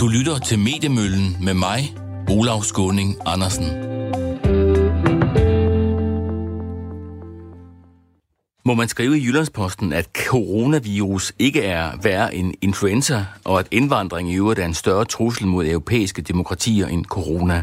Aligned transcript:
Du 0.00 0.08
lytter 0.08 0.38
til 0.38 0.58
Mediemøllen 0.58 1.36
med 1.42 1.54
mig, 1.54 1.96
Olav 2.30 2.62
Skåning 2.62 3.16
Andersen. 3.26 3.66
Må 8.64 8.74
man 8.74 8.88
skrive 8.88 9.18
i 9.18 9.24
Jyllandsposten, 9.24 9.92
at 9.92 10.08
coronavirus 10.28 11.32
ikke 11.38 11.62
er 11.62 11.90
værre 12.02 12.34
end 12.34 12.54
influenza, 12.62 13.24
og 13.44 13.58
at 13.58 13.68
indvandring 13.70 14.30
i 14.32 14.36
øvrigt 14.36 14.60
er 14.60 14.64
en 14.64 14.74
større 14.74 15.04
trussel 15.04 15.46
mod 15.46 15.66
europæiske 15.66 16.22
demokratier 16.22 16.86
end 16.86 17.04
corona? 17.04 17.62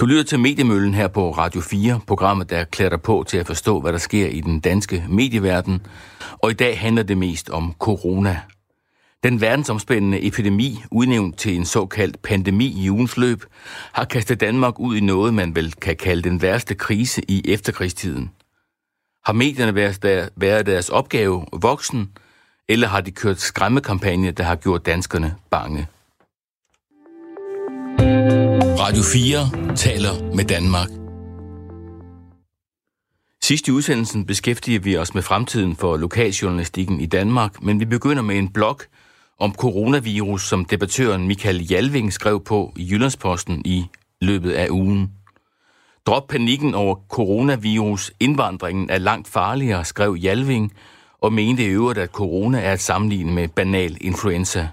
Du 0.00 0.06
lytter 0.06 0.24
til 0.24 0.40
Mediemøllen 0.40 0.94
her 0.94 1.08
på 1.08 1.30
Radio 1.30 1.60
4, 1.60 2.00
programmet, 2.06 2.50
der 2.50 2.64
klæder 2.64 2.90
dig 2.90 3.02
på 3.02 3.24
til 3.28 3.38
at 3.38 3.46
forstå, 3.46 3.80
hvad 3.80 3.92
der 3.92 3.98
sker 3.98 4.26
i 4.26 4.40
den 4.40 4.60
danske 4.60 5.04
medieverden. 5.08 5.86
Og 6.38 6.50
i 6.50 6.54
dag 6.54 6.78
handler 6.78 7.02
det 7.02 7.18
mest 7.18 7.50
om 7.50 7.74
corona. 7.78 8.40
Den 9.22 9.40
verdensomspændende 9.40 10.26
epidemi, 10.26 10.82
udnævnt 10.90 11.38
til 11.38 11.56
en 11.56 11.64
såkaldt 11.64 12.22
pandemi 12.22 12.84
i 12.84 12.90
ugens 12.90 13.16
løb, 13.16 13.44
har 13.92 14.04
kastet 14.04 14.40
Danmark 14.40 14.78
ud 14.78 14.96
i 14.96 15.00
noget, 15.00 15.34
man 15.34 15.54
vel 15.54 15.72
kan 15.72 15.96
kalde 15.96 16.22
den 16.22 16.42
værste 16.42 16.74
krise 16.74 17.22
i 17.28 17.42
efterkrigstiden. 17.48 18.30
Har 19.24 19.32
medierne 19.32 19.74
været 20.36 20.66
deres 20.66 20.88
opgave 20.88 21.46
voksen, 21.52 22.12
eller 22.68 22.88
har 22.88 23.00
de 23.00 23.10
kørt 23.10 23.40
skræmmekampagne, 23.40 24.30
der 24.30 24.44
har 24.44 24.56
gjort 24.56 24.86
danskerne 24.86 25.34
bange? 25.50 25.86
Radio 28.80 29.02
4 29.02 29.76
taler 29.76 30.34
med 30.34 30.44
Danmark. 30.44 30.88
Sidst 33.42 33.68
i 33.68 33.70
udsendelsen 33.70 34.26
beskæftiger 34.26 34.80
vi 34.80 34.96
os 34.96 35.14
med 35.14 35.22
fremtiden 35.22 35.76
for 35.76 35.96
lokaljournalistikken 35.96 37.00
i 37.00 37.06
Danmark, 37.06 37.62
men 37.62 37.80
vi 37.80 37.84
begynder 37.84 38.22
med 38.22 38.38
en 38.38 38.48
blog 38.48 38.80
om 39.40 39.54
coronavirus, 39.54 40.48
som 40.48 40.64
debattøren 40.64 41.26
Michael 41.26 41.66
Jalving 41.70 42.12
skrev 42.12 42.44
på 42.44 42.72
i 42.76 42.88
Jyllandsposten 42.90 43.62
i 43.64 43.86
løbet 44.20 44.52
af 44.52 44.68
ugen. 44.70 45.12
Drop 46.06 46.28
panikken 46.28 46.74
over 46.74 46.96
coronavirus. 47.08 48.12
Indvandringen 48.20 48.90
er 48.90 48.98
langt 48.98 49.28
farligere, 49.28 49.84
skrev 49.84 50.16
Jalving, 50.22 50.72
og 51.20 51.32
mente 51.32 51.64
i 51.64 51.66
øvrigt, 51.66 51.98
at 51.98 52.10
corona 52.10 52.60
er 52.60 52.72
at 52.72 52.80
sammenligne 52.80 53.32
med 53.32 53.48
banal 53.48 53.96
influenza. 54.00 54.68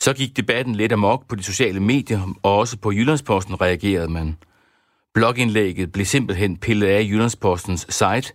Så 0.00 0.12
gik 0.12 0.36
debatten 0.36 0.74
lidt 0.74 0.92
amok 0.92 1.28
på 1.28 1.36
de 1.36 1.42
sociale 1.42 1.80
medier, 1.80 2.34
og 2.42 2.58
også 2.58 2.76
på 2.76 2.92
Jyllandsposten 2.92 3.60
reagerede 3.60 4.08
man. 4.08 4.36
Blogindlægget 5.14 5.92
blev 5.92 6.06
simpelthen 6.06 6.56
pillet 6.56 6.86
af 6.86 7.02
Jyllandspostens 7.02 7.86
site, 7.88 8.32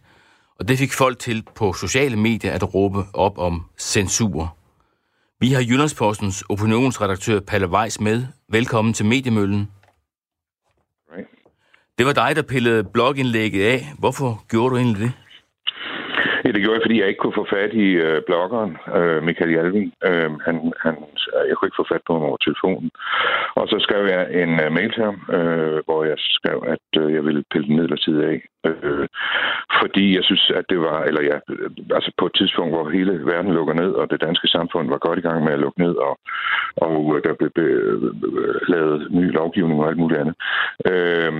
og 0.60 0.68
det 0.68 0.78
fik 0.78 0.94
folk 0.94 1.20
til 1.20 1.44
på 1.56 1.74
sociale 1.74 2.16
medier 2.16 2.52
at 2.52 2.74
råbe 2.74 3.04
op 3.14 3.38
om 3.38 3.66
censur. 3.78 4.59
Vi 5.44 5.50
har 5.56 5.64
Jyllandspostens 5.70 6.38
opinionsredaktør 6.54 7.40
Palle 7.50 7.68
Weiss 7.76 8.02
med. 8.02 8.18
Velkommen 8.58 8.94
til 8.94 9.06
Mediemøllen. 9.06 9.64
Det 11.98 12.06
var 12.10 12.16
dig, 12.24 12.32
der 12.36 12.52
pillede 12.54 12.90
blogindlægget 12.94 13.64
af. 13.74 13.80
Hvorfor 14.02 14.30
gjorde 14.52 14.70
du 14.72 14.78
egentlig 14.78 15.02
det? 15.06 15.12
Ja, 16.44 16.50
det 16.52 16.62
gjorde 16.62 16.78
jeg, 16.78 16.86
fordi 16.86 17.00
jeg 17.00 17.08
ikke 17.08 17.24
kunne 17.24 17.40
få 17.42 17.48
fat 17.56 17.72
i 17.86 17.88
øh, 18.06 18.22
bloggeren, 18.28 18.74
øh, 18.98 19.24
Michael 19.28 19.52
Jalving. 19.56 19.88
Øh, 20.08 20.30
han, 20.46 20.56
han, 20.84 20.96
jeg 21.48 21.54
kunne 21.56 21.68
ikke 21.68 21.82
få 21.82 21.92
fat 21.94 22.04
på 22.08 22.14
ham 22.16 22.28
over 22.30 22.38
telefonen. 22.48 22.90
Og 23.60 23.66
så 23.72 23.78
skrev 23.86 24.04
jeg 24.16 24.24
en 24.42 24.52
uh, 24.64 24.70
mail 24.78 24.92
til 24.94 25.04
ham, 25.10 25.18
øh, 25.38 25.80
hvor 25.88 26.02
jeg 26.10 26.18
skrev, 26.38 26.58
at 26.76 26.88
øh, 27.02 27.14
jeg 27.16 27.24
ville 27.28 27.44
pille 27.52 27.68
den 27.68 27.76
midlertidigt 27.80 28.26
af. 28.32 28.38
Øh, 28.66 29.08
fordi 29.82 30.16
jeg 30.16 30.24
synes, 30.24 30.52
at 30.56 30.66
det 30.70 30.80
var, 30.80 31.00
eller 31.04 31.22
ja, 31.32 31.38
altså 31.98 32.12
på 32.18 32.26
et 32.26 32.36
tidspunkt, 32.40 32.72
hvor 32.74 32.90
hele 32.90 33.26
verden 33.26 33.54
lukker 33.54 33.74
ned, 33.74 33.92
og 33.92 34.12
det 34.12 34.22
danske 34.22 34.48
samfund 34.48 34.90
var 34.90 34.98
godt 34.98 35.20
i 35.20 35.22
gang 35.28 35.44
med 35.44 35.54
at 35.54 35.60
lukke 35.60 35.80
ned, 35.86 35.96
og, 36.08 36.20
og 36.88 36.96
øh, 37.16 37.24
der 37.24 37.34
blev 37.40 37.52
øh, 37.66 38.02
lavet 38.74 39.08
ny 39.12 39.26
lovgivning 39.40 39.80
og 39.82 39.88
alt 39.90 39.98
muligt 39.98 40.20
andet, 40.22 40.36
øh, 40.92 41.32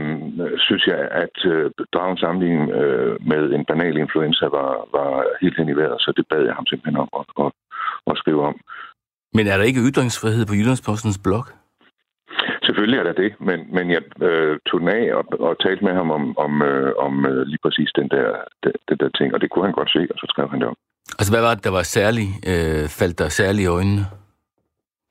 synes 0.58 0.84
jeg, 0.88 1.02
at 1.24 1.38
øh, 1.46 1.72
drage 1.94 2.12
en 2.12 2.24
sammenligning 2.24 2.72
øh, 2.72 3.16
med 3.32 3.44
en 3.58 3.66
banal 3.66 3.98
influenza 3.98 4.46
var, 4.46 4.72
var 4.98 5.12
helt 5.42 5.58
hen 5.58 5.70
i 5.70 5.78
vejret, 5.80 6.02
så 6.02 6.14
det 6.18 6.26
bad 6.30 6.44
jeg 6.46 6.56
ham 6.56 6.66
simpelthen 6.66 7.02
om 7.04 7.10
at, 7.20 7.46
at, 7.46 7.52
at 8.12 8.18
skrive 8.18 8.42
om. 8.50 8.56
Men 9.34 9.48
er 9.48 9.58
der 9.58 9.64
ikke 9.64 9.86
ytringsfrihed 9.90 10.46
på 10.46 10.54
Jyllandspostens 10.54 11.20
blog? 11.24 11.46
Selvfølgelig 12.70 13.00
er 13.00 13.08
der 13.10 13.22
det, 13.24 13.32
men, 13.48 13.60
men 13.76 13.86
jeg 13.96 14.02
øh, 14.28 14.54
tog 14.68 14.80
den 14.82 14.90
af 15.00 15.04
og, 15.18 15.24
og 15.48 15.54
talte 15.66 15.84
med 15.88 15.94
ham 16.00 16.10
om, 16.18 16.24
om, 16.46 16.54
øh, 16.72 16.92
om 17.06 17.14
øh, 17.32 17.42
lige 17.52 17.64
præcis 17.66 17.90
den 18.00 18.08
der, 18.16 18.28
den, 18.64 18.74
den 18.90 18.98
der 19.02 19.10
ting, 19.18 19.28
og 19.34 19.40
det 19.42 19.50
kunne 19.50 19.66
han 19.68 19.78
godt 19.80 19.92
se, 19.96 20.02
og 20.14 20.18
så 20.22 20.26
skrev 20.30 20.48
han 20.54 20.60
det 20.62 20.68
om. 20.68 20.78
Altså, 21.20 21.32
hvad 21.34 21.44
var 21.48 21.54
det, 21.56 21.64
der 21.64 21.74
var 21.80 21.86
særligt, 21.98 22.32
øh, 22.52 22.86
faldt 23.00 23.20
der 23.20 23.30
særligt 23.30 23.66
i 23.66 23.74
øjnene? 23.78 24.04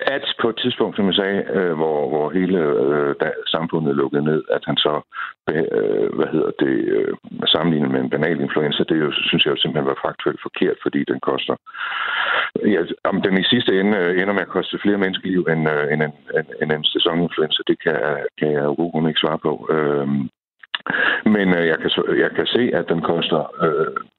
At 0.00 0.34
på 0.40 0.48
et 0.48 0.58
tidspunkt, 0.62 0.96
som 0.96 1.06
jeg 1.06 1.14
sagde, 1.14 1.44
øh, 1.56 1.72
hvor, 1.72 2.08
hvor 2.08 2.30
hele 2.30 2.58
øh, 2.58 3.14
da, 3.20 3.30
samfundet 3.46 3.96
lukkede 3.96 4.24
ned, 4.24 4.42
at 4.50 4.62
han 4.64 4.76
så, 4.76 4.94
øh, 5.50 6.08
hvad 6.16 6.28
hedder 6.34 6.50
det, 6.64 6.76
øh, 6.96 7.14
sammenlignet 7.46 7.90
med 7.90 8.00
en 8.00 8.10
banal 8.10 8.40
influenza, 8.40 8.82
det 8.88 9.00
jo, 9.00 9.12
synes 9.12 9.44
jeg 9.44 9.50
jo 9.50 9.60
simpelthen 9.60 9.90
var 9.92 10.02
faktuelt 10.06 10.40
forkert, 10.42 10.76
fordi 10.82 11.04
den 11.04 11.20
koster, 11.20 11.56
ja, 12.74 12.80
om 13.04 13.22
den 13.22 13.40
i 13.40 13.44
sidste 13.52 13.80
ende 13.80 13.98
øh, 13.98 14.22
ender 14.22 14.34
med 14.34 14.46
at 14.46 14.54
koste 14.56 14.78
flere 14.82 14.98
menneskeliv 14.98 15.42
end, 15.52 15.70
øh, 15.74 15.92
end, 15.92 16.02
en, 16.02 16.14
end, 16.38 16.46
end 16.62 16.72
en 16.72 16.84
sæsoninfluenza, 16.84 17.60
det 17.66 17.82
kan, 17.84 17.98
kan 18.38 18.52
jeg 18.52 18.64
jo 18.64 19.06
ikke 19.08 19.24
svare 19.24 19.38
på. 19.38 19.52
Øh, 19.74 20.08
men 21.34 21.48
øh, 21.58 21.66
jeg, 21.72 21.78
kan, 21.82 21.90
jeg 22.24 22.30
kan 22.30 22.46
se, 22.46 22.62
at 22.74 22.88
den 22.88 23.00
koster 23.02 23.40
øh, 23.66 23.68
Øh, 23.68 24.17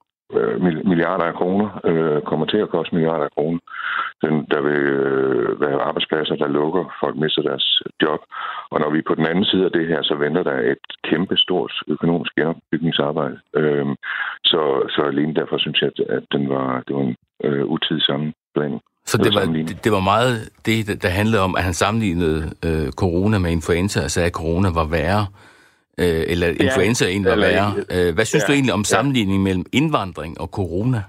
milliarder 0.90 1.24
af 1.24 1.34
kroner, 1.34 1.68
øh, 1.84 2.22
kommer 2.22 2.46
til 2.46 2.56
at 2.56 2.68
koste 2.68 2.94
milliarder 2.94 3.24
af 3.24 3.34
kroner. 3.36 3.60
Den, 4.24 4.34
der 4.52 4.60
vil 4.68 4.82
øh, 5.06 5.60
være 5.60 5.82
arbejdspladser, 5.88 6.36
der 6.36 6.48
lukker, 6.48 6.84
folk 7.02 7.16
mister 7.16 7.42
deres 7.42 7.82
job. 8.02 8.20
Og 8.70 8.80
når 8.80 8.90
vi 8.90 8.98
er 8.98 9.08
på 9.08 9.14
den 9.14 9.26
anden 9.26 9.44
side 9.44 9.64
af 9.64 9.72
det 9.72 9.86
her, 9.86 10.02
så 10.02 10.14
venter 10.14 10.42
der 10.42 10.56
et 10.72 10.84
kæmpe 11.10 11.36
stort 11.36 11.72
økonomisk 11.88 12.32
genopbygningsarbejde. 12.34 13.38
Øh, 13.56 13.86
så, 14.44 14.60
så 14.94 15.00
alene 15.02 15.34
derfor 15.34 15.58
synes 15.58 15.80
jeg, 15.82 15.90
at 16.08 16.24
den 16.32 16.48
var, 16.48 16.82
det 16.86 16.96
var 16.96 17.02
en 17.02 17.16
øh, 17.44 17.64
utidig 17.64 18.02
sammenblanding. 18.02 18.82
Så 19.06 19.18
det 19.18 19.34
var, 19.34 19.40
det, 19.40 19.84
det 19.84 19.92
var 19.92 20.00
meget 20.00 20.34
det, 20.66 21.02
der 21.02 21.08
handlede 21.08 21.42
om, 21.42 21.54
at 21.58 21.62
han 21.62 21.74
sammenlignede 21.74 22.40
øh, 22.66 22.88
corona 23.02 23.38
med 23.38 23.50
influenza, 23.50 24.04
og 24.04 24.10
sagde, 24.10 24.26
at 24.26 24.32
corona 24.32 24.68
var 24.80 24.86
værre 24.98 25.26
øh, 25.26 25.50
eller 25.98 26.48
influenza 26.48 27.04
ja, 27.04 27.10
egentlig 27.10 27.30
var 27.30 27.36
værre. 27.36 27.70
Øh, 27.94 28.14
hvad 28.14 28.24
synes 28.24 28.42
ja, 28.42 28.46
du 28.46 28.52
egentlig 28.52 28.74
om 28.74 28.84
sammenligningen 28.84 29.46
ja. 29.46 29.48
mellem 29.48 29.66
indvandring 29.72 30.40
og 30.40 30.48
corona? 30.48 31.02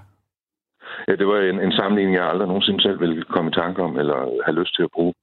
Ja, 1.08 1.12
det 1.16 1.26
var 1.26 1.38
en, 1.38 1.60
en 1.60 1.72
sammenligning, 1.72 2.16
jeg 2.16 2.26
aldrig 2.28 2.48
nogensinde 2.48 2.82
selv 2.82 3.00
ville 3.00 3.22
komme 3.22 3.50
i 3.50 3.54
tanke 3.54 3.82
om, 3.82 3.98
eller 3.98 4.18
have 4.44 4.58
lyst 4.60 4.74
til 4.76 4.82
at 4.82 4.94
bruge. 4.94 5.14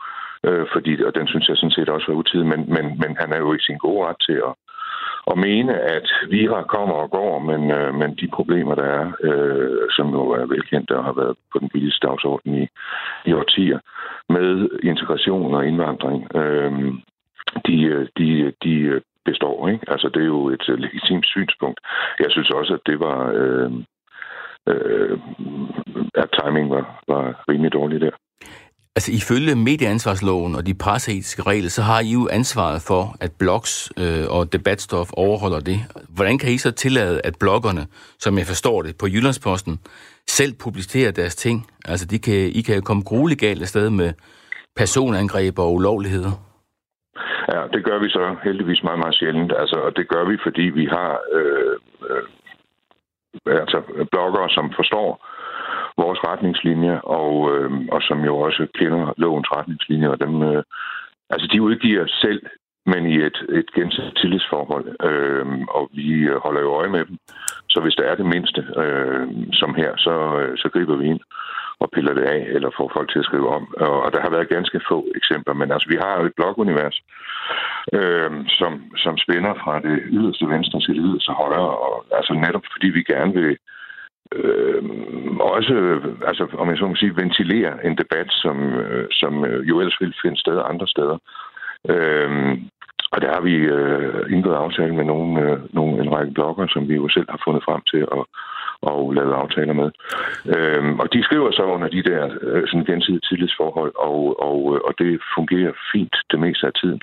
Øh, 0.44 0.66
fordi, 0.74 1.04
og 1.04 1.16
den 1.16 1.28
synes 1.28 1.50
jeg 1.50 1.58
sådan 1.58 1.78
set 1.78 1.90
også 1.90 2.08
var 2.08 2.16
utidig, 2.16 2.48
men, 2.48 2.62
men, 2.76 2.86
men 3.02 3.12
han 3.20 3.34
er 3.34 3.38
jo 3.38 3.54
ikke 3.54 3.66
sin 3.70 3.78
gode 3.78 4.08
ret 4.08 4.22
til 4.28 4.38
at, 4.50 4.54
at 5.32 5.38
mene, 5.38 5.74
at 5.80 6.08
vira 6.30 6.64
kommer 6.64 6.96
og 6.96 7.12
går, 7.12 7.40
men, 7.40 7.72
øh, 7.72 7.94
men 7.96 8.16
de 8.16 8.28
problemer, 8.28 8.76
der 8.76 8.84
er, 8.84 9.12
øh, 9.24 9.80
som 9.90 10.10
jo 10.10 10.30
er 10.30 10.46
velkendte 10.46 10.98
og 10.98 11.04
har 11.04 11.14
været 11.14 11.36
på 11.52 11.60
den 11.60 11.70
politiske 11.70 12.08
dagsorden 12.08 12.64
i, 12.64 12.68
i 13.26 13.34
årtier, 13.34 13.80
med 14.30 14.70
integration 14.84 15.56
og 15.56 15.68
indvandring, 15.68 16.36
øh, 16.36 16.72
de, 17.68 18.08
de, 18.18 18.54
de 18.64 19.02
består. 19.26 19.68
Ikke? 19.68 19.86
Altså, 19.88 20.08
det 20.14 20.22
er 20.22 20.32
jo 20.36 20.50
et 20.50 20.70
øh, 20.70 20.78
legitimt 20.78 21.26
synspunkt. 21.26 21.80
Jeg 22.20 22.30
synes 22.30 22.50
også, 22.50 22.74
at 22.74 22.84
det 22.86 23.00
var... 23.00 23.20
Øh, 23.40 23.72
øh, 24.70 25.20
at 26.16 26.30
timing 26.38 26.70
var, 26.70 27.04
var 27.08 27.44
rimelig 27.50 27.74
dårlig 27.74 28.02
der. 28.02 28.12
Altså 28.96 29.12
ifølge 29.12 29.56
medieansvarsloven 29.56 30.56
og 30.56 30.66
de 30.66 30.74
presseetiske 30.74 31.42
regler, 31.42 31.70
så 31.70 31.82
har 31.82 32.00
I 32.00 32.12
jo 32.12 32.28
ansvaret 32.32 32.82
for, 32.82 33.16
at 33.22 33.32
blogs 33.40 33.92
øh, 34.00 34.26
og 34.30 34.54
debatstof 34.54 35.10
overholder 35.14 35.60
det. 35.60 35.80
Hvordan 36.10 36.38
kan 36.38 36.52
I 36.52 36.58
så 36.58 36.72
tillade, 36.72 37.22
at 37.24 37.36
bloggerne, 37.40 37.88
som 38.20 38.38
jeg 38.38 38.46
forstår 38.46 38.82
det, 38.82 38.98
på 38.98 39.08
Jyllandsposten, 39.08 39.80
selv 40.28 40.54
publicerer 40.54 41.12
deres 41.12 41.36
ting? 41.36 41.68
Altså 41.86 42.06
de 42.06 42.20
kan, 42.20 42.34
I 42.34 42.62
kan 42.62 42.76
jo 42.76 42.82
komme 42.82 43.04
grueligt 43.04 43.40
galt 43.40 43.62
afsted 43.62 43.90
med 43.90 44.14
personangreb 44.76 45.60
og 45.60 45.74
ulovligheder. 45.74 46.49
Ja, 47.52 47.62
det 47.74 47.84
gør 47.84 48.00
vi 48.00 48.10
så 48.10 48.36
heldigvis 48.44 48.84
meget, 48.84 49.00
meget 49.00 49.16
sjældent. 49.16 49.54
Altså, 49.58 49.76
og 49.76 49.98
det 49.98 50.08
gør 50.08 50.24
vi, 50.26 50.38
fordi 50.44 50.62
vi 50.62 50.86
har 50.86 51.20
øh, 51.38 51.76
øh, 52.10 52.24
altså 53.64 53.82
bloggere, 54.12 54.50
som 54.50 54.74
forstår 54.76 55.10
vores 55.98 56.20
retningslinjer, 56.30 57.00
og, 57.00 57.56
øh, 57.56 57.72
og 57.92 58.02
som 58.02 58.20
jo 58.26 58.38
også 58.38 58.68
kender 58.76 59.14
lovens 59.18 59.52
retningslinjer, 59.52 60.10
og 60.10 60.20
dem, 60.20 60.42
øh, 60.42 60.64
altså 61.30 61.48
de 61.54 61.62
udgiver 61.62 62.06
selv, 62.08 62.42
men 62.86 63.06
i 63.06 63.16
et, 63.16 63.38
et 63.50 63.72
gensidigt 63.76 64.18
tillidsforhold, 64.18 64.88
øh, 65.10 65.46
og 65.70 65.90
vi 65.94 66.28
holder 66.44 66.62
jo 66.62 66.72
øje 66.80 66.90
med 66.90 67.06
dem. 67.06 67.18
Så 67.70 67.80
hvis 67.82 67.96
der 67.96 68.04
er 68.04 68.16
det 68.16 68.26
mindste, 68.26 68.62
øh, 68.84 69.28
som 69.54 69.76
her, 69.76 69.92
så, 69.98 70.16
øh, 70.40 70.58
så 70.58 70.70
griber 70.70 70.96
vi 70.96 71.06
ind 71.06 71.20
og 71.80 71.92
piller 71.94 72.14
det 72.14 72.24
af, 72.24 72.42
eller 72.56 72.70
får 72.78 72.92
folk 72.94 73.10
til 73.12 73.20
at 73.20 73.26
skrive 73.26 73.50
om. 73.50 73.74
Og 74.06 74.14
der 74.14 74.22
har 74.22 74.30
været 74.30 74.50
ganske 74.56 74.82
få 74.90 75.08
eksempler, 75.16 75.54
men 75.54 75.72
altså, 75.72 75.88
vi 75.90 75.98
har 76.04 76.20
jo 76.20 76.26
et 76.26 76.36
blogunivers, 76.36 76.98
øh, 77.94 78.32
som, 78.60 78.72
som 78.98 79.18
spænder 79.18 79.54
fra 79.64 79.80
det 79.80 80.00
yderste 80.18 80.46
venstre 80.50 80.80
til 80.80 80.96
det 80.96 81.04
yderste 81.06 81.32
højre, 81.32 81.72
og 81.86 82.06
altså 82.12 82.34
netop 82.34 82.66
fordi 82.74 82.88
vi 82.88 83.04
gerne 83.04 83.34
vil 83.34 83.58
øh, 84.32 84.84
også, 85.40 85.76
altså, 86.28 86.48
om 86.58 86.70
jeg 86.70 86.78
så 86.78 86.88
må 86.88 86.96
sige, 86.96 87.18
ventilere 87.18 87.86
en 87.86 87.98
debat, 87.98 88.28
som, 88.30 88.58
øh, 88.74 89.08
som 89.12 89.46
øh, 89.46 89.70
jo 89.70 89.80
ellers 89.80 89.98
vil 90.02 90.16
finde 90.22 90.40
sted 90.40 90.62
andre 90.66 90.88
steder. 90.88 91.18
Øh, 91.90 92.58
og 93.12 93.22
der 93.22 93.30
har 93.36 93.42
vi 93.42 93.56
øh, 93.56 94.34
indgået 94.34 94.56
aftale 94.56 94.96
med 94.96 95.06
nogle, 95.06 95.42
øh, 95.42 95.58
nogle, 95.74 96.04
en 96.04 96.12
række 96.16 96.34
blogger, 96.34 96.68
som 96.68 96.88
vi 96.90 96.96
jo 96.96 97.10
selv 97.10 97.28
har 97.30 97.42
fundet 97.46 97.64
frem 97.64 97.82
til 97.92 98.02
at 98.18 98.24
og 98.82 99.14
lavet 99.14 99.34
aftaler 99.34 99.74
med. 99.74 99.90
Øhm, 100.56 101.00
og 101.00 101.08
de 101.14 101.24
skriver 101.24 101.52
så 101.52 101.64
under 101.64 101.88
de 101.88 102.04
der 102.04 102.24
øh, 102.42 102.64
sådan 102.68 102.86
gensidige 102.86 103.22
tillidsforhold, 103.30 103.94
og, 103.96 104.20
og, 104.48 104.76
øh, 104.76 104.80
og 104.88 104.94
det 105.00 105.22
fungerer 105.36 105.72
fint 105.94 106.16
det 106.32 106.40
meste 106.40 106.68
af 106.68 106.74
tiden. 106.82 107.02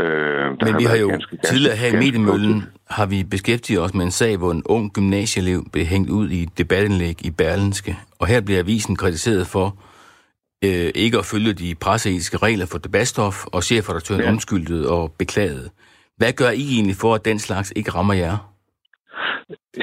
Øh, 0.00 0.46
Men 0.64 0.74
vi 0.78 0.84
har 0.84 0.96
jo 0.96 1.08
ganske, 1.08 1.36
tidligere 1.36 1.76
her 1.76 1.88
i 1.88 1.96
Mediemøllen 2.04 2.64
har 2.90 3.06
vi 3.06 3.24
beskæftiget 3.30 3.82
os 3.82 3.94
med 3.94 4.04
en 4.04 4.10
sag, 4.10 4.36
hvor 4.36 4.50
en 4.50 4.62
ung 4.66 4.92
gymnasieelev 4.92 5.60
blev 5.72 5.84
hængt 5.84 6.10
ud 6.10 6.28
i 6.30 6.44
debatindlæg 6.58 7.26
i 7.26 7.30
Berlinske, 7.30 7.96
og 8.20 8.26
her 8.26 8.40
bliver 8.40 8.60
avisen 8.60 8.96
kritiseret 8.96 9.46
for 9.46 9.66
øh, 10.66 10.90
ikke 11.04 11.18
at 11.18 11.28
følge 11.32 11.52
de 11.52 11.74
presseetiske 11.84 12.36
regler 12.36 12.66
for 12.72 12.78
debatstof, 12.78 13.36
og 13.54 13.62
chefredaktøren 13.62 14.22
ja. 14.22 14.30
undskyldte 14.30 14.88
og 14.96 15.12
beklagede. 15.18 15.68
Hvad 16.16 16.32
gør 16.40 16.50
I 16.62 16.64
egentlig 16.76 16.96
for, 17.02 17.14
at 17.14 17.24
den 17.24 17.38
slags 17.38 17.72
ikke 17.76 17.90
rammer 17.90 18.14
jer? 18.14 18.36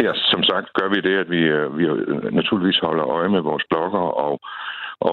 Ja, 0.03 0.11
som 0.31 0.43
sagt 0.43 0.67
gør 0.73 0.89
vi 0.89 0.99
det, 1.07 1.15
at 1.23 1.29
vi, 1.29 1.41
øh, 1.57 1.77
vi 1.77 1.83
naturligvis 2.31 2.79
holder 2.79 3.05
øje 3.17 3.29
med 3.29 3.41
vores 3.41 3.63
blogger 3.69 4.05
og, 4.25 4.39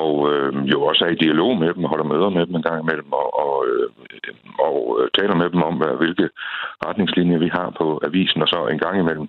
og 0.01 0.33
øh, 0.33 0.53
jo 0.73 0.83
også 0.83 1.05
er 1.05 1.11
i 1.13 1.23
dialog 1.25 1.59
med 1.59 1.75
dem, 1.75 1.85
holder 1.85 2.05
møder 2.05 2.29
med 2.29 2.47
dem 2.47 2.55
en 2.55 2.63
gang 2.63 2.79
imellem 2.83 3.13
og, 3.13 3.29
og, 3.45 3.67
øh, 3.69 3.89
og 4.59 4.99
øh, 5.01 5.09
taler 5.19 5.35
med 5.35 5.51
dem 5.51 5.63
om, 5.63 5.75
hvad, 5.81 5.93
hvilke 6.03 6.29
retningslinjer 6.87 7.39
vi 7.39 7.51
har 7.59 7.69
på 7.79 8.01
avisen, 8.07 8.43
og 8.43 8.49
så 8.49 8.67
en 8.67 8.79
gang 8.79 8.99
imellem 8.99 9.29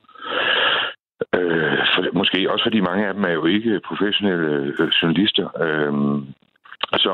Øh, 1.36 1.80
for, 1.94 2.02
måske 2.14 2.52
også 2.52 2.66
fordi 2.66 2.80
mange 2.80 3.08
af 3.08 3.14
dem 3.14 3.24
er 3.24 3.34
jo 3.40 3.46
ikke 3.46 3.82
professionelle 3.90 4.74
øh, 4.80 4.90
journalister. 5.02 5.48
Øh, 5.66 5.94
og 6.94 7.00
så 7.00 7.14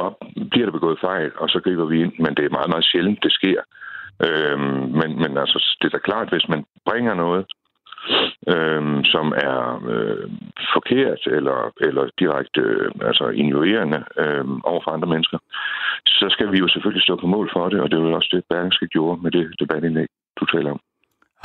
bliver 0.51 0.65
der 0.65 0.71
begået 0.71 1.00
fejl, 1.00 1.31
og 1.38 1.50
så 1.50 1.59
griber 1.63 1.85
vi 1.85 2.01
ind, 2.01 2.13
men 2.19 2.35
det 2.35 2.45
er 2.45 2.55
meget, 2.57 2.69
meget 2.69 2.85
sjældent, 2.85 3.23
det 3.23 3.31
sker. 3.31 3.61
Øh, 4.25 4.59
men, 5.00 5.09
men 5.21 5.38
altså, 5.38 5.77
det 5.81 5.88
er 5.88 5.97
da 5.97 6.07
klart, 6.09 6.29
hvis 6.29 6.47
man 6.50 6.65
bringer 6.85 7.13
noget, 7.13 7.45
øh, 8.53 8.83
som 9.13 9.25
er 9.50 9.59
øh, 9.94 10.29
forkert 10.73 11.21
eller, 11.38 11.59
eller 11.88 12.03
direkte 12.19 12.61
øh, 12.61 12.91
altså 13.01 13.25
injurierende 13.27 14.03
øh, 14.23 14.45
over 14.63 14.81
for 14.83 14.91
andre 14.91 15.07
mennesker, 15.07 15.38
så 16.06 16.25
skal 16.29 16.51
vi 16.51 16.57
jo 16.57 16.67
selvfølgelig 16.67 17.03
stå 17.03 17.15
på 17.15 17.27
mål 17.27 17.49
for 17.53 17.69
det, 17.69 17.79
og 17.81 17.91
det 17.91 17.97
er 17.97 18.01
jo 18.01 18.15
også 18.15 18.29
det, 18.31 18.44
Berlingske 18.49 18.88
gjorde 18.88 19.21
med 19.23 19.31
det 19.31 19.45
debatindlæg, 19.59 20.07
du 20.39 20.45
taler 20.45 20.71
om. 20.71 20.79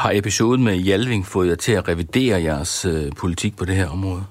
Har 0.02 0.12
episoden 0.20 0.64
med 0.64 0.76
Jalving 0.88 1.24
fået 1.34 1.48
jer 1.48 1.58
til 1.66 1.74
at 1.80 1.88
revidere 1.88 2.42
jeres 2.48 2.74
øh, 2.92 3.06
politik 3.22 3.52
på 3.58 3.64
det 3.68 3.76
her 3.80 3.88
område? 3.96 4.24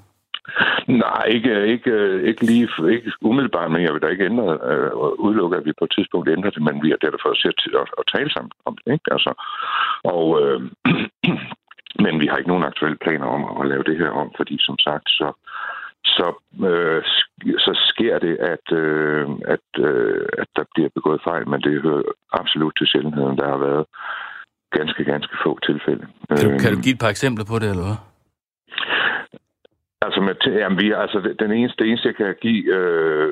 Nej, 1.06 1.24
ikke, 1.36 1.50
øh, 1.50 1.68
ikke, 1.74 1.92
øh, 1.92 2.28
ikke 2.30 2.44
lige 2.46 2.68
ikke 2.96 3.12
umiddelbart, 3.22 3.72
men 3.72 3.82
jeg 3.82 3.94
vil 3.94 4.02
da 4.02 4.08
ikke 4.08 4.26
ændre, 4.26 4.48
øh, 4.72 4.92
udelukke, 5.26 5.58
at 5.58 5.66
vi 5.66 5.80
på 5.80 5.86
et 5.86 5.94
tidspunkt 5.98 6.30
ændrer 6.30 6.52
det, 6.56 6.62
men 6.68 6.84
vi 6.84 6.90
er 6.92 7.00
derfor 7.06 7.30
set 7.36 7.60
at, 7.66 7.76
at, 7.82 7.88
at 8.00 8.06
tale 8.16 8.30
sammen 8.32 8.52
om 8.66 8.78
det. 8.78 8.94
Ikke? 8.94 9.08
Altså, 9.16 9.32
og, 10.04 10.26
øh, 10.42 10.60
men 12.04 12.14
vi 12.22 12.28
har 12.28 12.38
ikke 12.38 12.54
nogen 12.54 12.70
aktuelle 12.72 13.00
planer 13.06 13.28
om 13.36 13.44
at 13.62 13.68
lave 13.72 13.84
det 13.90 13.98
her 13.98 14.10
om, 14.10 14.28
fordi 14.38 14.56
som 14.60 14.78
sagt, 14.88 15.08
så, 15.20 15.28
så, 16.16 16.28
øh, 16.70 17.02
så 17.66 17.72
sker 17.92 18.20
det, 18.20 18.36
at, 18.54 18.66
øh, 18.82 19.28
at, 19.56 19.68
øh, 19.90 20.26
at 20.42 20.50
der 20.56 20.66
bliver 20.74 20.90
begået 20.98 21.22
fejl, 21.24 21.50
men 21.50 21.62
det 21.62 21.82
hører 21.82 22.04
absolut 22.42 22.74
til 22.78 22.88
sjældenheden, 22.88 23.38
der 23.38 23.48
har 23.54 23.58
været 23.68 23.86
ganske, 24.72 25.04
ganske 25.04 25.38
få 25.44 25.60
tilfælde. 25.70 26.08
Kan 26.30 26.52
du, 26.52 26.58
kan 26.64 26.74
du 26.74 26.80
give 26.82 26.94
et 26.94 27.00
par 27.00 27.10
eksempler 27.10 27.46
på 27.46 27.60
det, 27.60 27.70
eller 27.70 27.86
hvad? 27.88 28.00
Altså, 30.02 30.20
med, 30.22 30.36
jamen, 30.62 30.80
vi, 30.82 30.92
altså 30.92 31.34
den 31.40 31.52
eneste, 31.52 31.84
det 31.84 31.88
eneste, 31.90 32.08
jeg 32.08 32.16
kan 32.16 32.36
give, 32.42 32.64
øh, 32.78 33.32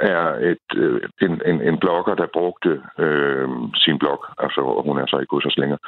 er 0.00 0.24
et, 0.50 0.68
øh, 0.76 1.00
en, 1.22 1.40
en, 1.46 1.62
en 1.68 1.78
blogger, 1.78 2.14
der 2.14 2.26
brugte 2.32 2.82
øh, 2.98 3.48
sin 3.74 3.98
blog, 3.98 4.24
altså 4.38 4.82
hun 4.86 4.98
er 4.98 5.06
så 5.06 5.18
ikke 5.18 5.36
hos 5.36 5.56
længere, 5.56 5.78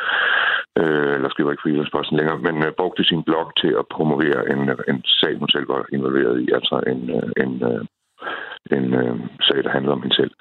øh, 0.79 1.14
eller 1.17 1.31
skriver 1.31 1.50
ikke 1.50 1.62
for 1.62 1.69
Jyllandsposten 1.69 2.17
længere, 2.17 2.38
men 2.38 2.56
øh, 2.67 2.73
brugte 2.73 3.05
sin 3.05 3.23
blog 3.23 3.46
til 3.61 3.73
at 3.81 3.87
promovere 3.94 4.40
en, 4.52 4.61
en 4.88 5.05
sag, 5.05 5.38
hun 5.38 5.49
selv 5.49 5.69
var 5.69 5.87
involveret 5.93 6.40
i, 6.40 6.46
altså 6.58 6.76
en, 6.93 7.00
øh, 7.19 7.31
en, 7.44 7.52
øh, 7.70 7.84
en 8.76 8.94
øh, 8.94 9.17
sag, 9.40 9.64
der 9.64 9.70
handlede 9.70 9.93
om 9.93 10.02
hende 10.02 10.17
selv. 10.17 10.34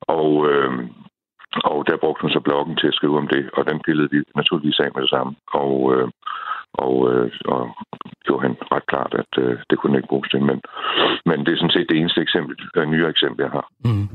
Og, 0.00 0.30
øh, 0.50 0.72
og 1.54 1.86
der 1.86 1.96
brugte 2.02 2.22
hun 2.22 2.30
så 2.30 2.40
bloggen 2.40 2.76
til 2.76 2.88
at 2.88 2.94
skrive 2.94 3.18
om 3.18 3.28
det, 3.28 3.50
og 3.56 3.62
den 3.70 3.78
pillede 3.86 4.08
vi 4.10 4.18
naturligvis 4.40 4.80
af 4.84 4.90
med 4.94 5.02
det 5.02 5.10
samme. 5.10 5.32
Og, 5.62 5.74
øh, 5.94 6.08
og, 6.84 6.94
øh, 7.12 7.30
og 7.54 7.62
gjorde 8.24 8.42
han 8.46 8.54
ret 8.74 8.86
klart, 8.86 9.12
at 9.22 9.32
øh, 9.44 9.58
det 9.70 9.78
kunne 9.78 9.98
ikke 9.98 10.12
bruges 10.12 10.28
til. 10.30 10.42
Men, 10.50 10.58
men 11.28 11.38
det 11.44 11.50
er 11.52 11.56
sådan 11.56 11.76
set 11.76 11.86
det 11.88 11.98
eneste 11.98 12.20
eksempel, 12.26 12.54
øh, 12.76 12.86
nye 12.92 13.06
eksempel, 13.14 13.42
jeg 13.42 13.52
har. 13.58 13.66
Mm. 13.84 14.08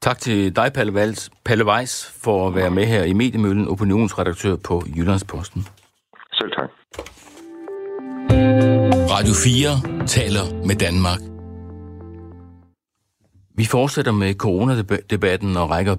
Tak 0.00 0.18
til 0.18 0.56
dig, 0.56 0.68
Palle, 0.74 0.94
Valls, 0.94 1.30
Palle 1.46 1.66
Weiss, 1.66 2.22
for 2.24 2.48
at 2.48 2.54
være 2.54 2.70
med 2.70 2.84
her 2.84 3.02
i 3.04 3.12
Mediemøllen, 3.12 3.68
opinionsredaktør 3.68 4.54
på 4.68 4.82
Jyllandsposten. 4.96 5.60
Selv 6.32 6.52
tak. 6.58 6.70
Radio 9.14 9.34
4 9.34 10.06
taler 10.06 10.44
med 10.68 10.76
Danmark. 10.86 11.20
Vi 13.54 13.64
fortsætter 13.70 14.12
med 14.12 14.34
coronadebatten 14.34 15.56
og 15.56 15.70
rækker 15.70 15.96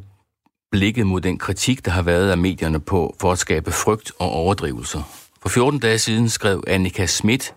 blikket 0.74 1.08
mod 1.08 1.22
den 1.22 1.38
kritik, 1.38 1.86
der 1.86 1.92
har 1.92 2.02
været 2.02 2.32
af 2.32 2.38
medierne 2.38 2.80
på 2.80 3.16
for 3.22 3.32
at 3.32 3.40
skabe 3.40 3.72
frygt 3.72 4.12
og 4.20 4.30
overdrivelser. 4.30 5.02
For 5.42 5.50
14 5.50 5.80
dage 5.80 5.98
siden 5.98 6.30
skrev 6.30 6.64
Annika 6.68 7.06
Schmidt, 7.06 7.54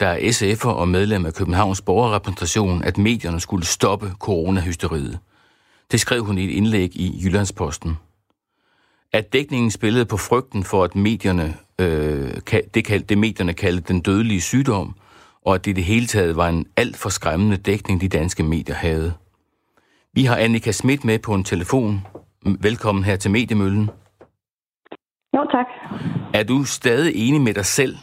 der 0.00 0.06
er 0.06 0.18
SF'er 0.18 0.68
og 0.68 0.88
medlem 0.88 1.26
af 1.26 1.34
Københavns 1.34 1.80
borgerrepræsentation, 1.80 2.84
at 2.84 2.98
medierne 2.98 3.40
skulle 3.40 3.66
stoppe 3.66 4.12
coronahysteriet. 4.18 5.18
Det 5.90 6.00
skrev 6.00 6.24
hun 6.24 6.38
i 6.38 6.44
et 6.44 6.50
indlæg 6.50 6.96
i 6.96 7.20
Jyllandsposten. 7.24 7.98
At 9.12 9.32
dækningen 9.32 9.70
spillede 9.70 10.04
på 10.04 10.16
frygten 10.16 10.64
for, 10.64 10.84
at 10.84 10.94
medierne, 10.94 11.56
øh, 11.78 12.30
det, 12.74 12.84
kaldte, 12.84 13.06
det 13.06 13.18
medierne 13.18 13.52
kaldte 13.52 13.84
den 13.88 14.00
dødelige 14.00 14.40
sygdom, 14.40 14.94
og 15.44 15.54
at 15.54 15.64
det 15.64 15.70
i 15.70 15.74
det 15.74 15.84
hele 15.84 16.06
taget 16.06 16.36
var 16.36 16.48
en 16.48 16.66
alt 16.76 16.96
for 16.96 17.08
skræmmende 17.08 17.56
dækning, 17.56 18.00
de 18.00 18.08
danske 18.08 18.42
medier 18.42 18.74
havde. 18.74 19.12
Vi 20.12 20.24
har 20.24 20.36
Annika 20.36 20.72
Schmidt 20.72 21.04
med 21.04 21.18
på 21.18 21.34
en 21.34 21.44
telefon. 21.44 22.06
Velkommen 22.44 23.04
her 23.04 23.16
til 23.16 23.30
Mediemøllen. 23.30 23.90
Jo, 25.36 25.46
tak. 25.52 25.66
Er 26.34 26.44
du 26.48 26.64
stadig 26.64 27.12
enig 27.28 27.40
med 27.40 27.54
dig 27.54 27.64
selv 27.64 27.94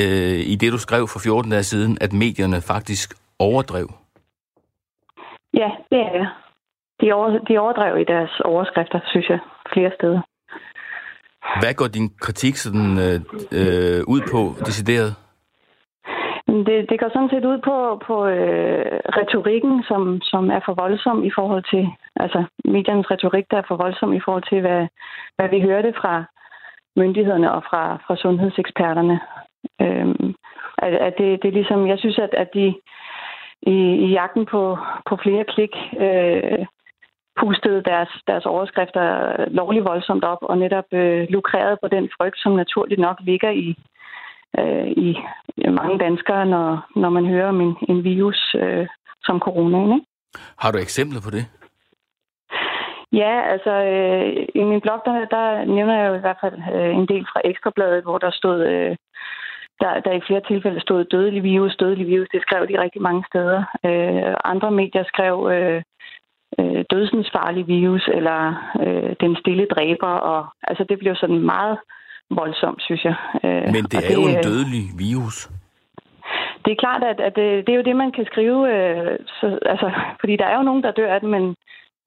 øh, 0.00 0.40
i 0.52 0.56
det, 0.60 0.72
du 0.72 0.78
skrev 0.78 1.08
for 1.08 1.18
14 1.18 1.50
dage 1.50 1.62
siden, 1.62 1.98
at 2.00 2.12
medierne 2.12 2.60
faktisk 2.60 3.14
overdrev? 3.38 3.86
Ja, 5.54 5.70
det 5.90 5.98
er 5.98 6.12
jeg. 6.12 6.28
De, 7.00 7.12
over, 7.12 7.38
de 7.48 7.58
overdrev 7.58 7.98
i 8.00 8.04
deres 8.04 8.40
overskrifter, 8.44 9.00
synes 9.06 9.28
jeg, 9.28 9.38
flere 9.72 9.90
steder. 9.98 10.20
Hvad 11.60 11.74
går 11.74 11.86
din 11.86 12.08
kritik 12.20 12.56
sådan 12.56 12.90
øh, 13.06 13.16
øh, 13.58 14.00
ud 14.14 14.20
på, 14.32 14.40
decideret? 14.66 15.10
Det, 16.46 16.76
det 16.90 17.00
går 17.00 17.10
sådan 17.12 17.32
set 17.34 17.44
ud 17.44 17.58
på, 17.68 17.76
på 18.06 18.26
øh, 18.26 19.00
retorikken, 19.18 19.82
som, 19.88 20.20
som 20.22 20.50
er 20.50 20.60
for 20.66 20.74
voldsom 20.74 21.24
i 21.24 21.30
forhold 21.38 21.64
til, 21.72 21.84
altså 22.16 22.44
mediernes 22.64 23.10
retorik, 23.10 23.44
der 23.50 23.56
er 23.56 23.68
for 23.68 23.76
voldsom 23.76 24.12
i 24.12 24.20
forhold 24.24 24.44
til, 24.50 24.60
hvad, 24.60 24.86
hvad 25.36 25.48
vi 25.48 25.60
hørte 25.60 25.92
fra 26.00 26.24
myndighederne 26.96 27.52
og 27.52 27.62
fra, 27.70 27.96
fra 28.06 28.16
sundhedseksperterne. 28.16 29.20
Øhm, 29.80 30.34
at, 30.78 30.92
at 30.94 31.14
det, 31.18 31.42
det 31.42 31.48
er 31.48 31.58
ligesom, 31.60 31.88
jeg 31.88 31.98
synes, 31.98 32.18
at, 32.18 32.34
at 32.34 32.48
de 32.54 32.74
i, 33.62 33.76
i 34.06 34.08
jagten 34.12 34.46
på, 34.46 34.78
på 35.08 35.18
flere 35.22 35.44
klik 35.44 35.74
øh, 36.00 36.66
pustede 37.40 37.82
deres, 37.82 38.08
deres 38.26 38.46
overskrifter 38.46 39.06
lovlig 39.50 39.84
voldsomt 39.84 40.24
op 40.24 40.38
og 40.42 40.58
netop 40.58 40.84
øh, 40.92 41.26
lukrerede 41.30 41.78
på 41.82 41.88
den 41.88 42.08
frygt, 42.16 42.38
som 42.38 42.52
naturligt 42.52 43.00
nok 43.00 43.16
ligger 43.20 43.50
i, 43.50 43.68
øh, 44.58 44.86
i 44.86 45.16
mange 45.68 45.98
danskere, 45.98 46.46
når, 46.46 46.86
når 46.96 47.10
man 47.10 47.26
hører 47.26 47.48
om 47.48 47.60
en, 47.60 47.76
en 47.88 48.04
virus 48.04 48.56
øh, 48.58 48.86
som 49.24 49.40
corona. 49.40 49.94
Ikke? 49.94 50.06
Har 50.58 50.72
du 50.72 50.78
eksempler 50.78 51.20
på 51.20 51.30
det? 51.30 51.44
Ja, 53.12 53.42
altså 53.52 53.70
øh, 53.70 54.46
i 54.54 54.62
min 54.62 54.80
blog, 54.80 55.02
der, 55.04 55.24
der 55.36 55.64
nævner 55.64 55.98
jeg 55.98 56.08
jo 56.08 56.14
i 56.14 56.24
hvert 56.24 56.40
fald 56.40 56.58
øh, 56.74 56.96
en 56.96 57.06
del 57.06 57.26
fra 57.32 57.40
Ekstrabladet, 57.44 58.02
hvor 58.02 58.18
der 58.18 58.30
stod, 58.30 58.66
øh, 58.66 58.96
der, 59.80 60.00
der 60.00 60.12
i 60.12 60.26
flere 60.26 60.40
tilfælde 60.48 60.80
stod 60.80 61.04
dødelig 61.04 61.42
virus, 61.42 61.76
dødelig 61.76 62.06
virus. 62.06 62.28
Det 62.32 62.42
skrev 62.42 62.68
de 62.68 62.82
rigtig 62.82 63.02
mange 63.02 63.24
steder. 63.30 63.64
Øh, 63.86 64.34
andre 64.44 64.70
medier 64.70 65.04
skrev 65.04 65.50
øh, 65.54 65.82
øh, 66.60 66.84
dødsensfarlig 66.90 67.66
virus, 67.66 68.08
eller 68.14 68.40
øh, 68.84 69.14
den 69.20 69.36
stille 69.36 69.66
dræber, 69.66 70.12
og 70.32 70.46
altså 70.62 70.84
det 70.88 70.98
blev 70.98 71.14
sådan 71.16 71.40
meget 71.40 71.78
voldsomt, 72.30 72.82
synes 72.82 73.04
jeg. 73.04 73.14
Øh, 73.44 73.62
Men 73.74 73.84
det 73.84 73.94
er 73.94 74.08
det, 74.08 74.14
jo 74.14 74.26
en 74.32 74.36
øh, 74.36 74.44
dødelig 74.44 74.84
virus. 74.98 75.50
Det 76.64 76.72
er 76.72 76.82
klart, 76.84 77.02
at, 77.04 77.20
at 77.20 77.36
det, 77.36 77.66
det 77.66 77.72
er 77.72 77.76
jo 77.76 77.88
det, 77.88 77.96
man 77.96 78.12
kan 78.12 78.26
skrive, 78.26 78.60
øh, 78.74 79.18
så, 79.26 79.58
altså, 79.66 79.90
fordi 80.20 80.36
der 80.36 80.46
er 80.46 80.56
jo 80.56 80.62
nogen, 80.62 80.82
der 80.82 80.90
dør 80.90 81.14
af 81.14 81.20
det, 81.20 81.30
men 81.30 81.54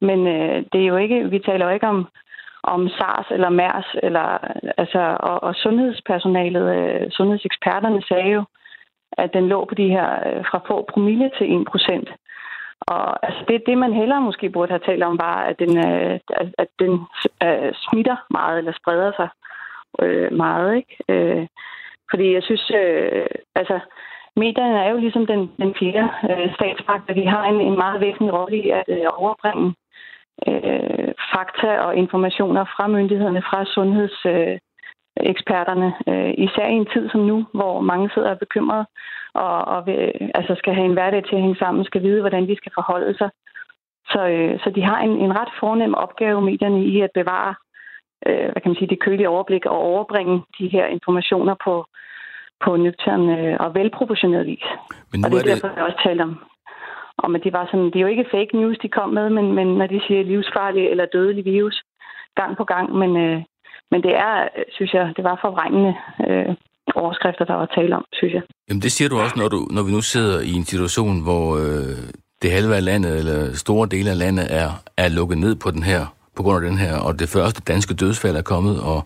men 0.01 0.27
øh, 0.27 0.63
det 0.73 0.81
er 0.81 0.85
jo 0.85 0.97
ikke, 0.97 1.29
vi 1.29 1.39
taler 1.39 1.65
jo 1.65 1.71
ikke 1.71 1.87
om, 1.87 2.07
om 2.63 2.89
SARS 2.89 3.27
eller 3.31 3.49
MERS, 3.49 3.95
eller, 4.03 4.37
altså, 4.77 5.17
og, 5.19 5.43
og 5.43 5.55
sundhedspersonalet, 5.55 6.75
øh, 6.75 7.11
sundhedseksperterne 7.11 8.01
sagde 8.01 8.29
jo 8.29 8.43
at 9.11 9.33
den 9.33 9.47
lå 9.47 9.65
på 9.65 9.75
de 9.75 9.89
her 9.89 10.09
øh, 10.27 10.43
fra 10.51 10.61
få 10.67 10.85
promille 10.93 11.31
til 11.37 11.61
1 11.61 11.67
procent. 11.71 12.09
Og 12.81 13.25
altså 13.25 13.43
det, 13.47 13.63
det, 13.65 13.77
man 13.77 13.93
hellere 13.93 14.21
måske 14.21 14.49
burde 14.49 14.71
have 14.71 14.85
talt 14.85 15.03
om, 15.03 15.19
var, 15.19 15.37
at 15.43 15.59
den, 15.59 15.77
øh, 15.77 16.19
at 16.57 16.69
den 16.79 16.93
øh, 17.43 17.71
smitter 17.73 18.15
meget 18.29 18.57
eller 18.57 18.73
spreder 18.81 19.11
sig 19.19 19.29
øh, 20.01 20.33
meget. 20.33 20.75
Ikke? 20.75 20.95
Øh, 21.09 21.47
fordi 22.11 22.33
jeg 22.33 22.43
synes, 22.43 22.71
øh, 22.75 23.25
altså 23.55 23.79
medierne 24.35 24.79
er 24.83 24.89
jo 24.89 24.97
ligesom 24.97 25.25
den, 25.25 25.51
den 25.57 25.75
fjerde 25.79 26.09
øh, 26.29 26.53
statsmagt, 26.55 27.09
og 27.09 27.15
de 27.15 27.27
har 27.27 27.43
en, 27.43 27.61
en 27.61 27.77
meget 27.77 28.01
væsentlig 28.01 28.33
rolle 28.33 28.57
i 28.57 28.69
at 28.69 28.83
øh, 28.87 29.05
overbringe 29.13 29.75
øh, 30.47 31.11
fakta 31.33 31.79
og 31.85 31.95
informationer 31.95 32.65
fra 32.65 32.87
myndighederne, 32.87 33.41
fra 33.41 33.65
sundheds... 33.65 34.25
Øh, 34.25 34.57
især 36.37 36.67
i 36.67 36.79
en 36.81 36.89
tid 36.93 37.09
som 37.09 37.21
nu, 37.21 37.45
hvor 37.53 37.81
mange 37.81 38.09
sidder 38.13 38.29
og 38.29 38.39
bekymrede 38.39 38.85
og, 39.33 39.65
og 39.65 39.85
vil, 39.85 40.11
altså 40.35 40.55
skal 40.57 40.73
have 40.73 40.85
en 40.85 40.93
hverdag 40.93 41.23
til 41.23 41.35
at 41.35 41.41
hænge 41.41 41.55
sammen, 41.59 41.85
skal 41.85 42.03
vide, 42.03 42.19
hvordan 42.21 42.47
de 42.47 42.55
skal 42.57 42.71
forholde 42.75 43.17
sig. 43.17 43.29
Så, 44.11 44.27
øh, 44.27 44.59
så 44.63 44.69
de 44.75 44.81
har 44.81 44.99
en, 45.01 45.11
en 45.11 45.39
ret 45.39 45.53
fornem 45.59 45.93
opgave, 45.93 46.41
medierne, 46.41 46.85
i 46.85 47.01
at 47.01 47.09
bevare 47.13 47.55
øh, 48.27 48.51
hvad 48.51 48.61
kan 48.61 48.69
man 48.71 48.75
sige, 48.75 48.89
det 48.89 48.99
kølige 48.99 49.29
overblik 49.29 49.65
og 49.65 49.77
overbringe 49.77 50.43
de 50.59 50.67
her 50.67 50.85
informationer 50.85 51.55
på, 51.63 51.85
på 52.63 52.75
nøgtern 52.75 53.29
øh, 53.29 53.57
og 53.59 53.75
velproportioneret 53.75 54.45
vis. 54.45 54.67
Men 55.11 55.21
nu 55.21 55.25
og 55.25 55.31
det 55.31 55.37
er, 55.37 55.39
er 55.39 55.43
det... 55.43 55.63
derfor, 55.63 55.75
jeg 55.75 55.83
også 55.83 56.01
talte 56.03 56.21
om, 56.21 56.39
om, 57.25 57.35
at 57.35 57.43
det 57.43 57.53
var 57.53 57.65
sådan, 57.71 57.85
det 57.91 57.95
er 57.95 58.05
jo 58.05 58.13
ikke 58.13 58.31
fake 58.35 58.53
news, 58.59 58.77
de 58.83 58.89
kom 58.97 59.09
med, 59.09 59.29
men, 59.29 59.45
men 59.57 59.67
når 59.79 59.87
de 59.87 59.99
siger 60.07 60.23
livsfarlig 60.23 60.83
eller 60.91 61.05
dødelig 61.05 61.45
virus 61.45 61.77
gang 62.39 62.57
på 62.57 62.63
gang, 62.63 62.87
men, 63.01 63.11
øh, 63.25 63.37
men 63.91 63.99
det 64.05 64.13
er, 64.27 64.35
øh, 64.57 64.63
synes 64.75 64.93
jeg, 64.93 65.13
det 65.17 65.23
var 65.23 65.37
forvrængende 65.45 65.93
øh, 66.27 66.55
overskrifter, 66.95 67.45
der 67.45 67.53
var 67.61 67.69
tale 67.77 67.95
om, 67.95 68.05
synes 68.13 68.33
jeg. 68.33 68.43
Jamen 68.69 68.81
det 68.81 68.91
siger 68.91 69.09
du 69.09 69.17
også, 69.19 69.35
når, 69.41 69.47
du, 69.47 69.59
når 69.75 69.83
vi 69.83 69.91
nu 69.91 70.01
sidder 70.01 70.39
i 70.51 70.53
en 70.59 70.65
situation, 70.65 71.23
hvor 71.27 71.45
øh, 71.63 71.97
det 72.41 72.51
halve 72.51 72.75
af 72.75 72.85
landet, 72.85 73.17
eller 73.19 73.53
store 73.53 73.87
dele 73.87 74.09
af 74.09 74.17
landet, 74.17 74.45
er, 74.61 74.69
er 74.97 75.09
lukket 75.09 75.37
ned 75.37 75.55
på 75.55 75.71
den 75.71 75.83
her, 75.83 76.01
på 76.35 76.43
grund 76.43 76.65
af 76.65 76.69
den 76.69 76.79
her, 76.79 76.95
og 77.05 77.19
det 77.19 77.29
første 77.29 77.61
danske 77.71 77.93
dødsfald 77.93 78.35
er 78.35 78.41
kommet, 78.53 78.75
og 78.91 78.99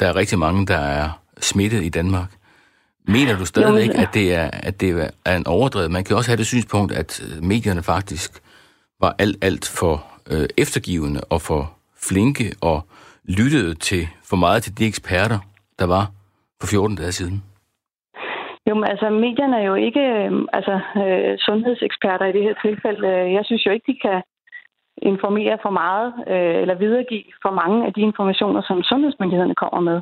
der 0.00 0.06
er 0.08 0.16
rigtig 0.16 0.38
mange, 0.38 0.66
der 0.66 0.78
er 0.78 1.08
smittet 1.40 1.82
i 1.84 1.88
Danmark. 1.88 2.28
Mener 3.08 3.38
du 3.38 3.44
stadigvæk, 3.44 3.90
at 3.94 4.08
det 4.14 4.34
er, 4.34 4.50
at 4.68 4.80
det 4.80 5.10
er 5.26 5.36
en 5.36 5.46
overdrevet? 5.46 5.90
Man 5.90 6.04
kan 6.04 6.16
også 6.16 6.30
have 6.30 6.36
det 6.36 6.46
synspunkt, 6.46 6.92
at 6.92 7.22
medierne 7.42 7.82
faktisk 7.82 8.30
var 9.00 9.14
alt, 9.18 9.44
alt 9.44 9.66
for 9.78 9.94
øh, 10.32 10.48
eftergivende 10.58 11.20
og 11.30 11.40
for 11.40 11.72
flinke 12.08 12.44
og 12.62 12.78
lyttede 13.38 13.74
til 13.74 14.08
for 14.30 14.36
meget 14.36 14.62
til 14.62 14.78
de 14.78 14.86
eksperter, 14.86 15.38
der 15.78 15.86
var 15.86 16.04
for 16.60 16.66
14 16.66 16.96
dage 16.96 17.12
siden? 17.12 17.42
Jo, 18.68 18.74
men 18.74 18.84
altså, 18.84 19.10
medierne 19.10 19.56
er 19.56 19.66
jo 19.72 19.74
ikke 19.74 20.00
øhm, 20.00 20.46
altså, 20.52 20.74
øh, 21.02 21.38
sundhedseksperter 21.38 22.26
i 22.26 22.32
det 22.32 22.42
her 22.42 22.54
tilfælde. 22.64 23.08
Jeg 23.36 23.44
synes 23.44 23.66
jo 23.66 23.70
ikke, 23.70 23.92
de 23.92 23.98
kan 24.06 24.22
informere 25.02 25.58
for 25.62 25.70
meget 25.70 26.08
øh, 26.32 26.56
eller 26.62 26.74
videregive 26.74 27.24
for 27.42 27.52
mange 27.60 27.86
af 27.86 27.92
de 27.92 28.00
informationer, 28.00 28.62
som 28.62 28.82
sundhedsmyndighederne 28.82 29.54
kommer 29.54 29.80
med. 29.80 29.98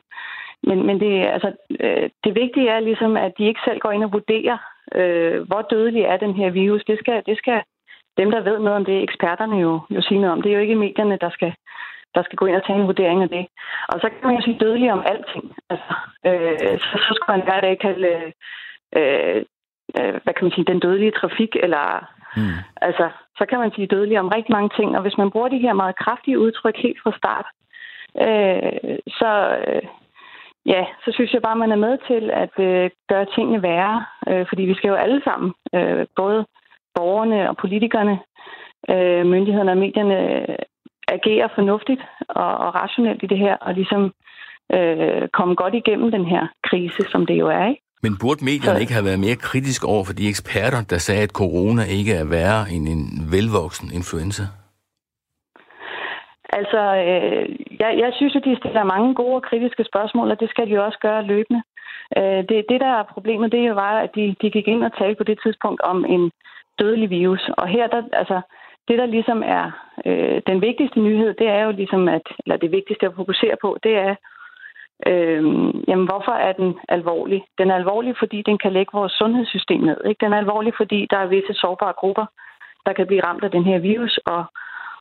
Men, 0.62 0.87
men 0.87 1.00
det, 1.00 1.26
altså, 1.26 1.52
øh, 1.81 2.11
det 2.25 2.35
vigtige 2.35 2.69
er 2.69 2.81
ligesom, 2.81 3.16
at 3.16 3.33
de 3.38 3.45
ikke 3.47 3.61
selv 3.64 3.78
går 3.81 3.90
ind 3.90 4.04
og 4.04 4.12
vurderer, 4.12 4.59
øh, 4.95 5.40
hvor 5.49 5.62
dødelig 5.62 6.02
er 6.02 6.16
den 6.16 6.35
her 6.35 6.50
virus. 6.50 6.85
Det 6.85 6.99
skal, 6.99 7.23
det 7.26 7.38
skal 7.38 7.62
dem, 8.16 8.31
der 8.31 8.40
ved 8.40 8.59
noget 8.59 8.76
om 8.76 8.85
det, 8.85 9.02
eksperterne 9.02 9.57
jo, 9.57 9.81
jo 9.90 10.02
sige 10.02 10.21
noget 10.21 10.33
om. 10.33 10.42
Det 10.42 10.50
er 10.50 10.57
jo 10.57 10.61
ikke 10.61 10.75
medierne, 10.75 11.19
der 11.21 11.31
skal, 11.31 11.54
der 12.14 12.23
skal 12.23 12.37
gå 12.37 12.47
ind 12.47 12.57
og 12.57 12.66
tage 12.66 12.78
en 12.78 12.87
vurdering 12.87 13.23
af 13.23 13.28
det. 13.28 13.47
Og 13.88 14.00
så 14.00 14.09
kan 14.09 14.26
man 14.26 14.37
jo 14.37 14.42
sige 14.42 14.59
dødelig 14.59 14.92
om 14.92 15.02
alting. 15.07 15.54
Altså, 15.71 15.95
øh, 16.26 16.78
så, 16.78 16.95
så 17.04 17.11
skulle 17.14 17.37
man 17.37 17.47
hver 17.47 17.61
dag 17.61 17.78
kalde, 17.78 18.33
øh, 18.97 19.42
øh, 19.99 20.14
hvad 20.23 20.35
kan 20.35 20.45
man 20.45 20.52
sige, 20.52 20.71
den 20.73 20.81
dødelige 20.81 21.16
trafik, 21.21 21.57
eller 21.57 21.85
mm. 22.37 22.57
altså, 22.76 23.09
så 23.38 23.47
kan 23.47 23.59
man 23.59 23.73
sige 23.73 23.87
dødelig 23.87 24.21
om 24.21 24.28
rigtig 24.28 24.52
mange 24.52 24.71
ting. 24.76 24.97
Og 24.97 25.02
hvis 25.02 25.19
man 25.19 25.31
bruger 25.31 25.49
de 25.49 25.64
her 25.66 25.73
meget 25.73 25.97
kraftige 25.97 26.38
udtryk 26.38 26.76
helt 26.76 27.00
fra 27.02 27.12
start, 27.21 27.47
øh, 28.26 28.99
så, 29.19 29.31
øh, 29.66 29.83
ja, 30.66 30.83
så 31.04 31.11
synes 31.14 31.33
jeg 31.33 31.42
bare, 31.42 31.57
man 31.57 31.73
er 31.73 31.76
med 31.87 31.95
til 32.09 32.31
at 32.31 32.54
øh, 32.69 32.90
gøre 33.09 33.26
tingene 33.35 33.62
værre. 33.62 34.04
Øh, 34.28 34.47
fordi 34.49 34.62
vi 34.62 34.75
skal 34.75 34.88
jo 34.88 34.95
alle 34.95 35.21
sammen, 35.25 35.52
øh, 35.75 36.07
både 36.16 36.47
borgerne 36.95 37.49
og 37.50 37.57
politikerne, 37.57 38.19
øh, 38.90 39.26
myndighederne 39.26 39.71
og 39.71 39.78
medierne, 39.78 40.16
agere 41.09 41.49
fornuftigt 41.54 42.02
og, 42.28 42.57
og 42.64 42.75
rationelt 42.75 43.23
i 43.23 43.26
det 43.26 43.38
her, 43.38 43.57
og 43.57 43.75
ligesom 43.75 44.12
øh, 44.75 45.28
komme 45.33 45.54
godt 45.54 45.75
igennem 45.75 46.11
den 46.11 46.25
her 46.25 46.47
krise, 46.69 47.02
som 47.11 47.26
det 47.26 47.35
jo 47.35 47.49
er, 47.49 47.66
ikke? 47.69 47.83
Men 48.04 48.19
burde 48.21 48.45
medierne 48.45 48.81
ikke 48.81 48.92
have 48.92 49.04
været 49.04 49.21
mere 49.26 49.37
kritisk 49.37 49.85
over 49.85 50.04
for 50.04 50.12
de 50.12 50.28
eksperter, 50.28 50.83
der 50.90 50.99
sagde, 50.99 51.23
at 51.23 51.31
corona 51.31 51.83
ikke 51.99 52.12
er 52.14 52.25
værre 52.25 52.62
end 52.75 52.88
en 52.88 53.02
velvoksen 53.35 53.88
influenza? 53.99 54.42
Altså, 56.59 56.83
øh, 57.09 57.49
jeg, 57.82 57.92
jeg 57.98 58.10
synes, 58.18 58.36
at 58.36 58.44
de 58.44 58.56
stiller 58.60 58.84
mange 58.94 59.14
gode 59.14 59.36
og 59.40 59.42
kritiske 59.42 59.84
spørgsmål, 59.84 60.30
og 60.30 60.40
det 60.40 60.50
skal 60.50 60.70
de 60.70 60.84
også 60.86 60.98
gøre 60.98 61.28
løbende. 61.32 61.62
Øh, 62.18 62.42
det, 62.48 62.58
det, 62.70 62.80
der 62.84 62.92
er 62.98 63.12
problemet, 63.14 63.52
det 63.52 63.60
er 63.60 63.68
jo 63.72 63.74
bare, 63.74 64.02
at 64.02 64.10
de, 64.14 64.36
de 64.42 64.50
gik 64.50 64.68
ind 64.68 64.84
og 64.84 64.96
talte 64.98 65.18
på 65.18 65.24
det 65.24 65.38
tidspunkt 65.42 65.80
om 65.80 66.04
en 66.04 66.30
dødelig 66.78 67.10
virus. 67.10 67.50
Og 67.60 67.66
her, 67.68 67.86
der, 67.86 68.02
altså, 68.12 68.40
det, 68.88 68.98
der 68.98 69.06
ligesom 69.06 69.42
er 69.46 69.64
øh, 70.06 70.42
den 70.46 70.60
vigtigste 70.60 71.00
nyhed, 71.00 71.34
det 71.34 71.48
er 71.48 71.62
jo 71.64 71.70
ligesom, 71.70 72.08
at, 72.08 72.26
eller 72.44 72.56
det 72.56 72.70
vigtigste 72.72 73.06
at 73.06 73.16
fokusere 73.16 73.56
på, 73.62 73.78
det 73.82 73.94
er, 73.96 74.14
øh, 75.06 75.42
jamen 75.88 76.06
hvorfor 76.10 76.32
er 76.32 76.52
den 76.52 76.78
alvorlig? 76.88 77.44
Den 77.58 77.70
er 77.70 77.74
alvorlig, 77.74 78.14
fordi 78.18 78.42
den 78.42 78.58
kan 78.58 78.72
lægge 78.72 78.90
vores 78.92 79.12
sundhedssystem 79.12 79.80
ned. 79.80 80.00
Ikke? 80.04 80.24
Den 80.24 80.32
er 80.32 80.38
alvorlig, 80.38 80.72
fordi 80.76 81.06
der 81.10 81.18
er 81.18 81.26
visse 81.26 81.54
sårbare 81.54 81.92
grupper, 81.92 82.26
der 82.86 82.92
kan 82.92 83.06
blive 83.06 83.24
ramt 83.24 83.44
af 83.44 83.50
den 83.50 83.64
her 83.64 83.78
virus 83.78 84.18
og, 84.26 84.44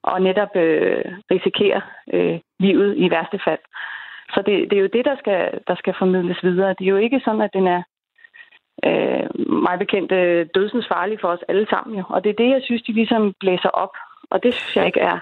og 0.04 0.22
netop 0.22 0.56
øh, 0.56 1.04
risikere 1.32 1.82
øh, 2.14 2.40
livet 2.60 2.98
i 2.98 3.12
værste 3.12 3.40
fald. 3.48 3.64
Så 4.34 4.44
det, 4.46 4.56
det 4.70 4.76
er 4.78 4.82
jo 4.82 4.96
det, 4.98 5.06
der 5.06 5.16
skal, 5.22 5.42
der 5.68 5.76
skal 5.76 5.94
formidles 6.00 6.44
videre. 6.44 6.76
Det 6.80 6.86
er 6.86 6.96
jo 6.96 6.98
ikke 7.06 7.22
sådan, 7.26 7.42
at 7.42 7.54
den 7.54 7.68
er 7.68 7.82
øh, 8.88 9.26
mig 9.68 9.80
bekendt 9.80 10.12
øh, 10.12 10.48
dødsens 10.56 10.88
farlig 10.94 11.18
for 11.22 11.28
os 11.28 11.44
alle 11.50 11.68
sammen. 11.70 11.98
Jo. 11.98 12.04
Og 12.10 12.24
det 12.24 12.30
er 12.30 12.42
det, 12.44 12.50
jeg 12.50 12.62
synes, 12.64 12.82
de 12.82 12.94
ligesom 12.94 13.34
blæser 13.40 13.70
op. 13.70 13.94
Og 14.32 14.44
det 14.44 14.54
synes 14.54 14.76
jeg 14.76 14.86
ikke 14.86 15.00
er, 15.00 15.18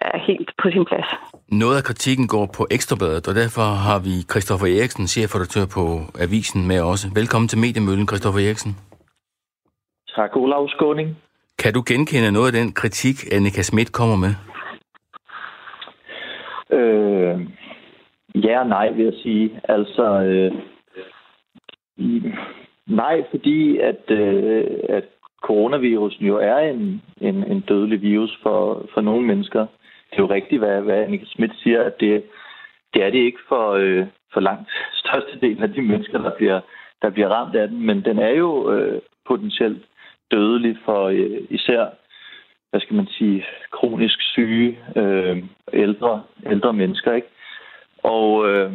er 0.00 0.18
helt 0.18 0.50
på 0.62 0.70
sin 0.70 0.84
plads. 0.84 1.08
Noget 1.48 1.76
af 1.76 1.84
kritikken 1.84 2.26
går 2.28 2.46
på 2.56 2.66
Ekstrabladet, 2.70 3.28
og 3.28 3.34
derfor 3.34 3.66
har 3.88 3.98
vi 4.06 4.14
Christoffer 4.30 4.66
Eriksen, 4.66 5.06
chefredaktør 5.06 5.66
på 5.76 5.82
Avisen, 6.24 6.68
med 6.68 6.80
også. 6.80 7.06
Velkommen 7.14 7.48
til 7.48 7.58
Mediemøllen, 7.58 8.06
Christoffer 8.08 8.40
Eriksen. 8.46 8.72
Tak, 10.16 10.36
Olav 10.36 10.68
Skåning. 10.68 11.08
Kan 11.58 11.72
du 11.74 11.82
genkende 11.86 12.32
noget 12.32 12.46
af 12.46 12.60
den 12.60 12.72
kritik, 12.72 13.16
Annika 13.32 13.62
Schmidt 13.62 13.92
kommer 13.92 14.16
med? 14.16 14.34
Øh, 16.78 17.40
ja 18.44 18.60
og 18.60 18.66
nej, 18.66 18.90
vil 18.90 19.04
jeg 19.04 19.14
sige. 19.22 19.60
Altså, 19.68 20.04
øh, 20.22 20.52
Nej, 22.86 23.24
fordi 23.30 23.78
at, 23.78 24.10
øh, 24.10 24.66
at 24.88 25.04
coronavirusen 25.42 26.26
jo 26.26 26.36
er 26.36 26.58
en, 26.58 27.02
en, 27.20 27.44
en 27.44 27.60
dødelig 27.60 28.02
virus 28.02 28.38
for, 28.42 28.86
for 28.94 29.00
nogle 29.00 29.26
mennesker. 29.26 29.60
Det 30.10 30.18
er 30.18 30.22
jo 30.22 30.30
rigtigt, 30.30 30.60
hvad, 30.60 30.80
hvad 30.80 31.02
Annika 31.02 31.24
Schmidt 31.24 31.52
siger, 31.62 31.82
at 31.82 32.00
det, 32.00 32.24
det 32.94 33.02
er 33.02 33.10
det 33.10 33.18
ikke 33.18 33.38
for, 33.48 33.70
øh, 33.72 34.06
for 34.32 34.40
langt 34.40 34.70
størstedelen 34.92 35.62
af 35.62 35.72
de 35.72 35.82
mennesker, 35.82 36.18
der 36.18 36.36
bliver, 36.36 36.60
der 37.02 37.10
bliver 37.10 37.28
ramt 37.28 37.56
af 37.56 37.68
den, 37.68 37.86
men 37.86 38.04
den 38.04 38.18
er 38.18 38.30
jo 38.30 38.72
øh, 38.72 39.00
potentielt 39.26 39.82
dødelig 40.34 40.76
for 40.84 41.00
øh, 41.04 41.40
især, 41.50 41.82
hvad 42.70 42.80
skal 42.80 42.96
man 42.96 43.06
sige, 43.06 43.44
kronisk 43.70 44.18
syge 44.32 44.78
øh, 44.96 45.36
ældre, 45.72 46.22
ældre 46.46 46.72
mennesker, 46.72 47.12
ikke? 47.12 47.28
Og, 48.02 48.48
øh, 48.48 48.72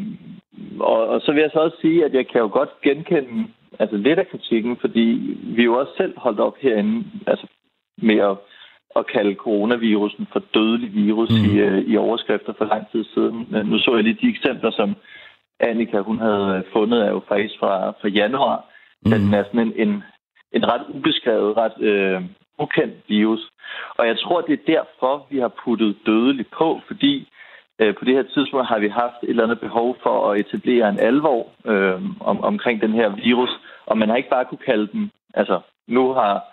og, 0.80 1.08
og 1.08 1.22
så 1.22 1.32
vil 1.32 1.42
jeg 1.42 1.50
så 1.54 1.60
også 1.60 1.78
sige, 1.82 2.06
at 2.06 2.14
jeg 2.14 2.28
kan 2.28 2.42
jo 2.42 2.50
godt 2.60 2.70
genkende 2.82 3.48
altså 3.80 3.98
lidt 3.98 4.20
af 4.20 4.28
kritikken, 4.28 4.78
fordi 4.82 5.38
vi 5.56 5.64
jo 5.64 5.74
også 5.80 5.92
selv 5.98 6.14
holdt 6.18 6.40
op 6.40 6.58
herinde 6.62 7.06
altså 7.28 7.48
med 8.02 8.20
at, 8.20 8.38
at 8.96 9.08
kalde 9.08 9.36
coronavirusen 9.36 10.28
for 10.34 10.42
dødelig 10.54 10.94
virus 10.94 11.30
mm. 11.30 11.46
i, 11.50 11.64
uh, 11.64 11.78
i 11.78 11.98
overskrifter 11.98 12.54
for 12.58 12.66
lang 12.66 12.92
tid 12.92 13.04
siden. 13.14 13.48
Men 13.50 13.66
nu 13.66 13.80
så 13.80 13.96
jeg 13.96 14.04
lige 14.04 14.18
de 14.22 14.30
eksempler, 14.36 14.72
som 14.72 14.96
Annika 15.60 16.00
hun 16.00 16.20
havde 16.20 16.64
fundet, 16.74 17.06
er 17.06 17.10
jo 17.10 17.22
faktisk 17.28 17.60
fra, 17.60 17.90
fra 18.02 18.08
januar, 18.08 18.66
mm. 19.06 19.12
den 19.12 19.34
er 19.34 19.44
sådan 19.44 19.68
en, 19.68 19.74
en, 19.88 20.04
en 20.54 20.68
ret 20.72 20.86
ubeskrevet, 20.90 21.58
ret 21.58 21.82
øh, 21.82 22.22
ukendt 22.60 22.96
virus. 23.08 23.52
Og 23.98 24.08
jeg 24.08 24.20
tror, 24.20 24.42
det 24.42 24.54
er 24.54 24.74
derfor, 24.76 25.28
vi 25.30 25.40
har 25.40 25.52
puttet 25.64 25.98
dødelig 26.06 26.48
på, 26.48 26.82
fordi 26.88 27.30
øh, 27.80 27.96
på 27.96 28.06
det 28.06 28.14
her 28.14 28.24
tidspunkt 28.24 28.68
har 28.68 28.80
vi 28.80 28.88
haft 28.88 29.24
et 29.24 29.30
eller 29.30 29.44
andet 29.44 29.60
behov 29.60 29.98
for 30.04 30.32
at 30.32 30.40
etablere 30.40 30.90
en 30.90 31.00
alvor 31.00 31.48
øh, 31.66 32.02
om, 32.20 32.44
omkring 32.44 32.82
den 32.82 32.94
her 32.94 33.10
virus, 33.10 33.50
og 33.86 33.98
man 33.98 34.10
har 34.10 34.16
ikke 34.16 34.30
bare 34.30 34.46
kunne 34.46 34.66
kalde 34.66 34.88
den, 34.88 35.12
altså 35.34 35.60
nu 35.88 36.14
har 36.14 36.44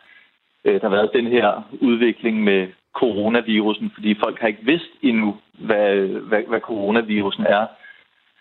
øh, 0.65 0.81
der 0.81 0.89
været 0.89 1.11
den 1.13 1.27
her 1.27 1.63
udvikling 1.81 2.45
med 2.45 2.69
coronavirusen, 2.95 3.91
fordi 3.95 4.17
folk 4.25 4.41
har 4.41 4.49
ikke 4.49 4.65
vidst 4.65 4.91
endnu, 5.03 5.37
hvad, 5.53 5.97
hvad, 6.29 6.43
hvad 6.49 6.61
coronavirusen 6.61 7.47
er. 7.47 7.67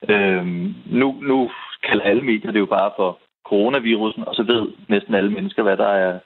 Øh, 0.10 0.46
nu, 0.86 1.16
nu 1.22 1.52
kalder 1.84 2.04
alle 2.04 2.22
medier 2.22 2.52
det 2.52 2.60
jo 2.60 2.66
bare 2.66 2.92
for 2.96 3.20
coronavirusen, 3.46 4.24
og 4.28 4.36
så 4.36 4.44
ved 4.44 4.68
næsten 4.88 5.16
alle 5.16 5.32
mennesker, 5.32 5.64
hvad 5.64 5.78
der 5.78 5.88
er, 5.88 6.20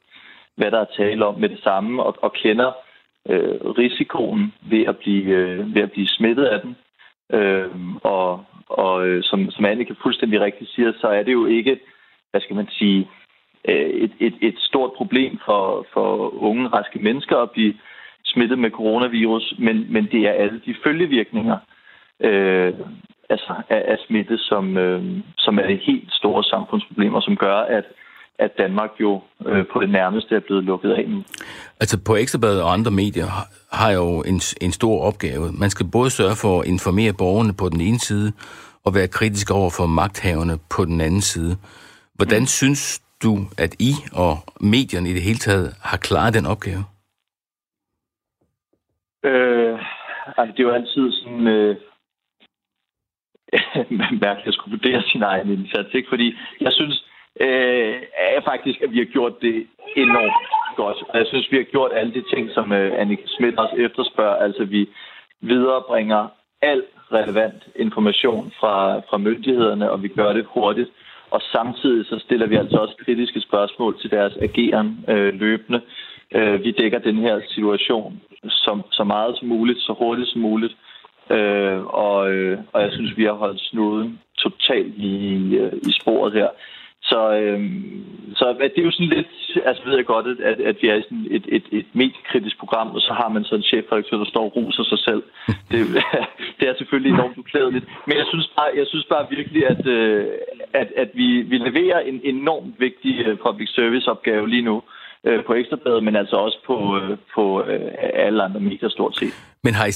hvad 0.56 0.72
der 0.72 0.80
er 0.80 0.96
tale 0.98 1.26
om 1.26 1.40
med 1.40 1.50
det 1.50 1.60
samme, 1.64 2.04
og, 2.04 2.16
og 2.22 2.34
kender 2.34 2.72
øh, 3.30 3.56
risikoen 3.62 4.54
ved 4.62 4.86
at 4.86 4.98
blive, 4.98 5.24
øh, 5.24 5.76
ved 5.76 5.82
at 5.82 5.92
blive 5.92 6.08
smittet 6.08 6.46
af 6.46 6.62
den. 6.62 6.76
Øh, 7.34 7.70
og 8.04 8.46
og 8.70 9.08
øh, 9.08 9.24
som, 9.24 9.52
som 9.52 9.66
Annika 9.66 9.94
fuldstændig 10.04 10.42
rigtigt 10.42 10.70
siger, 10.70 10.92
så 11.02 11.08
er 11.08 11.24
det 11.24 11.32
jo 11.34 11.46
ikke, 11.46 11.80
hvad 12.32 12.42
skal 12.42 12.56
man 12.56 12.68
sige, 12.70 13.10
øh, 13.68 13.90
et, 13.90 14.12
et, 14.20 14.36
et 14.42 14.60
stort 14.60 14.94
problem 14.94 15.40
for, 15.46 15.86
for 15.94 16.34
unge, 16.44 16.68
raske 16.68 17.00
mennesker 17.00 17.38
at 17.38 17.52
blive 17.52 17.74
smittet 18.26 18.60
med 18.60 18.72
coronavirus, 18.72 19.54
men, 19.60 19.94
men 19.94 20.08
det 20.12 20.28
er 20.28 20.32
alle 20.32 20.62
de 20.66 20.76
følgevirkninger 20.84 21.58
øh, 22.20 22.74
altså 23.30 23.54
af, 23.70 23.84
af 23.88 23.98
smitte, 24.08 24.38
som, 24.38 24.78
øh, 24.78 25.04
som 25.38 25.60
er 25.60 25.64
et 25.64 25.82
helt 25.90 26.14
store 26.14 26.44
samfundsproblemer, 26.44 27.22
som 27.22 27.36
gør, 27.36 27.56
at 27.56 27.86
at 28.40 28.58
Danmark 28.58 28.90
jo 29.00 29.22
øh, 29.46 29.66
på 29.74 29.82
det 29.82 29.90
nærmeste 29.90 30.36
er 30.36 30.40
blevet 30.40 30.64
lukket 30.64 30.92
af 30.92 31.10
nu. 31.10 31.24
Altså 31.80 32.04
på 32.08 32.16
Ekstrabladet 32.16 32.64
og 32.64 32.74
andre 32.74 32.92
medier 32.92 33.28
har 33.72 33.92
jo 33.92 34.22
en, 34.22 34.40
en 34.62 34.72
stor 34.72 35.02
opgave. 35.04 35.52
Man 35.60 35.70
skal 35.70 35.86
både 35.92 36.10
sørge 36.10 36.36
for 36.42 36.62
at 36.62 36.68
informere 36.68 37.14
borgerne 37.18 37.54
på 37.60 37.70
den 37.70 37.82
ene 37.82 38.00
side, 38.00 38.32
og 38.86 38.96
være 38.96 39.08
kritisk 39.08 39.52
over 39.52 39.70
for 39.78 39.86
magthaverne 39.86 40.58
på 40.76 40.86
den 40.86 41.02
anden 41.02 41.22
side. 41.22 41.58
Hvordan 42.16 42.42
mm. 42.42 42.46
synes 42.60 43.02
du, 43.24 43.38
at 43.58 43.76
I 43.80 43.92
og 44.14 44.34
medierne 44.62 45.10
i 45.10 45.14
det 45.14 45.22
hele 45.22 45.38
taget 45.38 45.76
har 45.84 45.98
klaret 45.98 46.34
den 46.34 46.46
opgave? 46.46 46.84
Øh, 49.24 49.80
altså, 50.38 50.52
det 50.54 50.60
er 50.60 50.68
jo 50.70 50.74
altid 50.80 51.12
sådan... 51.12 51.48
Øh, 51.48 51.76
mærkeligt 54.26 54.48
at 54.48 54.54
skulle 54.54 54.78
vurdere 54.78 55.02
sin 55.02 55.24
egen 55.24 55.50
indsats, 55.52 55.94
ikke? 55.94 56.10
Fordi 56.10 56.28
jeg 56.62 56.74
synes, 56.74 57.06
øh, 57.42 57.96
er 58.38 58.42
faktisk, 58.46 58.82
at 58.82 58.92
vi 58.92 58.98
har 58.98 59.06
gjort 59.06 59.42
det 59.42 59.68
enormt 59.96 60.48
godt. 60.76 60.98
Jeg 61.14 61.26
synes, 61.28 61.52
vi 61.52 61.58
har 61.58 61.64
gjort 61.64 61.92
alle 61.94 62.14
de 62.14 62.24
ting, 62.34 62.52
som 62.52 62.72
øh, 62.72 63.02
Annika 63.02 63.28
Schmidt 63.28 63.60
også 63.60 63.76
efterspørger. 63.76 64.36
Altså, 64.36 64.64
vi 64.66 64.90
viderebringer 65.42 66.28
al 66.62 66.84
relevant 67.12 67.64
information 67.76 68.52
fra, 68.60 69.00
fra 69.10 69.18
myndighederne, 69.18 69.92
og 69.92 70.04
vi 70.04 70.08
gør 70.08 70.34
det 70.34 70.46
hurtigt. 70.46 70.90
Og 71.32 71.42
samtidig 71.42 72.06
så 72.06 72.20
stiller 72.20 72.48
vi 72.48 72.56
altså 72.56 72.78
også 72.78 72.96
kritiske 73.06 73.42
spørgsmål 73.42 74.02
til 74.02 74.12
deres 74.12 74.34
ageren 74.42 75.06
øh, 75.08 75.34
løbende. 75.34 75.82
Øh, 76.36 76.64
vi 76.64 76.72
dækker 76.72 77.00
den 77.00 77.18
her 77.18 77.42
situation 77.50 78.22
så, 78.44 78.82
så 78.92 79.04
meget 79.04 79.38
som 79.38 79.48
muligt, 79.48 79.80
så 79.80 79.94
hurtigt 80.00 80.30
som 80.30 80.42
muligt. 80.42 80.76
Øh, 81.30 81.86
og, 81.86 82.32
øh, 82.32 82.58
og 82.74 82.82
jeg 82.82 82.92
synes, 82.92 83.18
vi 83.18 83.24
har 83.24 83.34
holdt 83.34 83.62
snuden 83.62 84.20
totalt 84.38 84.94
i, 84.96 85.56
øh, 85.56 85.74
i 85.74 85.92
sporet 86.02 86.34
her. 86.34 86.48
Så, 87.02 87.22
øhm, 87.42 88.06
så 88.36 88.46
det 88.76 88.82
er 88.82 88.90
jo 88.90 88.92
sådan 88.92 89.16
lidt, 89.18 89.28
altså 89.66 89.84
ved 89.86 89.96
jeg 89.96 90.06
godt, 90.06 90.26
at, 90.52 90.60
at 90.60 90.76
vi 90.82 90.88
er 90.90 90.96
i 90.96 91.02
sådan 91.02 91.28
et, 91.32 91.46
et, 91.48 91.66
et 91.72 91.86
mediekritisk 91.94 92.60
program, 92.60 92.88
og 92.88 93.02
så 93.02 93.14
har 93.14 93.30
man 93.30 93.44
sådan 93.44 93.60
en 93.60 93.64
chefredaktør, 93.64 94.18
der 94.18 94.26
står 94.26 94.46
og 94.46 94.56
ruser 94.56 94.84
sig 94.84 95.00
selv. 95.00 95.24
Det, 95.72 95.80
det 96.60 96.70
er 96.70 96.76
selvfølgelig 96.78 97.12
enormt 97.14 97.38
uklædeligt. 97.38 97.86
Men 98.08 98.18
jeg 98.18 98.26
synes 98.30 98.48
bare, 98.58 98.70
jeg 98.76 98.88
synes 98.88 99.06
bare 99.06 99.26
virkelig, 99.30 99.68
at, 99.68 99.88
øh, 99.88 100.26
at, 100.74 100.88
at 100.98 101.10
vi, 101.14 101.42
vi 101.42 101.58
leverer 101.58 102.00
en 102.00 102.22
enormt 102.24 102.76
vigtig 102.80 103.14
øh, 103.26 103.38
public 103.38 103.70
service 103.70 104.12
opgave 104.12 104.50
lige 104.50 104.62
nu 104.62 104.84
øh, 105.24 105.44
på 105.46 105.54
Ekstrabladet, 105.54 106.04
men 106.04 106.16
altså 106.16 106.36
også 106.36 106.58
på, 106.68 107.00
på 107.36 107.62
alle 108.14 108.44
andre 108.44 108.60
medier 108.60 108.90
stort 108.90 109.16
set. 109.18 109.34
Men 109.64 109.74
I, 109.88 109.92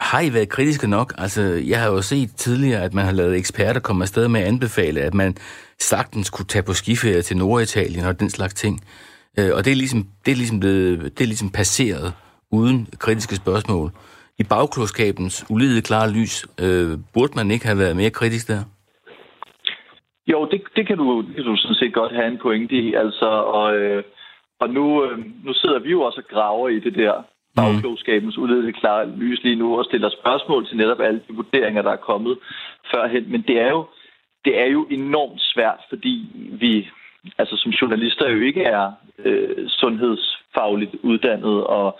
har 0.00 0.20
I 0.20 0.34
været 0.34 0.48
kritiske 0.48 0.88
nok? 0.90 1.12
Altså, 1.18 1.42
jeg 1.42 1.80
har 1.80 1.88
jo 1.90 2.02
set 2.02 2.30
tidligere, 2.36 2.82
at 2.82 2.94
man 2.94 3.04
har 3.04 3.12
lavet 3.12 3.36
eksperter 3.36 3.80
komme 3.80 4.04
afsted 4.04 4.28
med 4.28 4.40
at 4.40 4.46
anbefale, 4.46 5.00
at 5.00 5.14
man 5.14 5.34
sagtens 5.78 6.30
kunne 6.30 6.46
tage 6.46 6.62
på 6.62 6.72
skiferie 6.72 7.22
til 7.22 7.36
Norditalien 7.36 8.04
og 8.06 8.20
den 8.20 8.30
slags 8.30 8.54
ting. 8.54 8.80
Øh, 9.38 9.50
og 9.56 9.64
det 9.64 9.70
er 9.70 9.76
ligesom, 9.76 10.04
det 10.24 10.32
er 10.32 10.36
ligesom, 10.36 10.60
blevet, 10.60 11.02
det 11.02 11.20
er 11.20 11.32
ligesom 11.32 11.50
passeret 11.50 12.14
uden 12.52 12.86
kritiske 12.98 13.36
spørgsmål. 13.36 13.90
I 14.38 14.44
bagklodskabens 14.44 15.46
ulidede 15.50 15.82
klare 15.82 16.10
lys, 16.10 16.46
øh, 16.64 16.98
burde 17.14 17.32
man 17.36 17.50
ikke 17.50 17.66
have 17.66 17.78
været 17.78 17.96
mere 17.96 18.10
kritisk 18.10 18.48
der? 18.48 18.62
Jo, 20.26 20.48
det, 20.50 20.62
det, 20.76 20.86
kan 20.86 20.96
du, 20.98 21.22
det 21.22 21.34
kan 21.34 21.44
du 21.44 21.56
sådan 21.56 21.74
set 21.74 21.94
godt 21.94 22.12
have 22.14 22.26
en 22.26 22.38
pointe 22.42 22.74
i. 22.74 22.94
Altså, 22.94 23.26
og, 23.26 23.76
øh, 23.76 24.02
og 24.60 24.68
nu, 24.70 25.04
øh, 25.04 25.18
nu 25.44 25.52
sidder 25.52 25.78
vi 25.78 25.90
jo 25.90 26.00
også 26.02 26.20
og 26.20 26.28
graver 26.34 26.68
i 26.68 26.80
det 26.80 26.94
der 26.94 27.14
bagklogskabens 27.56 28.38
ulidede 28.38 28.72
klare 28.72 29.10
lys 29.16 29.42
lige 29.42 29.56
nu 29.56 29.78
og 29.78 29.84
stiller 29.84 30.10
spørgsmål 30.10 30.66
til 30.66 30.76
netop 30.76 31.00
alle 31.00 31.20
de 31.28 31.34
vurderinger, 31.34 31.82
der 31.82 31.92
er 31.92 32.06
kommet 32.10 32.38
førhen. 32.94 33.30
Men 33.32 33.42
det 33.42 33.60
er 33.60 33.70
jo, 33.70 33.86
det 34.44 34.60
er 34.60 34.66
jo 34.66 34.86
enormt 34.90 35.40
svært, 35.42 35.80
fordi 35.88 36.28
vi 36.52 36.88
altså 37.38 37.56
som 37.56 37.70
journalister 37.72 38.30
jo 38.30 38.40
ikke 38.40 38.62
er 38.62 38.92
øh, 39.18 39.68
sundhedsfagligt 39.68 40.94
uddannet, 41.02 41.64
og 41.64 41.98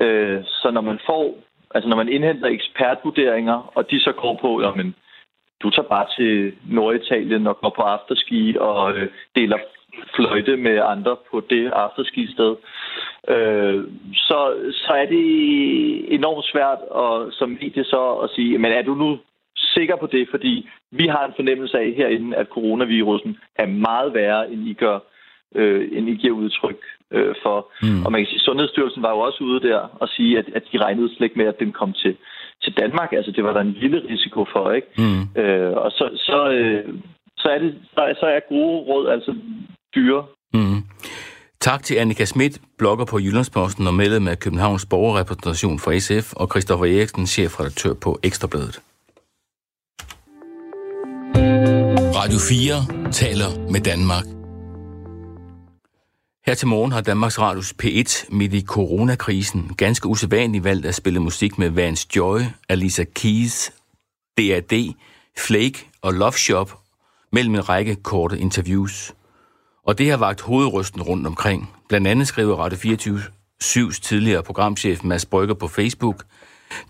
øh, 0.00 0.44
så 0.44 0.70
når 0.70 0.80
man 0.80 0.98
får, 1.06 1.38
altså 1.74 1.88
når 1.88 1.96
man 1.96 2.08
indhenter 2.08 2.48
ekspertvurderinger, 2.48 3.72
og 3.74 3.90
de 3.90 4.00
så 4.00 4.12
går 4.12 4.38
på, 4.40 4.62
jamen, 4.62 4.94
du 5.62 5.70
tager 5.70 5.88
bare 5.88 6.06
til 6.16 6.52
Norditalien 6.66 7.46
og 7.46 7.60
går 7.60 7.72
på 7.76 7.82
afterski 7.82 8.56
og 8.60 8.96
øh, 8.96 9.08
deler 9.36 9.58
fløjte 10.16 10.56
med 10.56 10.80
andre 10.84 11.16
på 11.30 11.42
det 11.50 11.70
afterski-sted, 11.72 12.56
øh, 13.28 13.84
så, 14.14 14.38
så 14.72 14.92
er 14.92 15.06
det 15.06 15.24
enormt 16.14 16.44
svært 16.52 16.80
at, 17.02 17.34
som 17.38 17.48
medie 17.48 17.84
så 17.84 18.02
at 18.24 18.30
sige, 18.30 18.58
men 18.58 18.72
er 18.72 18.82
du 18.82 18.94
nu 18.94 19.18
sikker 19.56 19.96
på 19.96 20.06
det, 20.06 20.28
fordi 20.30 20.68
vi 20.90 21.06
har 21.06 21.24
en 21.26 21.32
fornemmelse 21.36 21.78
af 21.78 21.92
herinde, 21.96 22.36
at 22.36 22.46
coronavirusen 22.46 23.38
er 23.56 23.66
meget 23.66 24.14
værre, 24.14 24.52
end 24.52 24.68
I 24.68 24.72
gør, 24.72 24.98
øh, 25.54 25.88
end 25.92 26.08
I 26.08 26.14
giver 26.14 26.34
udtryk 26.34 26.80
øh, 27.10 27.34
for. 27.42 27.72
Mm. 27.82 28.04
Og 28.04 28.12
man 28.12 28.20
kan 28.20 28.26
sige, 28.26 28.40
Sundhedsstyrelsen 28.40 29.02
var 29.02 29.10
jo 29.10 29.18
også 29.18 29.44
ude 29.44 29.60
der 29.68 29.78
og 30.00 30.08
sige, 30.08 30.38
at, 30.38 30.44
at 30.54 30.62
de 30.72 30.78
regnede 30.78 31.08
slet 31.08 31.26
ikke 31.26 31.38
med, 31.38 31.46
at 31.46 31.60
den 31.60 31.72
kom 31.72 31.92
til, 31.92 32.16
til 32.62 32.76
Danmark. 32.76 33.12
Altså, 33.12 33.30
det 33.30 33.44
var 33.44 33.52
der 33.52 33.60
en 33.60 33.76
lille 33.80 34.02
risiko 34.10 34.44
for, 34.52 34.72
ikke? 34.72 34.88
Mm. 34.98 35.40
Øh, 35.42 35.72
og 35.72 35.90
så, 35.90 36.10
så, 36.14 36.50
øh, 36.50 36.94
så, 37.36 37.48
er 37.48 37.58
det, 37.58 37.74
så, 37.94 38.14
så 38.20 38.26
er 38.26 38.40
gode 38.48 38.78
råd 38.88 39.08
altså 39.08 39.34
dyre. 39.94 40.24
Mm. 40.54 40.82
Tak 41.60 41.82
til 41.82 41.94
Annika 41.94 42.24
Schmidt, 42.24 42.60
blogger 42.78 43.04
på 43.04 43.18
Jyllandsposten 43.18 43.86
og 43.86 43.94
medlem 43.94 44.28
af 44.28 44.38
Københavns 44.38 44.86
Borgerrepræsentation 44.86 45.78
for 45.78 45.98
SF, 45.98 46.32
og 46.32 46.48
Christoffer 46.48 46.86
Eriksen, 46.86 47.26
chefredaktør 47.26 47.94
på 47.94 48.18
Ekstrabladet. 48.22 48.80
Radio 52.16 52.38
4 52.38 53.10
taler 53.12 53.70
med 53.70 53.80
Danmark. 53.80 54.24
Her 56.46 56.54
til 56.54 56.68
morgen 56.68 56.92
har 56.92 57.00
Danmarks 57.00 57.38
Radios 57.38 57.74
P1 57.82 58.36
midt 58.36 58.54
i 58.54 58.64
coronakrisen 58.64 59.74
ganske 59.76 60.08
usædvanligt 60.08 60.64
valgt 60.64 60.86
at 60.86 60.94
spille 60.94 61.20
musik 61.20 61.58
med 61.58 61.70
Vance 61.70 62.08
Joy, 62.16 62.40
Alisa 62.68 63.04
Keys, 63.14 63.72
D.A.D., 64.38 64.94
Flake 65.38 65.86
og 66.02 66.12
Love 66.12 66.32
Shop 66.32 66.78
mellem 67.32 67.54
en 67.54 67.68
række 67.68 67.94
korte 67.94 68.38
interviews. 68.38 69.14
Og 69.86 69.98
det 69.98 70.10
har 70.10 70.16
vagt 70.16 70.40
hovedrysten 70.40 71.02
rundt 71.02 71.26
omkring. 71.26 71.70
Blandt 71.88 72.06
andet 72.06 72.28
skriver 72.28 72.56
Radio 72.56 72.78
24 72.78 73.20
7's 73.64 74.00
tidligere 74.00 74.42
programchef 74.42 75.04
Mads 75.04 75.26
Brygger 75.26 75.54
på 75.54 75.68
Facebook, 75.68 76.24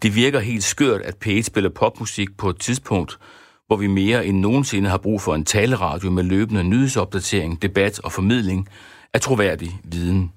det 0.02 0.14
virker 0.14 0.40
helt 0.40 0.64
skørt, 0.64 1.00
at 1.00 1.26
P1 1.26 1.42
spiller 1.42 1.70
popmusik 1.70 2.36
på 2.36 2.50
et 2.50 2.58
tidspunkt, 2.58 3.18
hvor 3.66 3.76
vi 3.76 3.86
mere 3.86 4.26
end 4.26 4.38
nogensinde 4.38 4.90
har 4.90 4.98
brug 4.98 5.20
for 5.20 5.34
en 5.34 5.44
taleradio 5.44 6.10
med 6.10 6.22
løbende 6.22 6.64
nyhedsopdatering, 6.64 7.62
debat 7.62 8.00
og 8.00 8.12
formidling 8.12 8.68
af 9.14 9.20
troværdig 9.20 9.80
viden. 9.84 10.32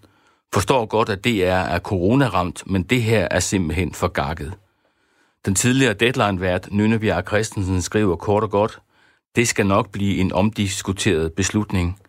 Forstår 0.53 0.85
godt, 0.85 1.09
at 1.09 1.23
det 1.23 1.45
er, 1.45 1.57
er 1.57 1.79
coronaramt, 1.79 2.63
men 2.65 2.83
det 2.83 3.03
her 3.03 3.27
er 3.31 3.39
simpelthen 3.39 3.93
for 3.93 4.07
gakket. 4.07 4.53
Den 5.45 5.55
tidligere 5.55 5.93
deadline-vært 5.93 6.67
Nynne 6.71 6.99
Bjerg 6.99 7.27
Christensen 7.27 7.81
skriver 7.81 8.15
kort 8.15 8.43
og 8.43 8.51
godt, 8.51 8.79
det 9.35 9.47
skal 9.47 9.67
nok 9.67 9.91
blive 9.91 10.17
en 10.17 10.33
omdiskuteret 10.33 11.33
beslutning, 11.33 11.99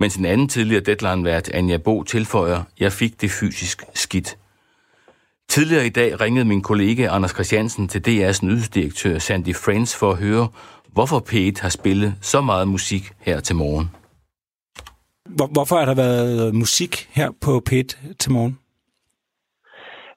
mens 0.00 0.16
en 0.16 0.24
anden 0.24 0.48
tidligere 0.48 0.82
deadline-vært 0.82 1.48
Anja 1.54 1.76
Bo 1.76 2.02
tilføjer, 2.02 2.62
jeg 2.80 2.92
fik 2.92 3.20
det 3.20 3.30
fysisk 3.30 3.82
skidt. 3.94 4.38
Tidligere 5.48 5.86
i 5.86 5.88
dag 5.88 6.20
ringede 6.20 6.44
min 6.44 6.62
kollega 6.62 7.08
Anders 7.10 7.30
Christiansen 7.30 7.88
til 7.88 8.00
DR's 8.08 8.46
nyhedsdirektør 8.46 9.18
Sandy 9.18 9.54
Friends 9.54 9.98
for 10.00 10.10
at 10.10 10.18
høre, 10.18 10.48
hvorfor 10.92 11.18
P1 11.30 11.62
har 11.62 11.68
spillet 11.68 12.14
så 12.20 12.40
meget 12.40 12.68
musik 12.68 13.02
her 13.20 13.40
til 13.40 13.56
morgen. 13.56 13.86
Hvorfor 15.54 15.76
har 15.76 15.84
der 15.84 15.94
været 15.94 16.54
musik 16.54 17.08
her 17.18 17.30
på 17.44 17.52
P1 17.70 18.16
til 18.18 18.32
morgen? 18.32 18.58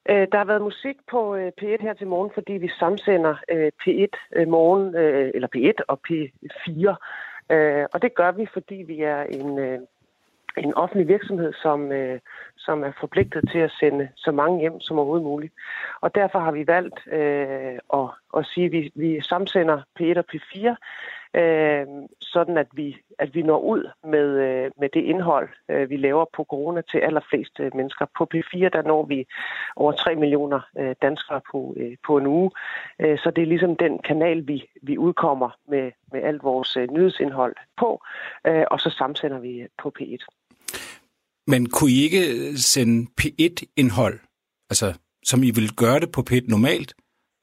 Øh, 0.10 0.28
der 0.32 0.38
har 0.38 0.46
været 0.46 0.62
musik 0.62 0.96
på 1.12 1.36
øh, 1.36 1.52
P1 1.62 1.82
her 1.88 1.93
til 1.93 2.08
morgen, 2.08 2.32
fordi 2.34 2.54
vi 2.54 2.69
samsender 2.80 3.36
øh, 3.52 3.72
P1 3.82 4.13
morgen, 4.50 4.96
eller 5.36 5.50
P1 5.56 5.78
og 5.88 6.00
P4. 6.08 6.96
Øh, 7.49 7.86
og 7.93 8.01
det 8.01 8.15
gør 8.15 8.32
vi, 8.32 8.47
fordi 8.53 8.75
vi 8.75 9.01
er 9.01 9.23
en, 9.23 9.60
øh, 9.60 9.79
en 10.58 10.73
offentlig 10.73 11.08
virksomhed, 11.08 11.53
som, 11.53 11.91
øh, 11.91 12.19
som 12.58 12.84
er 12.84 12.91
forpligtet 12.99 13.49
til 13.51 13.60
at 13.60 13.71
sende 13.79 14.10
så 14.15 14.32
mange 14.32 14.60
hjem 14.60 14.79
som 14.79 14.97
overhovedet 14.99 15.23
muligt. 15.23 15.53
Og 16.01 16.15
derfor 16.15 16.39
har 16.39 16.51
vi 16.51 16.67
valgt 16.67 16.99
øh, 17.08 17.77
at, 17.93 18.10
at 18.38 18.45
sige, 18.45 18.65
at 18.65 18.71
vi, 18.71 18.91
vi 18.95 19.21
samsender 19.21 19.82
P1 19.99 20.17
og 20.17 20.25
P4 20.34 20.75
øh, 21.36 21.86
sådan 22.22 22.58
at 22.58 22.67
vi, 22.74 22.98
at 23.19 23.36
vi 23.36 23.41
når 23.41 23.60
ud 23.60 23.84
med, 24.04 24.28
øh, 24.48 24.72
med 24.80 24.89
det 24.93 25.04
indhold, 25.04 25.50
øh, 25.69 25.89
vi 25.89 25.98
laver 25.98 26.26
på 26.36 26.43
corona 26.43 26.82
til 26.91 26.98
allerflest 26.98 27.60
øh, 27.60 27.72
mennesker. 27.76 28.06
På 28.17 28.28
P4 28.34 28.69
der 28.69 28.82
når 28.82 29.06
vi 29.06 29.26
over 29.76 29.91
3 29.91 30.15
millioner 30.15 30.60
øh, 30.80 30.96
danskere 31.02 31.41
på, 31.52 31.76
øh, 31.78 31.96
på 32.08 32.17
en 32.17 32.28
uge, 32.28 32.52
øh, 33.00 33.17
så 33.17 33.32
det 33.36 33.41
er 33.41 33.46
ligesom 33.46 33.76
den 33.76 34.00
kanal, 34.00 34.48
vi, 34.48 34.63
vi 34.82 34.98
udkommer 34.98 35.50
med, 35.67 35.91
med 36.12 36.24
alt 36.24 36.43
vores 36.43 36.78
øh, 36.78 36.88
nyhedsindhold 36.91 37.56
på, 37.78 38.04
øh, 38.48 38.63
og 38.72 38.80
så 38.80 38.89
samsender 38.89 39.39
vi 39.39 39.62
øh, 39.62 39.69
på 39.82 39.93
P1. 40.00 40.26
Men 41.48 41.69
kunne 41.69 41.91
I 41.91 42.04
ikke 42.04 42.24
øh, 42.34 42.56
sende 42.56 43.08
P1-indhold, 43.22 44.19
altså 44.69 44.93
som 45.24 45.43
I 45.43 45.52
ville 45.52 45.69
gøre 45.69 46.00
det 46.00 46.12
på 46.12 46.22
P1 46.30 46.46
normalt, 46.48 46.93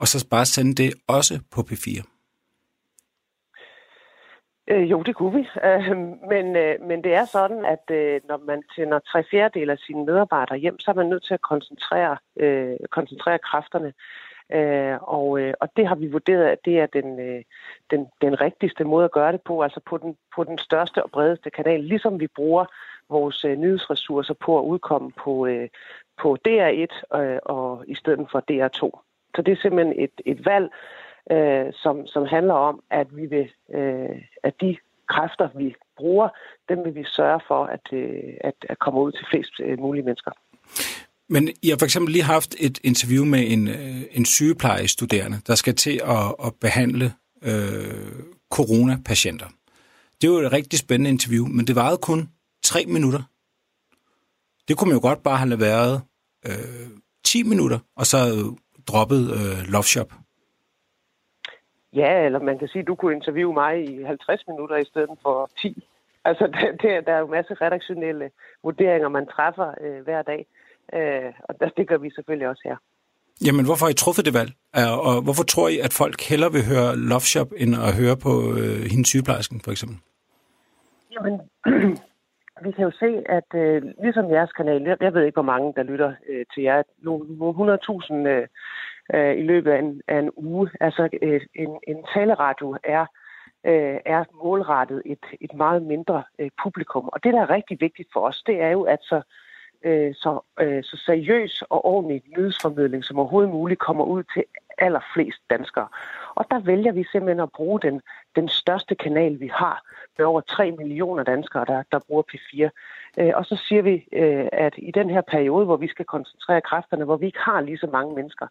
og 0.00 0.08
så 0.08 0.26
bare 0.30 0.46
sende 0.46 0.74
det 0.74 0.94
også 1.08 1.40
på 1.50 1.60
P4? 1.60 2.19
Øh, 4.70 4.90
jo, 4.90 5.02
det 5.02 5.14
kunne 5.16 5.34
vi. 5.38 5.48
Øh, 5.64 5.96
men, 6.32 6.56
øh, 6.56 6.80
men 6.80 7.04
det 7.04 7.14
er 7.14 7.24
sådan, 7.24 7.64
at 7.64 7.84
øh, 7.90 8.20
når 8.28 8.36
man 8.46 8.62
sender 8.74 8.98
tre 8.98 9.24
fjerdedel 9.30 9.70
af 9.70 9.78
sine 9.78 10.04
medarbejdere 10.04 10.58
hjem, 10.58 10.78
så 10.78 10.90
er 10.90 10.94
man 10.94 11.06
nødt 11.06 11.24
til 11.24 11.34
at 11.34 11.40
koncentrere, 11.40 12.16
øh, 12.36 12.76
koncentrere 12.90 13.38
kræfterne. 13.38 13.92
Øh, 14.52 14.96
og, 15.02 15.40
øh, 15.40 15.54
og 15.60 15.68
det 15.76 15.86
har 15.88 15.94
vi 15.94 16.06
vurderet, 16.06 16.44
at 16.44 16.58
det 16.64 16.78
er 16.80 16.86
den, 16.86 17.20
øh, 17.20 17.42
den, 17.90 18.06
den 18.20 18.40
rigtigste 18.40 18.84
måde 18.84 19.04
at 19.04 19.12
gøre 19.12 19.32
det 19.32 19.42
på, 19.42 19.62
altså 19.62 19.80
på 19.86 19.98
den, 19.98 20.16
på 20.34 20.44
den 20.44 20.58
største 20.58 21.02
og 21.02 21.10
bredeste 21.10 21.50
kanal, 21.50 21.80
ligesom 21.80 22.20
vi 22.20 22.26
bruger 22.26 22.64
vores 23.08 23.44
øh, 23.44 23.56
nyhedsressourcer 23.56 24.34
på 24.34 24.58
at 24.58 24.64
udkomme 24.64 25.12
på, 25.24 25.46
øh, 25.46 25.68
på 26.22 26.36
DR1 26.48 27.16
øh, 27.18 27.38
og 27.42 27.84
i 27.86 27.94
stedet 27.94 28.26
for 28.30 28.40
DR2. 28.50 29.00
Så 29.36 29.42
det 29.42 29.52
er 29.52 29.62
simpelthen 29.62 30.04
et, 30.04 30.20
et 30.26 30.46
valg, 30.46 30.70
øh, 31.32 31.66
som, 31.82 32.06
som 32.06 32.26
handler 32.26 32.54
om, 32.54 32.82
at 32.90 33.06
vi 33.16 33.26
vil, 33.26 33.48
øh, 33.74 34.16
at 34.42 34.54
de 34.60 34.76
kræfter, 35.08 35.48
vi 35.58 35.74
bruger, 35.96 36.28
dem 36.68 36.78
vil 36.84 36.94
vi 36.94 37.04
sørge 37.04 37.40
for, 37.48 37.64
at, 37.64 37.84
øh, 37.92 38.34
at, 38.40 38.54
at 38.68 38.78
komme 38.78 39.00
ud 39.00 39.12
til 39.12 39.26
flest 39.30 39.54
øh, 39.60 39.78
mulige 39.78 40.04
mennesker. 40.04 40.32
Men 41.28 41.48
jeg 41.62 41.72
har 41.72 41.78
for 41.78 41.84
eksempel 41.84 42.12
lige 42.12 42.24
haft 42.24 42.54
et 42.60 42.78
interview 42.84 43.24
med 43.24 43.42
en, 43.54 43.68
øh, 43.68 44.02
en 44.10 44.24
sygeplejestuderende, 44.24 45.38
der 45.46 45.54
skal 45.54 45.74
til 45.74 46.00
at, 46.16 46.26
at 46.46 46.52
behandle 46.60 47.12
øh, 47.42 48.12
coronapatienter. 48.50 49.46
Det 50.20 50.30
var 50.30 50.38
et 50.38 50.52
rigtig 50.52 50.78
spændende 50.78 51.10
interview, 51.10 51.46
men 51.46 51.66
det 51.66 51.76
varede 51.76 51.98
kun 51.98 52.28
tre 52.62 52.84
minutter. 52.86 53.22
Det 54.68 54.76
kunne 54.76 54.88
man 54.88 54.96
jo 54.96 55.08
godt 55.08 55.22
bare 55.22 55.36
have 55.36 55.60
været 55.60 56.02
øh, 56.46 56.88
10 57.24 57.42
minutter, 57.42 57.78
og 57.96 58.06
så 58.06 58.18
droppet 58.88 59.22
øh, 59.32 59.72
Love 59.72 59.84
Shop. 59.84 60.12
Ja, 61.92 62.24
eller 62.26 62.38
man 62.38 62.58
kan 62.58 62.68
sige, 62.68 62.82
at 62.82 62.86
du 62.86 62.94
kunne 62.94 63.14
interviewe 63.14 63.54
mig 63.54 63.88
i 63.88 64.02
50 64.02 64.46
minutter 64.48 64.76
i 64.76 64.84
stedet 64.84 65.18
for 65.22 65.50
10. 65.58 65.84
Altså, 66.24 66.46
der, 66.82 67.00
der 67.00 67.12
er 67.12 67.18
jo 67.18 67.26
masser 67.26 67.54
af 67.60 67.66
redaktionelle 67.66 68.30
vurderinger, 68.62 69.08
man 69.08 69.26
træffer 69.26 69.74
øh, 69.80 70.04
hver 70.04 70.22
dag. 70.22 70.46
Øh, 70.92 71.32
og 71.48 71.60
der, 71.60 71.68
det 71.68 71.88
gør 71.88 71.98
vi 71.98 72.10
selvfølgelig 72.10 72.48
også 72.48 72.62
her. 72.64 72.76
Jamen, 73.46 73.64
hvorfor 73.64 73.84
har 73.86 73.90
I 73.90 74.02
truffet 74.02 74.24
det 74.24 74.34
valg? 74.34 74.50
Og 75.06 75.22
hvorfor 75.22 75.44
tror 75.44 75.68
I, 75.68 75.78
at 75.78 75.92
folk 76.02 76.20
hellere 76.30 76.52
vil 76.52 76.64
høre 76.72 76.96
Love 76.96 77.26
Shop, 77.32 77.50
end 77.56 77.72
at 77.88 77.96
høre 78.00 78.16
på 78.26 78.32
øh, 78.60 78.82
hendes 78.92 79.08
sygeplejersken, 79.08 79.60
for 79.64 79.70
eksempel? 79.70 79.98
Jamen, 81.14 81.34
vi 82.64 82.70
kan 82.76 82.84
jo 82.88 82.92
se, 83.02 83.10
at 83.38 83.50
øh, 83.54 83.82
ligesom 84.04 84.30
jeres 84.30 84.52
kanal, 84.52 84.82
jeg, 84.82 84.96
jeg 85.00 85.14
ved 85.14 85.24
ikke, 85.24 85.40
hvor 85.40 85.52
mange, 85.52 85.72
der 85.76 85.82
lytter 85.82 86.12
øh, 86.28 86.44
til 86.54 86.62
jer, 86.62 86.82
nogle 86.98 87.24
100.000 87.24 88.14
øh, 88.34 88.46
øh, 89.14 89.38
i 89.38 89.42
løbet 89.42 89.70
af 89.70 89.78
en, 89.78 90.02
af 90.08 90.18
en 90.18 90.30
uge. 90.36 90.70
Altså 90.80 91.08
øh, 91.22 91.40
en, 91.54 91.78
en 91.88 92.04
taleradio 92.14 92.76
er, 92.84 93.06
øh, 93.66 93.98
er 94.04 94.24
målrettet 94.44 95.02
et, 95.06 95.24
et 95.40 95.54
meget 95.54 95.82
mindre 95.82 96.22
øh, 96.38 96.50
publikum. 96.62 97.08
Og 97.12 97.24
det, 97.24 97.32
der 97.32 97.40
er 97.40 97.50
rigtig 97.50 97.80
vigtigt 97.80 98.08
for 98.12 98.20
os, 98.20 98.42
det 98.46 98.60
er 98.60 98.68
jo, 98.68 98.82
at 98.82 99.02
så, 99.02 99.22
øh, 99.84 100.14
så, 100.14 100.40
øh, 100.60 100.84
så 100.84 100.96
seriøs 100.96 101.62
og 101.62 101.84
ordentlig 101.84 102.22
nyhedsformidling 102.36 103.04
som 103.04 103.18
overhovedet 103.18 103.50
muligt 103.50 103.80
kommer 103.80 104.04
ud 104.04 104.22
til 104.34 104.44
allerflest 104.78 105.40
danskere. 105.50 105.88
Og 106.34 106.44
der 106.50 106.60
vælger 106.60 106.92
vi 106.92 107.04
simpelthen 107.12 107.40
at 107.40 107.52
bruge 107.52 107.80
den, 107.80 108.00
den 108.36 108.48
største 108.48 108.94
kanal, 108.94 109.40
vi 109.40 109.50
har, 109.54 109.82
med 110.18 110.26
over 110.26 110.40
3 110.40 110.70
millioner 110.70 111.22
danskere, 111.22 111.64
der, 111.64 111.82
der 111.92 111.98
bruger 112.06 112.22
P4. 112.32 112.68
Øh, 113.20 113.32
og 113.34 113.44
så 113.44 113.56
siger 113.68 113.82
vi, 113.82 114.04
øh, 114.12 114.48
at 114.52 114.74
i 114.78 114.90
den 114.90 115.10
her 115.10 115.20
periode, 115.20 115.64
hvor 115.64 115.76
vi 115.76 115.88
skal 115.88 116.04
koncentrere 116.04 116.60
kræfterne, 116.60 117.04
hvor 117.04 117.16
vi 117.16 117.26
ikke 117.26 117.38
har 117.38 117.60
lige 117.60 117.78
så 117.78 117.86
mange 117.86 118.14
mennesker 118.14 118.46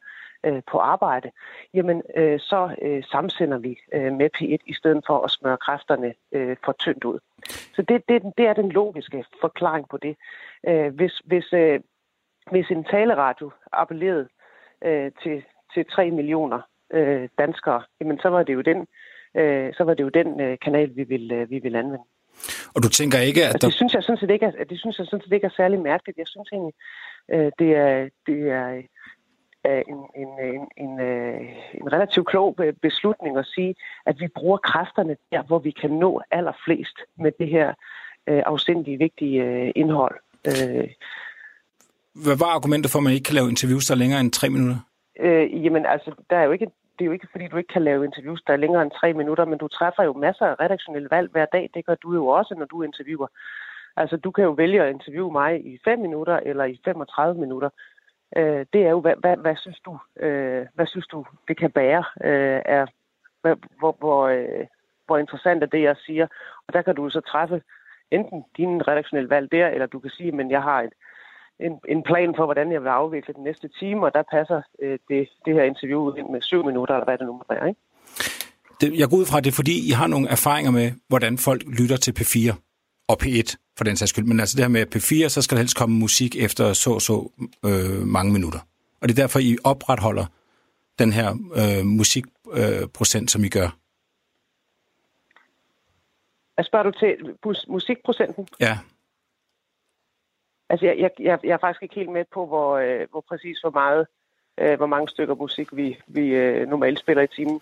øh, 0.46 0.62
på 0.72 0.78
arbejde, 0.78 1.32
jamen 1.74 2.02
øh, 2.16 2.40
så 2.40 2.76
øh, 2.82 3.04
samsender 3.04 3.58
vi 3.58 3.80
øh, 3.94 4.14
med 4.14 4.30
P1 4.38 4.64
i 4.66 4.74
stedet 4.74 5.04
for 5.08 5.20
at 5.24 5.32
smøre 5.32 5.58
kræfterne 5.58 6.14
øh, 6.32 6.58
for 6.66 6.72
tyndt 6.72 7.04
ud. 7.04 7.20
Så 7.76 7.82
det, 7.82 8.04
det, 8.10 8.22
det 8.38 8.48
er 8.48 8.54
den 8.54 8.72
logiske 8.72 9.26
forklaring 9.42 9.90
på 9.90 9.98
det. 9.98 10.16
Øh, 10.68 10.96
hvis, 10.96 11.22
hvis, 11.26 11.54
øh, 11.54 11.80
hvis 12.52 12.70
en 12.70 12.84
taleradio 12.84 13.52
appellerede 13.74 14.28
øh, 14.86 15.12
til, 15.24 15.44
til 15.74 15.86
3 15.86 16.12
millioner 16.12 16.62
øh, 16.94 17.30
danskere, 17.38 17.82
jamen 18.02 18.20
så 18.20 18.30
var 18.30 18.44
det 18.44 18.54
jo 18.54 18.62
den, 18.62 18.88
øh, 19.36 19.74
så 19.74 19.84
var 19.84 19.94
det 19.94 20.04
jo 20.04 20.10
den 20.10 20.42
øh, 20.42 20.58
kanal, 20.62 20.96
vi 20.96 21.04
vil, 21.04 21.32
øh, 21.32 21.50
vi 21.50 21.60
vil 21.60 21.76
anvende. 21.76 22.06
Og 22.76 22.84
du 22.84 22.90
tænker 22.90 23.20
ikke, 23.20 23.46
at 23.46 23.62
der... 23.62 23.68
Det 23.68 23.74
synes 23.74 23.94
jeg 23.94 24.04
sådan 24.04 24.18
set 24.18 24.30
ikke 24.30 24.46
er, 24.46 24.64
det 24.64 24.80
synes 24.80 25.00
jeg 25.00 25.08
sådan 25.08 25.24
set 25.24 25.34
ikke 25.34 25.46
er 25.46 25.56
særlig 25.58 25.80
mærkeligt. 25.80 26.18
Jeg 26.18 26.28
synes 26.28 26.50
egentlig, 26.52 26.74
øh, 27.34 27.52
det 27.60 27.76
er, 27.76 28.10
det 28.28 28.40
er 28.50 28.82
en, 29.66 29.98
en, 30.16 30.28
en, 30.40 30.68
en, 30.78 31.00
øh, 31.00 31.42
en 31.74 31.94
relativt 31.94 32.28
klog 32.28 32.56
beslutning 32.82 33.38
at 33.38 33.46
sige, 33.46 33.76
at 34.06 34.20
vi 34.20 34.28
bruger 34.28 34.58
kræfterne 34.58 35.18
der, 35.32 35.44
hvor 35.44 35.60
vi 35.60 35.72
kan 35.72 35.92
nå 35.92 36.22
allerflest 36.32 36.98
med 37.18 37.32
det 37.40 37.48
her 37.48 37.74
øh, 38.28 38.42
afsindige 38.46 38.98
vigtige 38.98 39.44
øh, 39.44 39.72
indhold. 39.76 40.16
Øh, 40.48 40.90
Hvad 42.24 42.38
var 42.38 42.56
argumentet 42.56 42.92
for, 42.92 43.00
at 43.00 43.04
man 43.04 43.14
ikke 43.14 43.24
kan 43.24 43.36
lave 43.36 43.50
interviews, 43.50 43.86
der 43.86 43.94
er 43.94 43.98
længere 43.98 44.20
end 44.20 44.32
tre 44.32 44.50
minutter? 44.50 44.78
Øh, 45.20 45.66
jamen 45.66 45.86
altså, 45.86 46.12
der 46.30 46.38
er 46.38 46.44
jo 46.44 46.52
ikke 46.52 46.68
det 47.00 47.06
er 47.06 47.10
jo 47.12 47.12
ikke, 47.12 47.28
fordi 47.32 47.48
du 47.48 47.58
ikke 47.58 47.74
kan 47.74 47.84
lave 47.84 48.06
interviews, 48.06 48.42
der 48.48 48.54
er 48.54 48.58
længere 48.58 48.82
end 48.84 48.92
tre 48.92 49.14
minutter, 49.14 49.46
men 49.46 49.58
du 49.58 49.68
træffer 49.68 50.04
jo 50.04 50.14
masser 50.14 50.46
af 50.46 50.60
redaktionelle 50.60 51.08
valg 51.12 51.32
hver 51.32 51.46
dag. 51.46 51.70
Det 51.74 51.86
gør 51.86 51.96
du 51.96 52.14
jo 52.14 52.28
også, 52.28 52.56
når 52.58 52.66
du 52.66 52.84
interviewer. 52.84 53.28
Altså, 53.98 54.18
du 54.18 54.32
kan 54.32 54.44
jo 54.44 54.52
vælge 54.52 54.84
at 54.84 54.94
interviewe 54.94 55.32
mig 55.32 55.66
i 55.66 55.80
5 55.84 56.00
minutter 56.00 56.40
eller 56.46 56.66
i 56.66 56.82
35 56.86 57.42
minutter. 57.42 57.70
Øh, 58.38 58.66
det 58.74 58.82
er 58.86 58.90
jo, 58.90 59.00
hvad, 59.02 59.14
hvad, 59.20 59.38
hvad, 59.38 59.56
synes 59.56 59.80
du, 59.80 60.00
øh, 60.20 60.66
hvad 60.74 60.86
synes 60.88 61.08
du, 61.08 61.26
det 61.48 61.58
kan 61.58 61.72
bære? 61.72 62.04
Øh, 62.24 62.62
er, 62.66 62.86
hvor, 63.80 63.96
hvor, 64.00 64.28
øh, 64.28 64.66
hvor 65.06 65.18
interessant 65.18 65.64
er 65.64 65.68
det, 65.68 65.82
jeg 65.82 65.96
siger? 66.06 66.28
Og 66.68 66.74
der 66.74 66.82
kan 66.82 66.96
du 66.96 67.10
så 67.10 67.22
træffe 67.22 67.62
enten 68.12 68.44
din 68.58 68.88
redaktionelle 68.88 69.30
valg 69.30 69.52
der, 69.52 69.68
eller 69.68 69.86
du 69.86 70.00
kan 70.00 70.12
sige, 70.12 70.32
men 70.32 70.52
jeg 70.52 70.62
har 70.62 70.82
et, 70.82 70.94
en, 71.60 71.80
en 71.88 72.04
plan 72.04 72.34
for, 72.38 72.46
hvordan 72.46 72.72
jeg 72.72 72.82
vil 72.82 72.90
afvikle 72.90 73.34
den 73.34 73.44
næste 73.44 73.70
time, 73.80 74.06
og 74.06 74.14
der 74.14 74.24
passer 74.32 74.62
øh, 74.82 75.00
det, 75.10 75.30
det 75.46 75.54
her 75.54 75.64
interview 75.64 76.16
ind 76.16 76.30
med 76.30 76.42
syv 76.42 76.66
minutter, 76.66 76.94
eller 76.96 77.06
hvad 77.06 77.18
det 77.18 77.26
nu 77.28 77.34
må 77.34 77.44
være. 77.50 77.70
Ikke? 77.70 77.82
Det, 78.82 79.00
jeg 79.00 79.10
går 79.10 79.18
ud 79.18 79.26
fra, 79.26 79.40
det 79.40 79.54
fordi, 79.54 79.90
I 79.90 79.92
har 79.92 80.08
nogle 80.08 80.30
erfaringer 80.30 80.72
med, 80.72 80.92
hvordan 81.08 81.38
folk 81.38 81.62
lytter 81.80 81.98
til 81.98 82.14
P4 82.20 82.69
og 83.10 83.18
P1, 83.24 83.56
for 83.78 83.84
den 83.84 83.96
sags 83.96 84.10
skyld. 84.10 84.26
Men 84.26 84.40
altså 84.40 84.56
det 84.58 84.64
her 84.66 84.70
med 84.70 84.96
P4, 84.96 85.30
så 85.30 85.42
skal 85.42 85.56
der 85.56 85.62
helst 85.62 85.78
komme 85.78 85.96
musik 86.00 86.36
efter 86.36 86.74
så 86.74 87.00
så 87.00 87.16
øh, 87.66 88.02
mange 88.08 88.34
minutter. 88.34 88.60
Og 89.02 89.08
det 89.08 89.20
er 89.20 89.22
derfor, 89.24 89.40
I 89.40 89.58
opretholder 89.64 90.26
den 91.00 91.12
her 91.14 91.30
øh, 91.62 91.86
musikprocent, 91.86 93.24
øh, 93.24 93.28
som 93.28 93.44
I 93.44 93.50
gør. 93.50 93.70
Hvad 96.56 96.66
spørger 96.66 96.84
du 96.84 96.92
til 97.00 97.36
musikprocenten? 97.68 98.48
Ja. 98.60 98.78
Altså, 100.70 100.86
jeg, 100.86 100.98
jeg, 101.00 101.12
jeg, 101.20 101.40
jeg 101.44 101.54
er 101.54 101.58
faktisk 101.58 101.84
ikke 101.84 101.96
helt 101.96 102.12
med 102.12 102.26
på, 102.34 102.46
hvor, 102.46 102.78
øh, 102.78 103.08
hvor 103.12 103.24
præcis 103.30 103.60
hvor 103.60 103.70
meget, 103.70 104.08
øh, 104.58 104.78
hvor 104.78 104.86
mange 104.86 105.10
stykker 105.10 105.36
musik 105.36 105.68
vi, 105.76 106.02
vi 106.08 106.28
øh, 106.28 106.68
normalt 106.68 107.00
spiller 107.00 107.24
i 107.24 107.28
timen. 107.28 107.62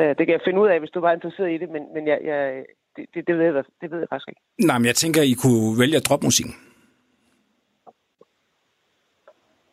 Øh, 0.00 0.08
det 0.08 0.26
kan 0.26 0.28
jeg 0.28 0.40
finde 0.44 0.60
ud 0.60 0.68
af, 0.68 0.78
hvis 0.78 0.90
du 0.90 1.00
var 1.00 1.12
interesseret 1.12 1.52
i 1.52 1.58
det, 1.58 1.70
men, 1.70 1.94
men 1.94 2.06
jeg, 2.06 2.20
jeg, 2.24 2.64
det, 2.96 3.06
det, 3.14 3.26
det, 3.26 3.38
ved 3.38 3.44
jeg, 3.44 3.64
det 3.80 3.90
ved 3.90 3.98
jeg 3.98 4.08
faktisk 4.10 4.28
ikke. 4.28 4.40
Nej, 4.58 4.78
men 4.78 4.86
jeg 4.86 4.94
tænker, 4.94 5.22
I 5.22 5.34
kunne 5.42 5.78
vælge 5.78 5.96
at 5.96 6.06
droppe 6.08 6.26
musikken. 6.26 6.54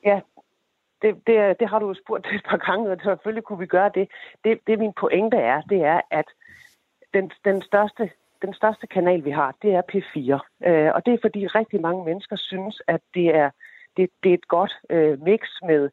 Ja, 0.06 0.20
det, 1.02 1.12
det, 1.28 1.60
det 1.60 1.70
har 1.70 1.80
du 1.80 1.88
jo 1.88 1.96
spurgt 2.04 2.28
et 2.34 2.44
par 2.50 2.58
gange, 2.58 2.92
og 2.92 2.98
selvfølgelig 3.04 3.44
kunne 3.44 3.60
vi 3.60 3.66
gøre 3.66 3.92
det. 3.96 4.08
Det, 4.44 4.60
det 4.68 4.80
min 4.80 4.94
pointe 5.00 5.38
er, 5.38 5.62
det 5.62 5.82
er, 5.82 6.02
at 6.12 6.26
den, 7.14 7.32
den 7.46 7.62
største 7.62 8.10
den 8.46 8.54
største 8.54 8.88
kanal, 8.88 9.26
vi 9.26 9.32
har, 9.32 9.56
det 9.62 9.72
er 9.74 9.82
P4. 9.92 10.20
Øh, 10.70 10.92
og 10.96 11.06
det 11.06 11.14
er 11.14 11.18
fordi 11.22 11.48
rigtig 11.48 11.82
mange 11.82 12.06
mennesker 12.06 12.36
synes, 12.36 12.82
at 12.88 13.02
det 13.14 13.36
er, 13.36 13.50
det, 13.98 14.10
det 14.24 14.30
er 14.30 14.34
et 14.34 14.48
godt 14.48 14.74
øh, 14.90 15.22
mix 15.22 15.42
med, 15.70 15.90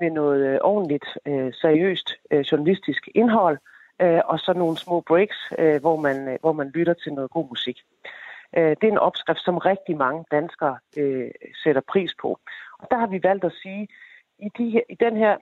med 0.00 0.10
noget 0.10 0.40
øh, 0.46 0.58
ordentligt, 0.62 1.06
øh, 1.26 1.52
seriøst 1.52 2.08
øh, 2.30 2.40
journalistisk 2.40 3.08
indhold, 3.14 3.58
øh, 4.00 4.20
og 4.24 4.38
så 4.38 4.52
nogle 4.52 4.76
små 4.76 5.00
breaks, 5.00 5.36
øh, 5.58 5.80
hvor, 5.80 5.96
man, 5.96 6.28
øh, 6.28 6.38
hvor 6.40 6.52
man 6.52 6.70
lytter 6.74 6.94
til 6.94 7.12
noget 7.12 7.30
god 7.30 7.48
musik. 7.48 7.78
Øh, 8.56 8.70
det 8.70 8.84
er 8.84 8.92
en 8.92 8.98
opskrift, 8.98 9.40
som 9.44 9.58
rigtig 9.58 9.96
mange 9.96 10.24
danskere 10.30 10.78
øh, 10.96 11.30
sætter 11.62 11.82
pris 11.88 12.14
på. 12.22 12.38
Og 12.78 12.86
der 12.90 12.98
har 12.98 13.06
vi 13.06 13.20
valgt 13.22 13.44
at 13.44 13.52
sige, 13.62 13.88
i, 14.38 14.48
de 14.58 14.70
her, 14.70 14.80
i 14.88 14.94
den 14.94 15.16
her 15.16 15.36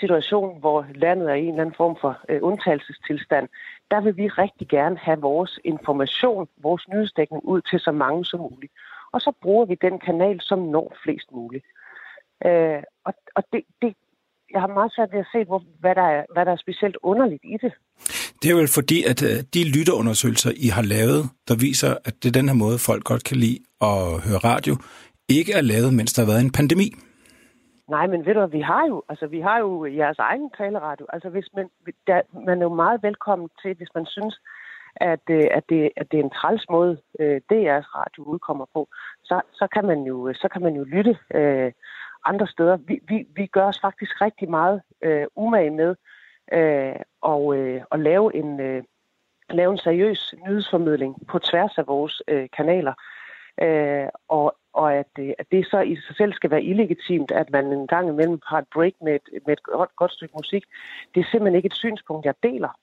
situation, 0.00 0.60
hvor 0.60 0.86
landet 0.94 1.30
er 1.30 1.34
i 1.34 1.42
en 1.42 1.48
eller 1.48 1.60
anden 1.60 1.74
form 1.76 1.96
for 2.00 2.20
øh, 2.28 2.38
undtagelsestilstand, 2.42 3.48
der 3.90 4.00
vil 4.00 4.16
vi 4.16 4.28
rigtig 4.28 4.68
gerne 4.68 4.96
have 4.96 5.20
vores 5.20 5.60
information, 5.64 6.48
vores 6.56 6.88
nyhedsdækning 6.88 7.44
ud 7.44 7.60
til 7.60 7.80
så 7.80 7.92
mange 7.92 8.24
som 8.24 8.40
muligt. 8.40 8.72
Og 9.12 9.20
så 9.20 9.32
bruger 9.42 9.64
vi 9.64 9.74
den 9.74 9.98
kanal, 9.98 10.40
som 10.40 10.58
når 10.58 10.96
flest 11.04 11.32
muligt. 11.32 11.64
Øh, 12.46 12.82
og 13.04 13.14
og 13.34 13.44
det, 13.52 13.64
det, 13.82 13.96
jeg 14.54 14.60
har 14.64 14.72
meget 14.78 14.92
svært 14.94 15.12
ved 15.12 15.20
at 15.26 15.30
se, 15.34 15.44
hvor, 15.44 15.60
hvad, 15.80 15.94
der 15.94 16.08
er, 16.16 16.22
hvad 16.32 16.44
der 16.46 16.52
er 16.52 16.64
specielt 16.66 16.96
underligt 17.02 17.44
i 17.54 17.56
det. 17.62 17.72
Det 18.40 18.50
er 18.50 18.56
vel 18.60 18.74
fordi, 18.78 18.98
at 19.12 19.20
øh, 19.28 19.36
de 19.54 19.60
lytterundersøgelser, 19.76 20.50
I 20.66 20.68
har 20.76 20.84
lavet, 20.94 21.20
der 21.48 21.56
viser, 21.66 21.90
at 22.08 22.14
det 22.20 22.28
er 22.28 22.38
den 22.40 22.48
her 22.48 22.58
måde, 22.64 22.78
folk 22.88 23.04
godt 23.04 23.24
kan 23.24 23.36
lide 23.44 23.58
at 23.90 24.02
høre 24.26 24.40
radio, 24.52 24.74
ikke 25.38 25.52
er 25.58 25.64
lavet, 25.72 25.90
mens 25.98 26.12
der 26.12 26.22
har 26.22 26.30
været 26.32 26.44
en 26.44 26.56
pandemi. 26.58 26.88
Nej, 27.88 28.06
men 28.06 28.26
ved 28.26 28.34
du, 28.34 28.46
vi 28.46 28.60
har 28.60 28.84
jo, 28.90 29.02
altså, 29.08 29.26
vi 29.26 29.40
har 29.40 29.58
jo 29.58 29.70
jeres 29.86 30.18
egen 30.18 30.50
taleradio. 30.58 31.06
Altså, 31.12 31.28
hvis 31.28 31.48
man, 31.56 31.66
der, 32.06 32.20
man 32.46 32.58
er 32.58 32.66
jo 32.68 32.74
meget 32.74 33.02
velkommen 33.02 33.48
til, 33.62 33.76
hvis 33.76 33.92
man 33.94 34.06
synes, 34.06 34.34
at, 34.96 35.24
øh, 35.30 35.46
at, 35.58 35.64
det, 35.68 35.90
at 35.96 36.06
det 36.10 36.20
er 36.20 36.24
en 36.24 36.36
træls 36.40 36.64
måde, 36.70 36.98
øh, 37.20 37.40
DR's 37.52 37.88
radio 37.98 38.22
udkommer 38.22 38.66
på, 38.74 38.88
så, 39.24 39.40
så, 39.52 39.66
kan 39.74 39.84
man 39.86 40.00
jo, 40.02 40.32
så 40.34 40.48
kan 40.52 40.62
man 40.62 40.74
jo 40.74 40.84
lytte 40.84 41.18
øh, 41.34 41.72
andre 42.24 42.46
steder. 42.46 42.76
Vi, 42.76 43.00
vi, 43.08 43.26
vi 43.34 43.46
gør 43.46 43.64
os 43.64 43.80
faktisk 43.80 44.20
rigtig 44.20 44.50
meget 44.50 44.82
øh, 45.02 45.26
umage 45.36 45.70
med 45.70 45.94
øh, 46.52 46.94
og, 47.20 47.56
øh, 47.56 47.82
at 47.92 48.00
lave 48.00 48.36
en, 48.36 48.60
øh, 48.60 48.82
lave 49.50 49.72
en 49.72 49.78
seriøs 49.78 50.34
nyhedsformidling 50.46 51.26
på 51.26 51.38
tværs 51.38 51.78
af 51.78 51.86
vores 51.86 52.22
øh, 52.28 52.48
kanaler. 52.56 52.94
Øh, 53.62 54.08
og 54.28 54.56
og 54.74 54.94
at, 54.94 55.12
øh, 55.18 55.32
at 55.38 55.46
det 55.52 55.66
så 55.66 55.80
i 55.80 55.96
sig 55.96 56.16
selv 56.16 56.32
skal 56.32 56.50
være 56.50 56.62
illegitimt, 56.62 57.30
at 57.30 57.50
man 57.50 57.72
en 57.72 57.86
gang 57.86 58.08
imellem 58.08 58.40
har 58.46 58.58
et 58.58 58.68
break 58.74 58.92
med 59.00 59.14
et, 59.14 59.46
med 59.46 59.52
et 59.52 59.62
godt, 59.62 59.96
godt 59.96 60.12
stykke 60.12 60.34
musik, 60.36 60.64
det 61.14 61.20
er 61.20 61.24
simpelthen 61.30 61.56
ikke 61.56 61.66
et 61.66 61.74
synspunkt, 61.74 62.26
jeg 62.26 62.34
deler. 62.42 62.78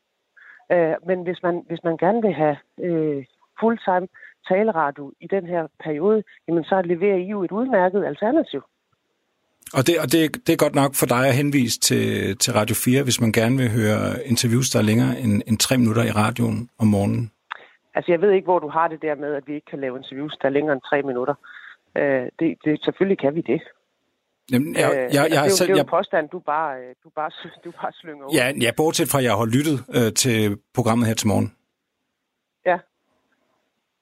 Øh, 0.71 0.95
men 1.05 1.23
hvis 1.23 1.43
man, 1.43 1.63
hvis 1.67 1.83
man 1.83 1.97
gerne 1.97 2.21
vil 2.21 2.33
have 2.33 2.57
øh, 2.77 3.25
fulltime 3.59 4.07
taleradio 4.47 5.13
i 5.19 5.27
den 5.27 5.45
her 5.45 5.67
periode, 5.79 6.23
jamen 6.47 6.63
så 6.63 6.81
leverer 6.81 7.15
I 7.15 7.23
jo 7.23 7.43
et 7.43 7.51
udmærket 7.51 8.05
alternativ. 8.05 8.63
Og, 9.77 9.87
det, 9.87 9.95
og 10.03 10.11
det, 10.11 10.47
det 10.47 10.53
er 10.53 10.63
godt 10.65 10.75
nok 10.75 10.91
for 10.95 11.05
dig 11.05 11.27
at 11.27 11.35
henvise 11.35 11.79
til, 11.79 12.37
til 12.37 12.53
Radio 12.53 12.75
4, 12.75 13.03
hvis 13.03 13.21
man 13.21 13.31
gerne 13.31 13.57
vil 13.57 13.69
høre 13.71 14.27
interviews, 14.27 14.69
der 14.69 14.79
er 14.79 14.83
længere 14.83 15.19
end, 15.19 15.41
end 15.47 15.57
tre 15.57 15.77
minutter 15.77 16.03
i 16.03 16.11
radioen 16.11 16.69
om 16.79 16.87
morgenen. 16.87 17.31
Altså, 17.95 18.11
jeg 18.11 18.21
ved 18.21 18.31
ikke, 18.31 18.45
hvor 18.45 18.59
du 18.59 18.69
har 18.69 18.87
det 18.87 19.01
der 19.01 19.15
med, 19.15 19.33
at 19.33 19.43
vi 19.47 19.53
ikke 19.55 19.69
kan 19.69 19.79
lave 19.79 19.97
interviews, 19.97 20.33
der 20.41 20.47
er 20.47 20.51
længere 20.57 20.73
end 20.73 20.81
tre 20.89 21.01
minutter. 21.01 21.35
Øh, 21.97 22.25
det, 22.39 22.57
det, 22.65 22.83
selvfølgelig 22.83 23.19
kan 23.19 23.35
vi 23.35 23.41
det. 23.41 23.61
Jamen, 24.51 24.75
jeg, 24.75 24.81
jeg, 24.81 25.09
jeg, 25.13 25.23
jeg, 25.23 25.29
det, 25.29 25.37
er 25.37 25.43
jo, 25.43 25.49
selv, 25.49 25.67
det 25.67 25.73
er 25.73 25.77
jo 25.77 25.83
en 25.83 25.89
påstand, 25.97 26.29
du 26.29 26.39
bare, 26.39 26.79
øh, 26.81 26.95
du 27.03 27.09
bare, 27.09 27.31
du 27.65 27.71
bare 27.81 27.91
slynger 27.93 28.25
ud. 28.25 28.33
Ja, 28.33 28.51
ja, 28.61 28.71
bortset 28.77 29.07
fra, 29.11 29.17
at 29.17 29.23
jeg 29.23 29.31
har 29.31 29.45
lyttet 29.45 29.77
øh, 29.97 30.13
til 30.13 30.57
programmet 30.73 31.07
her 31.07 31.13
til 31.13 31.27
morgen. 31.27 31.55
Ja. 32.65 32.77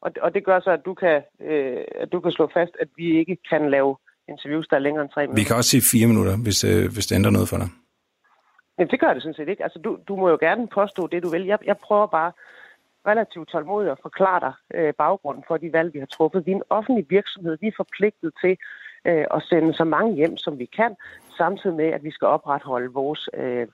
Og, 0.02 0.12
og 0.22 0.34
det 0.34 0.46
gør 0.46 0.60
så, 0.60 0.72
at 0.72 0.82
du, 0.86 0.94
kan, 0.94 1.22
øh, 1.42 1.78
at 2.02 2.12
du 2.12 2.20
kan 2.20 2.32
slå 2.32 2.50
fast, 2.54 2.72
at 2.80 2.88
vi 2.98 3.20
ikke 3.20 3.38
kan 3.50 3.70
lave 3.70 3.98
interviews, 4.30 4.68
der 4.68 4.76
er 4.76 4.80
længere 4.80 5.04
end 5.04 5.12
tre 5.12 5.22
minutter. 5.22 5.42
Vi 5.42 5.48
kan 5.48 5.56
også 5.56 5.70
sige 5.70 5.84
fire 5.94 6.08
minutter, 6.08 6.38
hvis, 6.38 6.64
øh, 6.64 6.94
hvis 6.94 7.06
det 7.08 7.16
ændrer 7.16 7.32
noget 7.32 7.50
for 7.50 7.58
dig. 7.58 7.70
Men 8.78 8.88
det 8.88 9.00
gør 9.00 9.14
det 9.14 9.22
sådan 9.22 9.34
set 9.34 9.50
ikke. 9.50 9.64
Altså, 9.64 9.80
du, 9.80 9.98
du 10.08 10.16
må 10.16 10.30
jo 10.30 10.38
gerne 10.40 10.68
påstå 10.68 11.08
det, 11.08 11.24
du 11.24 11.30
vil. 11.30 11.46
Jeg, 11.46 11.60
jeg 11.66 11.78
prøver 11.78 12.08
bare 12.08 12.32
relativt 13.08 13.50
tålmodig 13.50 13.92
at 13.92 14.00
forklare 14.02 14.40
dig 14.40 14.54
øh, 14.74 14.94
baggrunden 14.94 15.44
for 15.48 15.58
de 15.58 15.74
valg, 15.74 15.94
vi 15.94 16.00
har 16.00 16.06
truffet. 16.06 16.46
Vi 16.46 16.52
er 16.52 16.56
en 16.56 16.70
offentlig 16.70 17.06
virksomhed. 17.10 17.58
Vi 17.62 17.68
er 17.68 17.72
forpligtet 17.78 18.32
til 18.44 18.58
øh, 19.06 19.26
at 19.36 19.44
sende 19.50 19.74
så 19.74 19.84
mange 19.84 20.16
hjem, 20.16 20.38
som 20.38 20.60
vi 20.60 20.66
kan, 20.66 20.96
samtidig 21.38 21.76
med, 21.76 21.86
at 21.86 22.04
vi 22.04 22.12
skal 22.12 22.28
opretholde 22.28 22.94
vores 22.94 23.30
øh, 23.34 23.68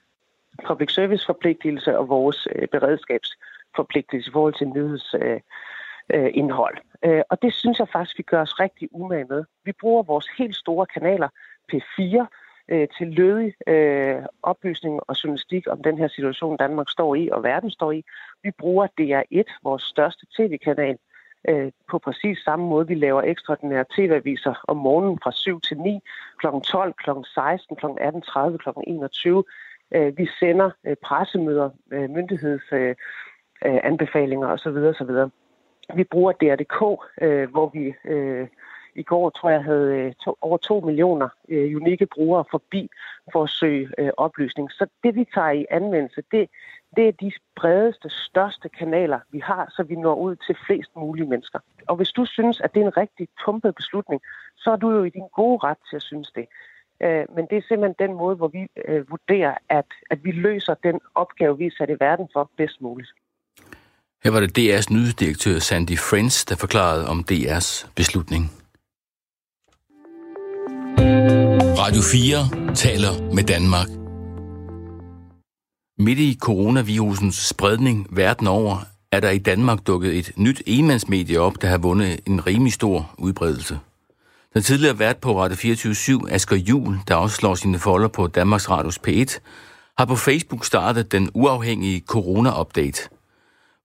public 0.68 0.94
service 0.94 1.26
forpligtelse 1.26 1.98
og 1.98 2.10
vores 2.10 2.48
øh, 2.56 2.68
beredskabsforpligtelse 2.68 4.30
i 4.30 4.32
forhold 4.32 4.54
til 4.54 4.68
nyhedsindhold. 4.68 5.34
Øh, 5.34 5.41
øh, 6.13 6.32
indhold. 6.34 6.78
øh, 7.06 7.22
og 7.30 7.41
det 7.41 7.54
synes 7.54 7.80
jeg 7.80 7.89
faktisk, 7.89 8.18
vi 8.18 8.24
gør 8.24 8.41
os 8.41 8.60
rigtig 8.60 8.89
umage 8.91 9.26
med. 9.30 9.44
Vi 9.63 9.72
bruger 9.72 10.04
vores 10.04 10.28
helt 10.38 10.56
store 10.56 10.86
kanaler, 10.86 11.30
P4, 11.74 12.26
øh, 12.70 12.88
til 12.98 13.08
lødig 13.08 13.54
øh, 13.68 14.22
oplysning 14.44 15.00
og 15.08 15.15
journalistik 15.24 15.68
om 15.70 15.84
den 15.84 15.98
her 15.98 16.08
situation, 16.08 16.58
Danmark 16.58 16.89
står 16.89 17.15
i 17.15 17.30
og 17.30 17.44
verden 17.44 17.72
står 17.72 17.91
i. 17.91 18.04
Vi 18.44 18.52
bruger 18.52 18.88
DR1, 19.02 19.60
vores 19.63 19.84
største 19.84 20.26
tv-kanal, 20.38 20.98
øh, 21.50 21.72
på 21.89 22.00
præcis 22.00 22.38
samme 22.38 22.65
måde. 22.65 22.88
Vi 22.88 22.96
laver 22.96 23.22
ekstraordinære 23.22 23.86
tv-aviser 23.96 24.63
om 24.68 24.78
morgenen 24.78 25.20
fra 25.24 25.32
7 25.32 25.62
til 25.62 25.78
9, 25.78 26.00
kl. 26.39 26.48
12, 26.63 26.94
kl. 26.94 27.10
16, 27.34 27.76
kl. 27.76 27.86
18.30, 27.86 28.58
kl. 28.58 28.70
21. 28.88 29.44
Øh, 29.96 30.18
vi 30.18 30.30
sender 30.39 30.70
øh, 30.84 30.96
pressemøder, 31.04 31.70
øh, 31.91 32.10
myndighedsanbefalinger 32.10 34.48
øh, 34.48 34.52
øh 34.52 34.54
osv. 34.54 34.78
osv. 34.78 35.12
Vi 35.93 36.04
bruger 36.04 36.32
DR.dk, 36.32 37.02
øh, 37.21 37.50
hvor 37.50 37.69
vi 37.69 37.93
øh, 38.06 38.48
i 38.95 39.04
går, 39.04 39.30
tror 39.30 39.50
jeg, 39.50 39.63
havde 39.63 39.95
øh, 39.95 40.13
to, 40.13 40.38
over 40.41 40.58
2 40.58 40.80
millioner 40.80 41.30
øh, 41.50 41.76
unikke 41.76 42.06
brugere 42.06 42.45
forbi 42.52 42.89
for 43.32 43.43
at 43.43 43.50
søge 43.50 43.89
øh, 43.98 44.12
oplysning. 44.17 44.71
Så 44.71 44.88
det, 45.04 45.15
vi 45.15 45.26
tager 45.34 45.52
i 45.52 45.65
anvendelse, 45.69 46.24
det, 46.32 46.50
det 46.95 47.08
er 47.08 47.12
de 47.12 47.32
bredeste, 47.56 48.10
største 48.10 48.69
kanaler, 48.69 49.19
vi 49.32 49.39
har, 49.39 49.74
så 49.76 49.84
vi 49.84 49.95
når 49.95 50.15
ud 50.15 50.36
til 50.36 50.58
flest 50.67 50.95
mulige 50.95 51.28
mennesker. 51.28 51.60
Og 51.88 51.95
hvis 51.95 52.12
du 52.12 52.26
synes, 52.26 52.62
at 52.62 52.74
det 52.74 52.82
er 52.82 52.86
en 52.86 52.98
rigtig 52.98 53.28
tumpet 53.45 53.76
beslutning, 53.76 54.21
så 54.56 54.71
er 54.71 54.76
du 54.76 54.91
jo 54.91 55.04
i 55.04 55.10
din 55.10 55.28
gode 55.36 55.60
ret 55.63 55.78
til 55.89 55.95
at 55.95 56.02
synes 56.02 56.32
det. 56.32 56.45
Øh, 57.00 57.26
men 57.36 57.48
det 57.50 57.58
er 57.58 57.62
simpelthen 57.67 58.08
den 58.08 58.17
måde, 58.17 58.36
hvor 58.36 58.48
vi 58.48 58.67
øh, 58.86 59.10
vurderer, 59.10 59.58
at, 59.69 59.86
at 60.10 60.24
vi 60.24 60.32
løser 60.32 60.74
den 60.74 61.00
opgave, 61.15 61.58
vi 61.58 61.65
er 61.65 61.71
sat 61.78 61.89
i 61.89 62.00
verden 62.00 62.30
for 62.34 62.50
bedst 62.58 62.82
muligt. 62.82 63.12
Her 64.25 64.31
var 64.31 64.39
det 64.39 64.57
DR's 64.57 64.93
nyhedsdirektør 64.93 65.59
Sandy 65.59 65.97
Friends, 65.97 66.45
der 66.45 66.55
forklarede 66.55 67.07
om 67.07 67.25
DR's 67.31 67.88
beslutning. 67.95 68.51
Radio 71.79 72.01
4 72.01 72.75
taler 72.75 73.33
med 73.33 73.43
Danmark. 73.43 73.88
Midt 75.99 76.19
i 76.19 76.38
coronavirusens 76.41 77.35
spredning 77.35 78.07
verden 78.09 78.47
over, 78.47 78.77
er 79.11 79.19
der 79.19 79.29
i 79.29 79.38
Danmark 79.38 79.88
dukket 79.88 80.17
et 80.17 80.31
nyt 80.38 80.61
enmandsmedie 80.65 81.39
op, 81.39 81.61
der 81.61 81.67
har 81.67 81.77
vundet 81.77 82.19
en 82.27 82.47
rimelig 82.47 82.73
stor 82.73 83.15
udbredelse. 83.17 83.79
Den 84.53 84.61
tidligere 84.61 84.99
vært 84.99 85.17
på 85.17 85.41
Radio 85.41 85.55
24 85.55 86.31
Asger 86.31 86.57
Jul, 86.57 86.97
der 87.07 87.15
også 87.15 87.35
slår 87.35 87.55
sine 87.55 87.79
folder 87.79 88.07
på 88.07 88.27
Danmarks 88.27 88.69
Radios 88.69 88.99
P1, 89.07 89.39
har 89.97 90.05
på 90.05 90.15
Facebook 90.15 90.65
startet 90.65 91.11
den 91.11 91.29
uafhængige 91.33 92.03
corona-update, 92.11 93.14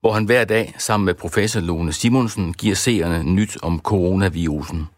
hvor 0.00 0.12
han 0.12 0.24
hver 0.24 0.44
dag 0.44 0.74
sammen 0.78 1.04
med 1.04 1.14
professor 1.14 1.60
Lone 1.60 1.92
Simonsen 1.92 2.52
giver 2.52 2.74
seerne 2.74 3.34
nyt 3.34 3.56
om 3.62 3.80
coronavirusen. 3.80 4.88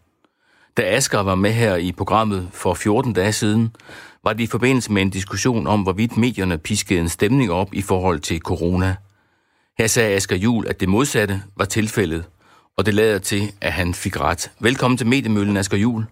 Da 0.77 0.81
Asger 0.81 1.23
var 1.23 1.35
med 1.35 1.51
her 1.51 1.75
i 1.75 1.91
programmet 1.91 2.49
for 2.53 2.73
14 2.73 3.13
dage 3.13 3.31
siden, 3.31 3.75
var 4.23 4.33
det 4.33 4.43
i 4.43 4.47
forbindelse 4.47 4.91
med 4.91 5.01
en 5.01 5.09
diskussion 5.09 5.67
om, 5.67 5.83
hvorvidt 5.83 6.17
medierne 6.17 6.57
piskede 6.57 6.99
en 6.99 7.09
stemning 7.09 7.51
op 7.51 7.73
i 7.73 7.81
forhold 7.81 8.19
til 8.19 8.39
corona. 8.39 8.95
Her 9.79 9.87
sagde 9.87 10.15
Asger 10.15 10.35
Jul, 10.35 10.67
at 10.67 10.79
det 10.79 10.89
modsatte 10.89 11.35
var 11.57 11.65
tilfældet, 11.65 12.25
og 12.77 12.85
det 12.85 12.93
lader 12.93 13.19
til, 13.19 13.41
at 13.61 13.71
han 13.71 13.93
fik 13.93 14.19
ret. 14.21 14.51
Velkommen 14.59 14.97
til 14.97 15.07
Mediemøllen, 15.07 15.57
Asger 15.57 15.77
Jul. 15.77 16.03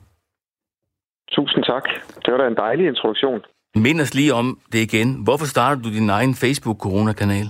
Tusind 1.31 1.63
tak. 1.63 1.83
Det 2.25 2.33
var 2.33 2.37
da 2.37 2.47
en 2.47 2.55
dejlig 2.55 2.87
introduktion. 2.87 3.39
Mind 3.75 4.01
os 4.01 4.13
lige 4.13 4.33
om 4.33 4.59
det 4.71 4.79
igen. 4.79 5.23
Hvorfor 5.23 5.45
startede 5.45 5.83
du 5.83 5.89
din 5.93 6.09
egen 6.09 6.35
Facebook-coronakanal? 6.35 7.49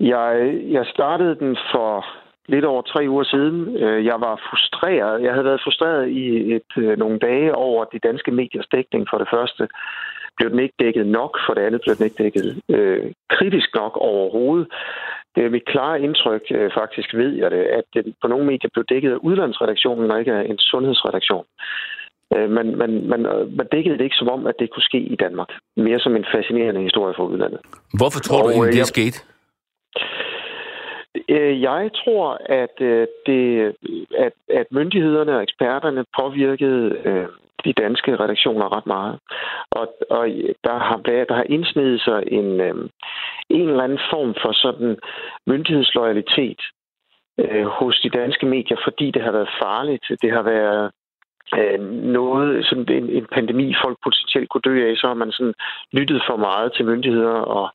Jeg, 0.00 0.60
jeg 0.70 0.86
startede 0.86 1.34
den 1.38 1.56
for 1.72 2.06
lidt 2.48 2.64
over 2.64 2.82
tre 2.82 3.04
uger 3.08 3.24
siden. 3.24 3.76
Øh, 3.76 4.04
jeg 4.04 4.20
var 4.20 4.36
frustreret. 4.50 5.22
Jeg 5.22 5.32
havde 5.32 5.44
været 5.44 5.64
frustreret 5.64 6.08
i 6.08 6.54
et, 6.54 6.70
øh, 6.76 6.98
nogle 6.98 7.18
dage 7.18 7.54
over 7.54 7.84
de 7.84 7.98
danske 7.98 8.30
mediers 8.30 8.66
dækning. 8.72 9.06
For 9.10 9.18
det 9.18 9.28
første 9.34 9.68
blev 10.36 10.50
den 10.50 10.58
ikke 10.58 10.74
dækket 10.78 11.06
nok, 11.06 11.38
for 11.46 11.54
det 11.54 11.62
andet 11.62 11.80
blev 11.80 11.94
den 11.96 12.04
ikke 12.04 12.22
dækket 12.22 12.60
øh, 12.68 13.12
kritisk 13.30 13.68
nok 13.74 13.96
overhovedet. 13.96 14.68
Det 15.34 15.44
er 15.44 15.50
mit 15.50 15.64
klare 15.64 16.00
indtryk, 16.00 16.42
øh, 16.50 16.70
faktisk 16.78 17.14
ved 17.14 17.32
jeg 17.42 17.50
det, 17.50 17.64
at 17.78 17.84
den 17.94 18.14
på 18.22 18.28
nogle 18.28 18.46
medier 18.46 18.70
blev 18.72 18.84
dækket 18.88 19.12
af 19.12 19.16
udlandsredaktionen 19.16 20.10
og 20.10 20.18
ikke 20.18 20.32
af 20.32 20.44
en 20.50 20.58
sundhedsredaktion. 20.58 21.44
Øh, 22.36 22.50
men 22.50 22.78
man, 22.78 22.90
man, 23.08 23.20
man 23.58 23.66
dækkede 23.72 23.98
det 23.98 24.04
ikke 24.04 24.16
som 24.16 24.28
om, 24.28 24.46
at 24.46 24.54
det 24.58 24.70
kunne 24.70 24.82
ske 24.90 24.98
i 24.98 25.16
Danmark. 25.16 25.48
Mere 25.76 26.00
som 26.00 26.16
en 26.16 26.26
fascinerende 26.34 26.82
historie 26.82 27.14
fra 27.16 27.24
udlandet. 27.24 27.60
Hvorfor 27.98 28.20
tror 28.20 28.38
og, 28.38 28.44
du 28.44 28.50
egentlig, 28.50 28.72
det 28.72 28.80
er 28.80 28.94
sket? 28.98 29.35
Øh, 31.28 31.62
jeg 31.62 31.90
tror, 31.94 32.38
at, 32.46 32.80
øh, 32.80 33.06
det, 33.26 33.74
at, 34.18 34.32
at 34.48 34.66
myndighederne 34.70 35.36
og 35.36 35.42
eksperterne 35.42 36.04
påvirkede 36.20 36.96
øh, 37.04 37.26
de 37.64 37.72
danske 37.72 38.16
redaktioner 38.16 38.76
ret 38.76 38.86
meget. 38.86 39.18
Og, 39.70 39.94
og 40.10 40.28
der, 40.64 40.78
har, 40.78 40.96
der 41.28 41.34
har 41.34 41.46
indsnedet 41.48 42.00
sig 42.00 42.22
en, 42.26 42.60
en 43.50 43.68
eller 43.68 43.84
anden 43.84 44.00
form 44.10 44.34
for 44.42 44.52
sådan 44.52 44.96
myndighedsloyalitet 45.46 46.60
hos 47.64 48.00
de 48.00 48.10
danske 48.10 48.46
medier, 48.46 48.76
fordi 48.84 49.10
det 49.10 49.22
har 49.22 49.32
været 49.32 49.48
farligt. 49.62 50.04
Det 50.22 50.32
har 50.32 50.42
været 50.42 50.90
noget, 52.18 52.66
sådan 52.66 52.88
en, 52.88 53.10
en 53.10 53.26
pandemi, 53.32 53.74
folk 53.84 53.98
potentielt 54.04 54.48
kunne 54.48 54.60
dø 54.64 54.90
af, 54.90 54.96
så 54.96 55.06
har 55.06 55.14
man 55.14 55.32
sådan 55.32 55.54
lyttet 55.92 56.22
for 56.28 56.36
meget 56.36 56.72
til 56.72 56.84
myndigheder 56.84 57.38
og, 57.58 57.70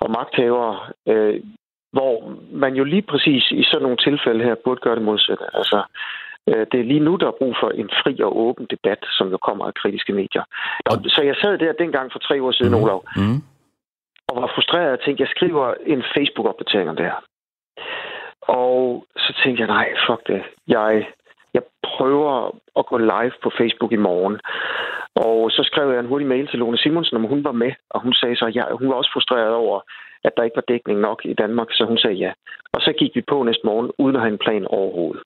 og 0.00 0.10
magthavere, 0.10 0.78
øh, 1.08 1.40
hvor 1.92 2.14
man 2.52 2.74
jo 2.74 2.84
lige 2.84 3.02
præcis 3.02 3.44
i 3.50 3.62
sådan 3.62 3.82
nogle 3.82 3.96
tilfælde 3.96 4.44
her 4.44 4.54
burde 4.64 4.80
gøre 4.80 4.94
det 4.94 5.02
modsatte. 5.02 5.44
Altså, 5.54 5.82
øh, 6.48 6.66
det 6.72 6.80
er 6.80 6.90
lige 6.92 7.06
nu, 7.08 7.16
der 7.16 7.26
er 7.26 7.38
brug 7.40 7.54
for 7.60 7.70
en 7.70 7.90
fri 8.02 8.20
og 8.20 8.36
åben 8.44 8.66
debat, 8.70 9.02
som 9.10 9.30
jo 9.30 9.36
kommer 9.36 9.64
af 9.66 9.74
kritiske 9.74 10.12
medier. 10.12 10.44
Så 11.14 11.20
jeg 11.22 11.36
sad 11.42 11.58
der 11.58 11.72
dengang 11.72 12.12
for 12.12 12.18
tre 12.18 12.42
år 12.42 12.52
siden, 12.52 12.74
mm. 12.74 12.82
Olav, 12.82 13.04
mm. 13.16 13.38
og 14.28 14.42
var 14.42 14.52
frustreret 14.54 14.92
og 14.92 15.00
tænkte, 15.04 15.22
jeg 15.22 15.28
skriver 15.36 15.74
en 15.86 16.02
Facebook-opdatering 16.14 16.90
om 16.90 16.96
det 16.96 17.04
her. 17.04 17.20
Og 18.40 19.06
så 19.16 19.40
tænkte 19.44 19.60
jeg, 19.60 19.68
nej, 19.68 19.88
fuck 20.06 20.26
det. 20.26 20.42
Jeg 20.66 21.06
jeg 21.54 21.62
prøver 21.82 22.32
at 22.78 22.86
gå 22.86 22.96
live 22.98 23.36
på 23.42 23.50
Facebook 23.58 23.92
i 23.92 24.04
morgen. 24.08 24.36
Og 25.14 25.50
så 25.50 25.62
skrev 25.70 25.90
jeg 25.90 26.00
en 26.00 26.06
hurtig 26.06 26.28
mail 26.28 26.46
til 26.48 26.58
Lone 26.58 26.78
Simonsen, 26.78 27.16
om 27.16 27.24
hun 27.32 27.44
var 27.44 27.52
med, 27.52 27.72
og 27.90 28.00
hun 28.02 28.14
sagde 28.14 28.36
så, 28.36 28.46
ja, 28.54 28.64
hun 28.80 28.88
var 28.88 28.94
også 28.94 29.10
frustreret 29.12 29.54
over, 29.54 29.80
at 30.24 30.32
der 30.36 30.42
ikke 30.42 30.56
var 30.56 30.68
dækning 30.68 31.00
nok 31.00 31.20
i 31.24 31.34
Danmark, 31.34 31.68
så 31.70 31.84
hun 31.84 31.98
sagde 31.98 32.16
ja. 32.16 32.32
Og 32.72 32.80
så 32.80 32.92
gik 32.98 33.10
vi 33.14 33.22
på 33.28 33.42
næste 33.42 33.60
morgen, 33.64 33.90
uden 33.98 34.16
at 34.16 34.22
have 34.22 34.32
en 34.32 34.44
plan 34.44 34.66
overhovedet. 34.66 35.22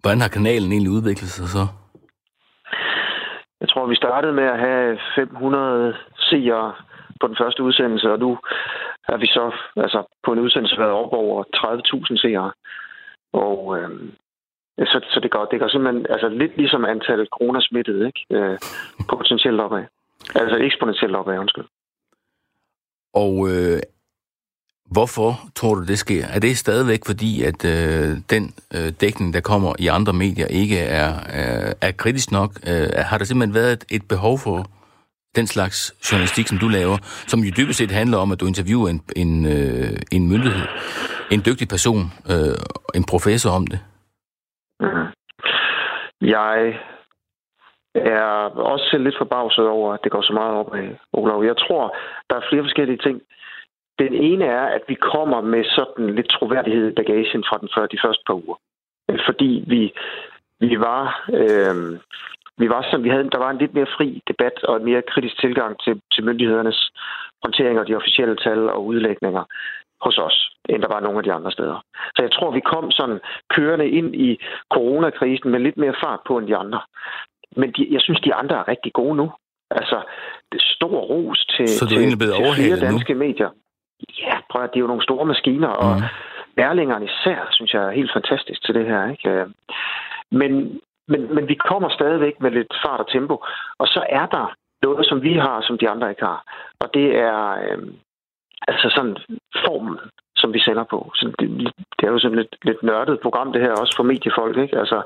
Hvordan 0.00 0.20
har 0.20 0.28
kanalen 0.28 0.72
egentlig 0.72 0.92
udviklet 0.92 1.30
sig 1.30 1.48
så? 1.48 1.64
Jeg 3.60 3.68
tror, 3.68 3.86
vi 3.86 3.96
startede 3.96 4.32
med 4.32 4.44
at 4.44 4.58
have 4.58 4.98
500 5.14 5.94
seere 6.16 6.74
på 7.20 7.26
den 7.26 7.36
første 7.40 7.62
udsendelse, 7.62 8.10
og 8.12 8.18
nu 8.18 8.38
er 9.08 9.16
vi 9.16 9.26
så 9.26 9.44
altså, 9.76 10.00
på 10.24 10.32
en 10.32 10.38
udsendelse 10.38 10.78
været 10.78 10.92
op 10.92 11.12
over 11.12 11.44
30.000 11.56 12.16
seere. 12.22 12.52
Og 13.32 13.78
øh, 13.78 13.90
så, 14.78 15.00
så 15.12 15.20
det, 15.22 15.30
går, 15.30 15.44
det 15.44 15.60
går 15.60 15.68
simpelthen 15.68 16.06
altså, 16.10 16.28
lidt 16.28 16.56
ligesom 16.56 16.84
antallet 16.84 17.30
kroner 17.30 17.60
smittet, 17.60 18.06
ikke? 18.06 18.20
Øh, 18.30 18.58
potentielt 19.08 19.60
opad. 19.60 19.84
Altså 20.34 20.56
eksponentielt 20.56 21.16
opad, 21.16 21.38
undskyld. 21.38 21.64
Og 23.14 23.48
øh, 23.50 23.80
hvorfor 24.90 25.32
tror 25.54 25.74
du, 25.74 25.84
det 25.84 25.98
sker? 25.98 26.24
Er 26.26 26.38
det 26.38 26.58
stadigvæk 26.58 27.00
fordi, 27.06 27.42
at 27.42 27.64
øh, 27.64 28.16
den 28.30 28.54
øh, 28.74 28.92
dækning, 29.00 29.34
der 29.34 29.40
kommer 29.40 29.74
i 29.78 29.86
andre 29.86 30.12
medier, 30.12 30.46
ikke 30.46 30.78
er, 30.78 31.12
er, 31.28 31.74
er 31.80 31.92
kritisk 31.92 32.32
nok? 32.32 32.50
Øh, 32.68 32.88
har 32.96 33.18
der 33.18 33.24
simpelthen 33.24 33.54
været 33.54 33.72
et, 33.72 33.84
et 33.90 34.08
behov 34.08 34.38
for 34.38 34.66
den 35.36 35.46
slags 35.46 35.94
journalistik, 36.12 36.48
som 36.48 36.58
du 36.58 36.68
laver, 36.68 36.98
som 37.26 37.40
jo 37.40 37.52
dybest 37.56 37.78
set 37.78 37.90
handler 37.90 38.18
om, 38.18 38.32
at 38.32 38.40
du 38.40 38.46
interviewer 38.46 38.88
en, 38.88 39.02
en, 39.16 39.46
øh, 39.46 39.96
en 40.10 40.28
myndighed, 40.28 40.66
en 41.30 41.42
dygtig 41.46 41.68
person, 41.68 42.12
øh, 42.30 42.56
en 42.94 43.04
professor 43.04 43.50
om 43.50 43.66
det? 43.66 43.78
Mm. 44.82 45.06
Jeg 46.20 46.80
er 47.94 48.24
også 48.72 48.88
selv 48.90 49.04
lidt 49.04 49.18
forbavset 49.18 49.68
over, 49.68 49.94
at 49.94 50.00
det 50.04 50.12
går 50.12 50.22
så 50.22 50.32
meget 50.32 50.54
op 50.54 50.74
af, 50.74 50.98
Olav. 51.12 51.44
Jeg 51.44 51.56
tror, 51.56 51.96
der 52.30 52.36
er 52.36 52.48
flere 52.48 52.62
forskellige 52.62 52.98
ting. 52.98 53.22
Den 53.98 54.14
ene 54.14 54.44
er, 54.44 54.66
at 54.66 54.82
vi 54.88 54.94
kommer 54.94 55.40
med 55.40 55.64
sådan 55.64 56.14
lidt 56.14 56.30
troværdighed 56.30 56.88
i 56.88 56.94
bagagen 56.94 57.44
fra 57.48 57.58
den 57.58 57.68
før, 57.74 57.86
de 57.86 58.02
første 58.04 58.22
par 58.26 58.34
uger. 58.34 58.56
Fordi 59.26 59.64
vi, 59.66 59.92
vi 60.60 60.80
var... 60.80 61.24
Øh, 61.32 61.98
vi 62.58 62.68
var 62.68 62.82
sådan, 62.82 63.04
vi 63.04 63.08
havde, 63.08 63.30
der 63.30 63.38
var 63.38 63.50
en 63.50 63.58
lidt 63.58 63.74
mere 63.74 63.94
fri 63.96 64.22
debat 64.28 64.64
og 64.64 64.76
en 64.76 64.84
mere 64.84 65.02
kritisk 65.02 65.40
tilgang 65.40 65.80
til, 65.84 66.00
til 66.12 66.24
myndighedernes 66.24 66.90
håndtering 67.42 67.78
og 67.80 67.86
de 67.88 67.94
officielle 67.94 68.36
tal 68.36 68.68
og 68.68 68.86
udlægninger 68.86 69.44
hos 70.04 70.18
os, 70.18 70.36
end 70.68 70.82
der 70.82 70.88
var 70.94 71.00
nogle 71.00 71.18
af 71.18 71.24
de 71.24 71.32
andre 71.32 71.52
steder. 71.52 71.78
Så 72.16 72.22
jeg 72.22 72.32
tror, 72.32 72.50
vi 72.50 72.60
kom 72.60 72.90
sådan 72.90 73.20
kørende 73.54 73.88
ind 73.98 74.14
i 74.16 74.38
coronakrisen 74.74 75.50
med 75.50 75.60
lidt 75.60 75.76
mere 75.76 75.94
fart 76.04 76.20
på 76.26 76.38
end 76.38 76.46
de 76.46 76.56
andre. 76.56 76.80
Men 77.56 77.72
de, 77.72 77.88
jeg 77.90 78.00
synes, 78.00 78.20
de 78.20 78.34
andre 78.34 78.56
er 78.56 78.68
rigtig 78.68 78.92
gode 78.92 79.16
nu. 79.16 79.32
Altså, 79.70 79.98
det 80.52 80.58
er 80.58 80.66
stor 80.76 80.98
ros 81.12 81.46
til, 81.56 81.68
Så 81.68 81.86
til, 81.86 81.96
til 81.96 82.18
flere 82.54 82.80
danske 82.80 83.12
nu? 83.14 83.18
medier. 83.18 83.50
Ja, 84.18 84.34
prøv 84.50 84.62
at 84.62 84.70
det 84.70 84.76
er 84.76 84.80
jo 84.80 84.92
nogle 84.92 85.02
store 85.02 85.26
maskiner, 85.26 85.68
og 85.68 85.94
mm. 85.96 87.02
Især, 87.02 87.48
synes 87.50 87.74
jeg 87.74 87.82
er 87.82 87.90
helt 87.90 88.12
fantastisk 88.12 88.64
til 88.64 88.74
det 88.74 88.86
her. 88.86 89.10
Ikke? 89.10 89.46
Men, 90.30 90.80
men, 91.08 91.34
men 91.34 91.48
vi 91.48 91.54
kommer 91.54 91.88
stadigvæk 91.88 92.40
med 92.40 92.50
lidt 92.50 92.72
fart 92.84 93.00
og 93.00 93.08
tempo, 93.12 93.44
og 93.78 93.86
så 93.86 94.06
er 94.08 94.26
der 94.26 94.54
noget, 94.82 95.06
som 95.06 95.22
vi 95.22 95.32
har, 95.32 95.62
som 95.62 95.78
de 95.78 95.88
andre 95.88 96.10
ikke 96.10 96.24
har. 96.24 96.42
Og 96.80 96.88
det 96.94 97.18
er, 97.18 97.40
øh, 97.64 97.78
altså 98.68 98.88
sådan 98.96 99.16
formen, 99.66 99.98
som 100.36 100.54
vi 100.54 100.60
sender 100.60 100.84
på. 100.84 101.12
Så 101.14 101.32
det, 101.38 101.48
det 101.98 102.06
er 102.06 102.12
jo 102.12 102.18
sådan 102.18 102.38
lidt, 102.38 102.56
lidt 102.64 102.82
nørdet 102.82 103.20
program, 103.20 103.52
det 103.52 103.62
her, 103.62 103.72
også 103.72 103.96
for 103.96 104.02
mediefolk. 104.02 104.56
Ikke? 104.58 104.78
Altså, 104.78 105.02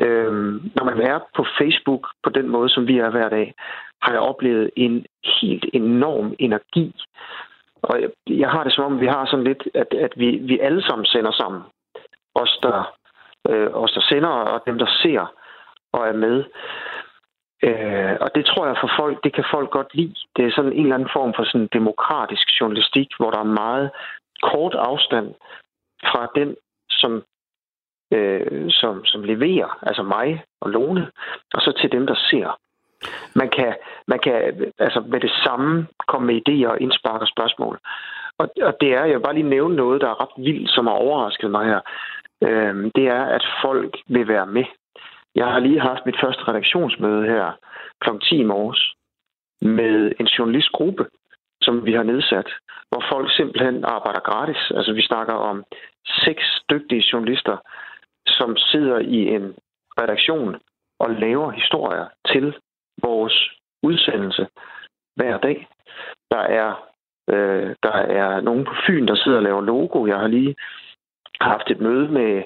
øhm, 0.00 0.70
når 0.76 0.84
man 0.84 1.00
er 1.00 1.18
på 1.36 1.46
Facebook 1.58 2.06
på 2.22 2.30
den 2.30 2.48
måde, 2.48 2.68
som 2.68 2.86
vi 2.86 2.98
er 2.98 3.10
hver 3.10 3.28
dag, 3.28 3.54
har 4.02 4.12
jeg 4.12 4.20
oplevet 4.20 4.70
en 4.76 5.06
helt 5.40 5.66
enorm 5.72 6.34
energi. 6.38 6.94
Og 7.82 8.00
jeg, 8.00 8.10
jeg 8.26 8.50
har 8.50 8.64
det 8.64 8.72
som 8.72 8.84
om, 8.84 9.00
vi 9.00 9.06
har 9.06 9.26
sådan 9.26 9.44
lidt, 9.44 9.68
at, 9.74 9.94
at 9.94 10.12
vi, 10.16 10.30
vi 10.36 10.58
alle 10.58 10.82
sammen 10.82 11.06
sender 11.06 11.32
sammen. 11.32 11.62
Os 12.34 12.58
der, 12.62 12.94
øh, 13.48 13.68
os, 13.72 13.92
der 13.92 14.00
sender, 14.00 14.28
og 14.28 14.62
dem, 14.66 14.78
der 14.78 14.86
ser 15.02 15.32
og 15.92 16.08
er 16.08 16.12
med. 16.12 16.44
Øh, 17.62 18.16
og 18.20 18.30
det 18.34 18.46
tror 18.46 18.66
jeg 18.66 18.76
for 18.80 18.90
folk, 19.00 19.24
det 19.24 19.32
kan 19.34 19.44
folk 19.50 19.70
godt 19.70 19.94
lide. 19.94 20.14
Det 20.36 20.44
er 20.44 20.52
sådan 20.52 20.72
en 20.72 20.82
eller 20.82 20.94
anden 20.94 21.10
form 21.12 21.32
for 21.36 21.44
sådan 21.44 21.68
demokratisk 21.72 22.60
journalistik, 22.60 23.08
hvor 23.18 23.30
der 23.30 23.38
er 23.38 23.54
meget 23.62 23.90
kort 24.42 24.74
afstand 24.74 25.34
fra 26.10 26.28
den, 26.34 26.56
som, 26.90 27.22
øh, 28.12 28.70
som, 28.70 29.04
som 29.04 29.22
leverer, 29.24 29.78
altså 29.82 30.02
mig 30.02 30.44
og 30.60 30.70
Lone, 30.70 31.10
og 31.54 31.60
så 31.60 31.72
til 31.80 31.92
dem, 31.92 32.06
der 32.06 32.14
ser. 32.30 32.58
Man 33.34 33.48
kan, 33.48 33.74
man 34.06 34.18
kan 34.18 34.34
altså 34.78 35.00
med 35.00 35.20
det 35.20 35.30
samme 35.44 35.86
komme 36.08 36.26
med 36.26 36.40
idéer 36.40 36.68
og 36.68 36.80
indspark 36.80 37.20
og 37.20 37.28
spørgsmål. 37.28 37.78
Og, 38.38 38.48
og 38.62 38.76
det 38.80 38.88
er, 38.94 39.04
jeg 39.04 39.14
vil 39.14 39.22
bare 39.22 39.34
lige 39.34 39.54
nævne 39.56 39.76
noget, 39.76 40.00
der 40.00 40.08
er 40.08 40.20
ret 40.22 40.44
vildt, 40.44 40.70
som 40.70 40.86
har 40.86 40.94
overrasket 40.94 41.50
mig 41.50 41.64
her. 41.66 41.80
Øh, 42.42 42.90
det 42.94 43.06
er, 43.06 43.24
at 43.24 43.44
folk 43.62 43.96
vil 44.06 44.28
være 44.28 44.46
med. 44.46 44.64
Jeg 45.34 45.46
har 45.46 45.58
lige 45.58 45.80
haft 45.80 46.06
mit 46.06 46.20
første 46.22 46.48
redaktionsmøde 46.48 47.26
her 47.26 47.52
kl. 48.00 48.08
10 48.22 48.36
i 48.36 48.42
morges 48.44 48.94
med 49.62 50.12
en 50.20 50.26
journalistgruppe, 50.26 51.06
som 51.62 51.86
vi 51.86 51.92
har 51.92 52.02
nedsat, 52.02 52.48
hvor 52.88 53.04
folk 53.12 53.36
simpelthen 53.36 53.84
arbejder 53.84 54.20
gratis. 54.20 54.70
Altså 54.76 54.92
vi 54.92 55.02
snakker 55.02 55.34
om 55.34 55.64
seks 56.24 56.44
dygtige 56.70 57.04
journalister, 57.12 57.56
som 58.26 58.56
sidder 58.56 58.98
i 58.98 59.28
en 59.36 59.54
redaktion 60.00 60.56
og 60.98 61.10
laver 61.10 61.50
historier 61.50 62.06
til 62.26 62.54
vores 63.02 63.50
udsendelse 63.82 64.46
hver 65.16 65.38
dag. 65.38 65.68
Der 66.30 66.40
er, 66.60 66.88
øh, 67.30 67.74
der 67.82 67.92
er 67.92 68.40
nogen 68.40 68.64
på 68.64 68.72
Fyn, 68.86 69.06
der 69.06 69.14
sidder 69.14 69.38
og 69.38 69.42
laver 69.42 69.60
logo. 69.60 70.06
Jeg 70.06 70.18
har 70.18 70.26
lige 70.26 70.56
haft 71.40 71.70
et 71.70 71.80
møde 71.80 72.08
med 72.08 72.42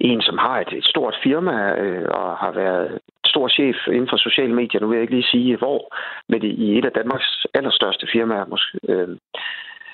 en, 0.00 0.20
som 0.22 0.38
har 0.38 0.60
et, 0.60 0.72
et 0.72 0.84
stort 0.84 1.16
firma 1.22 1.74
øh, 1.82 2.08
og 2.08 2.36
har 2.36 2.52
været 2.52 2.98
stor 3.26 3.48
chef 3.48 3.76
inden 3.86 4.08
for 4.10 4.16
sociale 4.16 4.54
medier. 4.54 4.80
Nu 4.80 4.88
vil 4.88 4.96
jeg 4.96 5.02
ikke 5.02 5.14
lige 5.14 5.30
sige 5.30 5.56
hvor, 5.56 5.94
men 6.28 6.42
i 6.42 6.78
et 6.78 6.84
af 6.84 6.92
Danmarks 6.92 7.46
allerstørste 7.54 8.06
firmaer, 8.12 8.46
måske, 8.46 8.78
øh, 8.88 9.08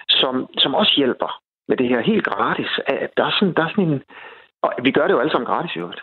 som, 0.09 0.49
som 0.59 0.75
også 0.75 0.93
hjælper 0.97 1.41
med 1.69 1.77
det 1.77 1.89
her 1.89 2.01
helt 2.01 2.25
gratis. 2.25 2.71
Der 3.17 3.25
er 3.25 3.33
sådan, 3.39 3.55
der 3.55 3.65
er 3.65 3.69
sådan 3.69 3.85
en... 3.85 4.03
Og 4.63 4.73
vi 4.83 4.91
gør 4.91 5.07
det 5.07 5.15
jo 5.15 5.19
alle 5.19 5.33
sammen 5.33 5.47
gratis 5.47 5.77
i 5.77 5.79
øvrigt. 5.79 6.03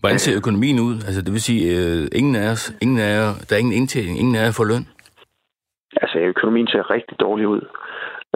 Hvordan 0.00 0.18
ser 0.18 0.36
økonomien 0.36 0.80
ud? 0.80 0.94
Altså, 1.06 1.22
det 1.22 1.32
vil 1.32 1.42
sige, 1.42 1.62
øh, 1.76 2.06
ingen 2.20 2.36
af 2.36 2.50
os, 2.50 2.72
ingen 2.82 2.98
af 2.98 3.10
jer, 3.16 3.30
der 3.48 3.52
er 3.56 3.60
ingen 3.60 3.78
indtjening, 3.80 4.18
ingen 4.18 4.36
af 4.36 4.44
jer 4.44 4.52
får 4.56 4.64
løn? 4.64 4.86
Altså, 6.02 6.18
økonomien 6.18 6.66
ser 6.66 6.90
rigtig 6.90 7.20
dårlig 7.20 7.48
ud. 7.48 7.62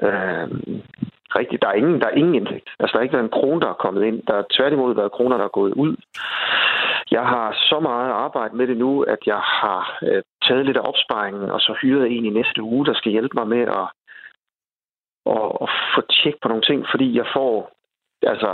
Øh, 0.03 0.48
rigtigt. 1.38 1.62
Der 1.62 1.68
er 1.68 1.81
ingen, 1.83 2.01
der 2.01 2.07
er 2.07 2.18
ingen 2.21 2.35
indtægt. 2.35 2.68
Altså, 2.81 2.92
der 2.92 2.99
er 2.99 3.03
ikke 3.03 3.16
været 3.16 3.29
en 3.31 3.38
krone, 3.38 3.61
der 3.61 3.68
er 3.68 3.83
kommet 3.85 4.03
ind. 4.05 4.23
Der 4.29 4.35
er 4.35 4.51
tværtimod 4.57 4.95
været 4.95 5.12
kroner, 5.12 5.37
der 5.37 5.45
er 5.45 5.59
gået 5.61 5.75
ud. 5.85 5.97
Jeg 7.11 7.25
har 7.33 7.47
så 7.71 7.81
meget 7.81 8.11
arbejde 8.11 8.57
med 8.57 8.66
det 8.66 8.77
nu, 8.77 9.03
at 9.03 9.18
jeg 9.27 9.40
har 9.61 9.99
øh, 10.03 10.23
taget 10.47 10.66
lidt 10.66 10.77
af 10.77 10.88
opsparingen, 10.90 11.51
og 11.51 11.61
så 11.61 11.73
hyret 11.83 12.07
en 12.16 12.25
i 12.25 12.31
næste 12.31 12.62
uge, 12.62 12.87
der 12.87 12.95
skal 12.95 13.12
hjælpe 13.12 13.35
mig 13.35 13.49
med 13.49 13.62
at, 13.81 13.87
at, 15.35 15.49
at 15.64 15.68
få 15.95 16.01
tjek 16.11 16.35
på 16.43 16.49
nogle 16.49 16.62
ting, 16.62 16.87
fordi 16.93 17.16
jeg 17.16 17.26
får, 17.37 17.53
altså, 18.33 18.51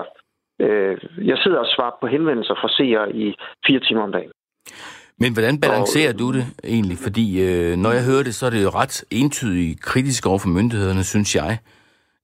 øh, 0.61 0.97
jeg 1.31 1.39
sidder 1.39 1.59
og 1.59 1.73
svarer 1.75 1.97
på 2.01 2.07
henvendelser 2.07 2.55
fra 2.61 2.69
seere 2.69 3.17
i 3.17 3.35
fire 3.67 3.81
timer 3.81 4.03
om 4.03 4.13
dagen. 4.13 4.33
Men 5.23 5.33
hvordan 5.33 5.61
balancerer 5.61 6.13
og, 6.13 6.19
du 6.19 6.33
det 6.33 6.45
egentlig? 6.65 6.99
Fordi 7.07 7.27
øh, 7.47 7.77
når 7.77 7.93
jeg 7.97 8.05
hører 8.11 8.23
det, 8.23 8.35
så 8.35 8.47
er 8.47 8.51
det 8.51 8.63
jo 8.63 8.69
ret 8.69 9.05
entydigt 9.11 9.83
kritisk 9.83 10.27
over 10.27 10.39
for 10.39 10.49
myndighederne, 10.49 11.05
synes 11.05 11.37
jeg. 11.37 11.59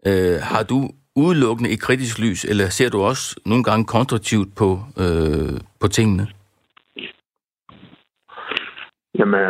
Øh, 0.07 0.39
har 0.51 0.63
du 0.63 0.79
udelukkende 1.17 1.71
et 1.71 1.81
kritisk 1.81 2.19
lys, 2.19 2.45
eller 2.45 2.69
ser 2.69 2.91
du 2.91 3.03
også 3.03 3.41
nogle 3.47 3.65
gange 3.65 3.85
konstruktivt 3.85 4.49
på, 4.57 4.79
øh, 5.03 5.61
på 5.81 5.89
tingene? 5.89 6.27
Jamen, 9.19 9.41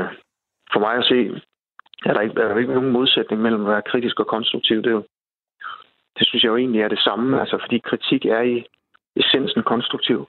for 0.72 0.80
mig 0.80 0.94
at 0.96 1.04
se, 1.04 1.18
er 2.08 2.12
der 2.12 2.20
ikke, 2.20 2.40
er 2.40 2.48
der 2.48 2.58
ikke 2.58 2.74
nogen 2.74 2.92
modsætning 2.92 3.42
mellem 3.42 3.60
at 3.60 3.72
være 3.72 3.82
kritisk 3.90 4.20
og 4.20 4.26
konstruktiv. 4.26 4.76
Det, 4.76 4.86
er 4.86 4.96
jo, 5.00 5.04
det 6.18 6.26
synes 6.26 6.42
jeg 6.42 6.50
jo 6.50 6.56
egentlig 6.56 6.80
er 6.80 6.88
det 6.88 6.98
samme, 6.98 7.40
altså 7.40 7.58
fordi 7.64 7.78
kritik 7.90 8.24
er 8.24 8.42
i 8.54 8.56
essensen 9.16 9.62
konstruktiv. 9.62 10.28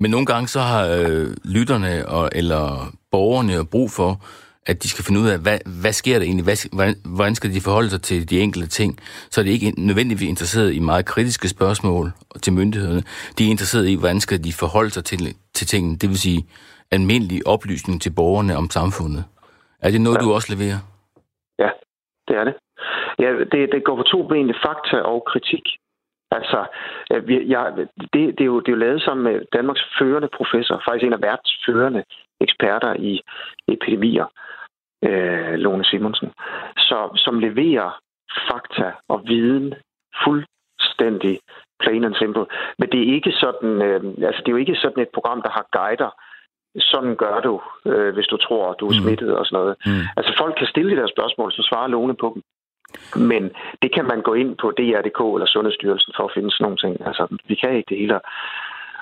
Men 0.00 0.10
nogle 0.10 0.26
gange 0.26 0.48
så 0.48 0.60
har 0.60 0.82
øh, 0.98 1.28
lytterne 1.54 2.08
og, 2.08 2.30
eller 2.40 2.62
borgerne 3.10 3.66
brug 3.72 3.90
for, 3.90 4.10
at 4.70 4.82
de 4.82 4.88
skal 4.88 5.04
finde 5.04 5.20
ud 5.20 5.28
af, 5.34 5.38
hvad, 5.46 5.58
hvad 5.82 5.94
sker 6.00 6.16
der 6.18 6.26
egentlig, 6.26 6.46
hvad, 6.48 6.58
hvordan, 7.16 7.34
skal 7.34 7.50
de 7.56 7.66
forholde 7.68 7.90
sig 7.90 8.02
til 8.02 8.30
de 8.30 8.40
enkelte 8.40 8.68
ting, 8.68 8.90
så 9.32 9.40
er 9.40 9.44
de 9.44 9.50
ikke 9.50 9.70
nødvendigvis 9.88 10.28
interesseret 10.28 10.74
i 10.78 10.80
meget 10.90 11.06
kritiske 11.12 11.48
spørgsmål 11.56 12.06
til 12.42 12.52
myndighederne. 12.52 13.02
De 13.36 13.42
er 13.46 13.50
interesseret 13.54 13.86
i, 13.92 13.94
hvordan 14.02 14.20
skal 14.20 14.38
de 14.46 14.52
forholde 14.62 14.90
sig 14.90 15.04
til, 15.04 15.20
til 15.56 15.66
tingene, 15.66 15.96
det 16.00 16.08
vil 16.08 16.18
sige 16.26 16.40
almindelig 16.96 17.38
oplysning 17.54 17.96
til 18.02 18.12
borgerne 18.18 18.56
om 18.56 18.66
samfundet. 18.78 19.24
Er 19.84 19.90
det 19.90 20.00
noget, 20.00 20.18
ja. 20.18 20.24
du 20.24 20.28
også 20.36 20.48
leverer? 20.54 20.80
Ja, 21.62 21.70
det 22.28 22.36
er 22.40 22.44
det. 22.48 22.54
Ja, 23.22 23.30
det, 23.52 23.60
det 23.72 23.84
går 23.84 23.96
på 23.96 24.02
to 24.02 24.18
ben, 24.28 24.54
fakta 24.66 24.96
og 25.12 25.18
kritik. 25.32 25.64
Altså, 26.30 26.58
jeg, 27.54 27.62
det, 28.12 28.38
det, 28.38 28.40
er 28.40 28.50
jo, 28.52 28.60
det 28.60 28.68
er 28.68 28.76
jo 28.76 28.84
lavet 28.86 29.02
sammen 29.02 29.24
med 29.24 29.40
Danmarks 29.52 29.84
førende 29.98 30.28
professor, 30.38 30.82
faktisk 30.88 31.04
en 31.06 31.12
af 31.12 31.22
verdens 31.22 31.54
førende 31.66 32.02
eksperter 32.40 32.94
i 32.94 33.20
epidemier, 33.68 34.26
øh, 35.04 35.54
Lone 35.54 35.84
Simonsen, 35.84 36.30
så, 36.76 36.98
som 37.16 37.38
leverer 37.38 38.00
fakta 38.50 38.92
og 39.08 39.22
viden 39.26 39.74
fuldstændig 40.24 41.40
plain 41.80 42.04
and 42.04 42.14
simple. 42.14 42.46
Men 42.78 42.88
det 42.92 43.00
er 43.00 43.14
ikke 43.14 43.32
sådan, 43.32 43.82
øh, 43.82 44.00
altså 44.28 44.40
det 44.42 44.48
er 44.48 44.56
jo 44.56 44.64
ikke 44.64 44.82
sådan 44.82 45.02
et 45.02 45.14
program, 45.14 45.42
der 45.42 45.50
har 45.50 45.66
guider. 45.78 46.10
Sådan 46.78 47.16
gør 47.16 47.40
du, 47.40 47.60
øh, 47.90 48.14
hvis 48.14 48.26
du 48.26 48.36
tror, 48.36 48.72
du 48.72 48.86
er 48.86 48.94
mm. 48.94 49.02
smittet 49.02 49.36
og 49.38 49.46
sådan 49.46 49.58
noget. 49.60 49.76
Mm. 49.86 50.04
Altså 50.16 50.32
folk 50.38 50.54
kan 50.58 50.66
stille 50.66 50.90
de 50.90 51.00
der 51.00 51.14
spørgsmål, 51.16 51.52
så 51.52 51.62
svarer 51.68 51.88
Lone 51.88 52.16
på 52.16 52.32
dem. 52.34 52.42
Men 53.30 53.42
det 53.82 53.94
kan 53.94 54.04
man 54.04 54.20
gå 54.22 54.34
ind 54.34 54.56
på 54.56 54.70
DR.dk 54.70 55.20
eller 55.34 55.46
Sundhedsstyrelsen 55.46 56.12
for 56.16 56.24
at 56.24 56.34
finde 56.34 56.50
sådan 56.50 56.64
nogle 56.64 56.82
ting. 56.84 57.06
Altså, 57.06 57.24
vi 57.48 57.54
kan 57.54 57.76
ikke 57.76 57.88
det 57.88 57.98
hele. 57.98 58.20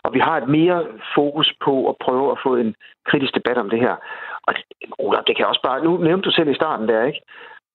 Og 0.04 0.14
vi 0.14 0.20
har 0.20 0.36
et 0.36 0.48
mere 0.48 0.84
fokus 1.14 1.48
på 1.64 1.88
at 1.90 1.96
prøve 2.04 2.32
at 2.32 2.38
få 2.42 2.56
en 2.56 2.74
kritisk 3.10 3.34
debat 3.34 3.58
om 3.58 3.70
det 3.70 3.80
her. 3.80 3.96
Og 4.46 4.54
Ola, 4.98 5.20
det 5.26 5.36
kan 5.36 5.46
også 5.46 5.62
bare... 5.62 5.84
Nu 5.84 5.96
nævnte 5.96 6.24
du 6.28 6.30
selv 6.34 6.48
i 6.48 6.54
starten 6.54 6.88
der, 6.88 7.04
ikke? 7.04 7.20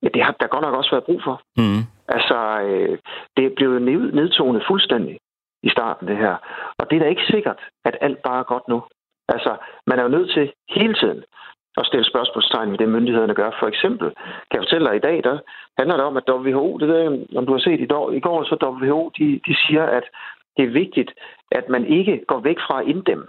Ja, 0.04 0.10
det 0.14 0.24
har 0.24 0.36
der 0.40 0.48
godt 0.48 0.62
nok 0.66 0.76
også 0.76 0.92
været 0.92 1.04
brug 1.04 1.22
for. 1.24 1.42
Mm. 1.58 1.82
Altså, 2.08 2.38
øh, 2.62 2.98
det 3.38 3.46
er 3.46 3.56
blevet 3.56 3.82
nedtonet 4.20 4.64
fuldstændig 4.68 5.20
i 5.64 5.70
starten, 5.70 6.08
det 6.08 6.18
her. 6.18 6.36
Og 6.80 6.90
det 6.90 6.96
er 6.96 7.00
da 7.00 7.08
ikke 7.10 7.32
sikkert, 7.34 7.60
at 7.86 7.98
alt 8.02 8.22
bare 8.22 8.40
er 8.40 8.52
godt 8.54 8.68
nu. 8.68 8.84
Altså, 9.28 9.58
man 9.88 10.00
er 10.00 10.04
jo 10.04 10.10
nødt 10.10 10.32
til 10.32 10.54
hele 10.70 10.94
tiden 10.94 11.24
at 11.78 11.86
stille 11.86 12.06
spørgsmålstegn 12.06 12.72
ved 12.72 12.78
det, 12.78 12.90
myndighederne 12.90 13.34
gør. 13.34 13.52
For 13.60 13.68
eksempel, 13.68 14.08
kan 14.50 14.58
jeg 14.58 14.64
fortælle 14.66 14.88
dig, 14.88 14.96
i 14.96 15.06
dag, 15.10 15.24
der 15.24 15.40
handler 15.80 15.96
det 15.98 16.06
om, 16.06 16.18
at 16.18 16.30
WHO, 16.30 16.78
det 16.78 16.88
ved 16.88 16.98
jeg, 16.98 17.12
om 17.38 17.46
du 17.46 17.52
har 17.52 17.60
set 17.60 17.82
i, 17.82 17.86
dag, 17.86 18.14
i 18.14 18.20
går, 18.20 18.44
så 18.44 18.56
WHO, 18.82 19.12
de, 19.18 19.40
de 19.48 19.56
siger, 19.66 19.84
at 19.84 20.04
det 20.58 20.64
er 20.66 20.78
vigtigt, 20.82 21.12
at 21.52 21.70
man 21.70 21.86
ikke 21.86 22.24
går 22.28 22.40
væk 22.40 22.60
fra 22.68 22.82
at 22.82 22.88
inddæmme 22.88 23.26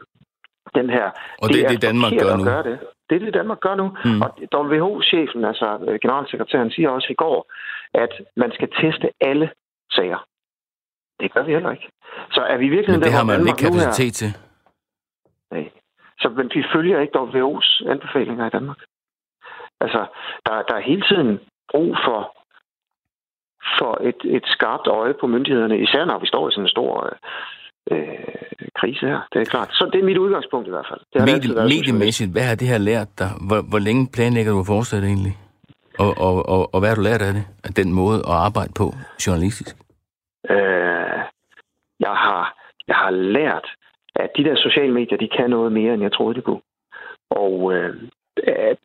den 0.74 0.90
her. 0.90 1.06
Og 1.42 1.48
det, 1.48 1.54
det 1.54 1.64
er 1.64 1.68
det, 1.68 1.82
Danmark 1.82 2.12
gør 2.22 2.36
nu. 2.36 2.44
Gøre 2.44 2.62
det. 2.62 2.78
Det 3.10 3.14
er 3.16 3.24
det, 3.24 3.34
Danmark 3.34 3.60
gør 3.60 3.74
nu. 3.74 3.86
Mm. 4.04 4.22
Og 4.22 4.30
WHO-chefen, 4.54 5.44
altså 5.44 5.78
øh, 5.88 5.98
generalsekretæren, 6.02 6.70
siger 6.70 6.88
også 6.88 7.08
i 7.10 7.14
går, 7.14 7.52
at 7.94 8.12
man 8.36 8.52
skal 8.52 8.68
teste 8.82 9.10
alle 9.20 9.50
sager. 9.92 10.26
Det 11.20 11.32
gør 11.34 11.42
vi 11.42 11.52
heller 11.52 11.70
ikke. 11.70 11.88
Så 12.30 12.40
er 12.40 12.56
vi 12.56 12.68
virkelig 12.68 12.98
Men 12.98 13.02
det 13.02 13.12
har 13.12 13.24
man 13.24 13.46
ikke 13.46 13.64
kapacitet 13.66 14.14
til. 14.14 14.30
Nej. 15.50 15.70
Så 16.20 16.28
men 16.28 16.50
vi 16.54 16.64
følger 16.74 17.00
ikke 17.00 17.18
WHO's 17.18 17.90
anbefalinger 17.90 18.46
i 18.46 18.50
Danmark. 18.50 18.80
Altså, 19.80 20.06
der, 20.46 20.62
der 20.68 20.74
er 20.74 20.88
hele 20.90 21.02
tiden 21.10 21.40
brug 21.70 21.96
for, 22.06 22.20
for 23.78 23.92
et, 24.08 24.20
et 24.36 24.46
skarpt 24.46 24.86
øje 24.86 25.14
på 25.20 25.26
myndighederne, 25.26 25.78
især 25.78 26.04
når 26.04 26.18
vi 26.18 26.26
står 26.26 26.48
i 26.48 26.52
sådan 26.52 26.64
en 26.64 26.76
stor 26.76 27.04
øh, 27.04 27.12
krise 28.80 29.06
her. 29.06 29.20
Det 29.32 29.40
er 29.40 29.44
klart. 29.44 29.68
Så 29.72 29.90
det 29.92 29.98
er 30.00 30.04
mit 30.04 30.18
udgangspunkt 30.18 30.66
i 30.68 30.70
hvert 30.70 30.86
fald. 30.90 31.00
Det 31.12 31.18
Medie, 31.32 31.54
mediemæssigt, 31.74 32.32
hvad 32.32 32.42
har 32.42 32.54
det 32.54 32.68
her 32.68 32.78
lært 32.78 33.08
dig? 33.18 33.30
Hvor, 33.48 33.60
hvor 33.70 33.78
længe 33.78 34.08
planlægger 34.16 34.52
du 34.52 34.60
at 34.60 34.66
fortsætte 34.66 35.06
egentlig? 35.06 35.36
Og, 35.98 36.12
og, 36.26 36.34
og, 36.54 36.74
og 36.74 36.78
hvad 36.80 36.88
har 36.88 36.96
du 36.96 37.06
lært 37.10 37.22
af 37.22 37.32
det? 37.38 37.44
Af 37.64 37.72
den 37.80 37.92
måde 37.92 38.18
at 38.30 38.36
arbejde 38.48 38.72
på 38.80 38.86
journalistisk? 39.26 39.76
Øh, 40.50 41.18
jeg, 42.06 42.14
har, 42.24 42.42
jeg 42.88 42.96
har 42.96 43.10
lært, 43.10 43.66
at 44.16 44.30
de 44.36 44.44
der 44.44 44.56
sociale 44.56 44.92
medier, 44.92 45.18
de 45.18 45.28
kan 45.36 45.50
noget 45.50 45.72
mere, 45.72 45.94
end 45.94 46.02
jeg 46.02 46.12
troede, 46.12 46.34
de 46.34 46.40
kunne. 46.40 46.64
Og 47.30 47.72
øh, 47.74 47.94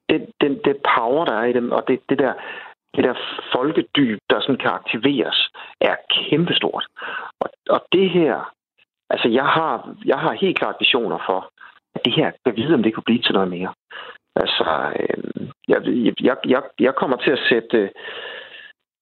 det, 0.09 0.19
det, 0.41 0.49
det 0.65 0.75
power, 0.95 1.25
der 1.25 1.35
er 1.41 1.45
i 1.45 1.53
dem, 1.53 1.71
og 1.71 1.83
det, 1.87 1.99
det 2.09 2.19
der 2.19 2.33
det 2.95 3.03
der 3.03 3.15
folkedyb, 3.55 4.19
der 4.29 4.39
sådan 4.41 4.57
kan 4.63 4.71
aktiveres, 4.71 5.49
er 5.81 5.95
kæmpestort. 6.15 6.85
Og, 7.39 7.49
og 7.69 7.79
det 7.91 8.09
her, 8.09 8.53
altså 9.09 9.27
jeg 9.27 9.45
har, 9.45 9.95
jeg 10.05 10.19
har 10.19 10.33
helt 10.33 10.57
klart 10.57 10.75
visioner 10.79 11.17
for, 11.25 11.51
at 11.95 12.01
det 12.05 12.13
her, 12.13 12.31
jeg 12.45 12.55
vide, 12.55 12.73
om 12.73 12.83
det 12.83 12.93
kunne 12.93 13.09
blive 13.09 13.21
til 13.21 13.33
noget 13.33 13.49
mere. 13.49 13.73
Altså, 14.35 14.91
øh, 14.99 15.47
jeg, 15.67 15.79
jeg, 16.21 16.35
jeg, 16.45 16.61
jeg 16.79 16.95
kommer 16.95 17.17
til 17.17 17.31
at 17.31 17.45
sætte 17.49 17.89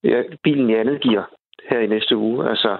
øh, 0.04 0.24
bilen 0.42 0.70
i 0.70 0.74
andet 0.74 1.00
gear 1.00 1.30
her 1.70 1.78
i 1.78 1.86
næste 1.86 2.16
uge. 2.16 2.48
Altså, 2.48 2.78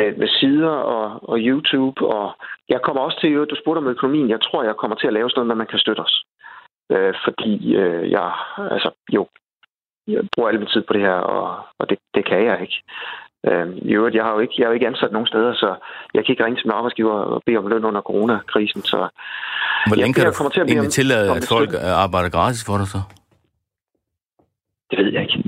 øh, 0.00 0.18
med 0.18 0.28
sider 0.28 0.70
og, 0.94 1.28
og 1.28 1.38
YouTube. 1.38 2.06
Og 2.06 2.36
jeg 2.68 2.82
kommer 2.82 3.02
også 3.02 3.20
til, 3.20 3.34
du 3.34 3.56
spurgte 3.60 3.78
om 3.78 3.88
økonomien, 3.88 4.30
jeg 4.30 4.40
tror, 4.40 4.62
jeg 4.62 4.76
kommer 4.76 4.96
til 4.96 5.06
at 5.06 5.12
lave 5.12 5.30
sådan 5.30 5.38
noget, 5.38 5.48
når 5.48 5.62
man 5.62 5.66
kan 5.66 5.78
støtte 5.78 6.00
os. 6.00 6.24
Øh, 6.92 7.14
fordi 7.24 7.74
øh, 7.74 8.10
jeg, 8.10 8.32
altså, 8.58 8.90
jo, 9.12 9.26
jeg 10.06 10.28
bruger 10.32 10.48
al 10.48 10.58
min 10.58 10.68
tid 10.68 10.82
på 10.82 10.92
det 10.92 11.00
her, 11.00 11.18
og, 11.34 11.66
og 11.78 11.90
det, 11.90 11.98
det 12.14 12.24
kan 12.24 12.44
jeg 12.44 12.62
ikke. 12.62 12.82
Øh, 13.46 13.66
I 13.90 13.92
øvrigt, 13.98 14.16
jeg 14.16 14.24
har 14.24 14.32
jo 14.32 14.38
ikke, 14.38 14.54
jeg 14.58 14.64
har 14.64 14.70
jo 14.70 14.74
ikke 14.74 14.86
ansat 14.86 15.12
nogen 15.12 15.26
steder, 15.26 15.54
så 15.54 15.68
jeg 16.14 16.24
kan 16.24 16.32
ikke 16.32 16.44
ringe 16.44 16.56
til 16.56 16.66
min 16.66 16.78
arbejdsgiver 16.78 17.12
og 17.12 17.42
bede 17.46 17.56
om 17.56 17.66
løn 17.66 17.84
under 17.84 18.00
coronakrisen. 18.00 18.82
Så 18.82 18.98
Hvor 19.86 19.96
længe 19.96 20.14
kan 20.14 20.24
du 20.26 20.50
til 20.50 20.60
at 20.60 20.70
egentlig 20.70 20.92
tillade, 20.92 21.36
at 21.36 21.46
folk 21.48 21.70
arbejder 22.04 22.28
gratis 22.28 22.64
for 22.66 22.76
dig 22.78 22.86
så? 22.86 23.00
Det 24.90 24.98
ved 24.98 25.12
jeg 25.12 25.22
ikke. 25.22 25.38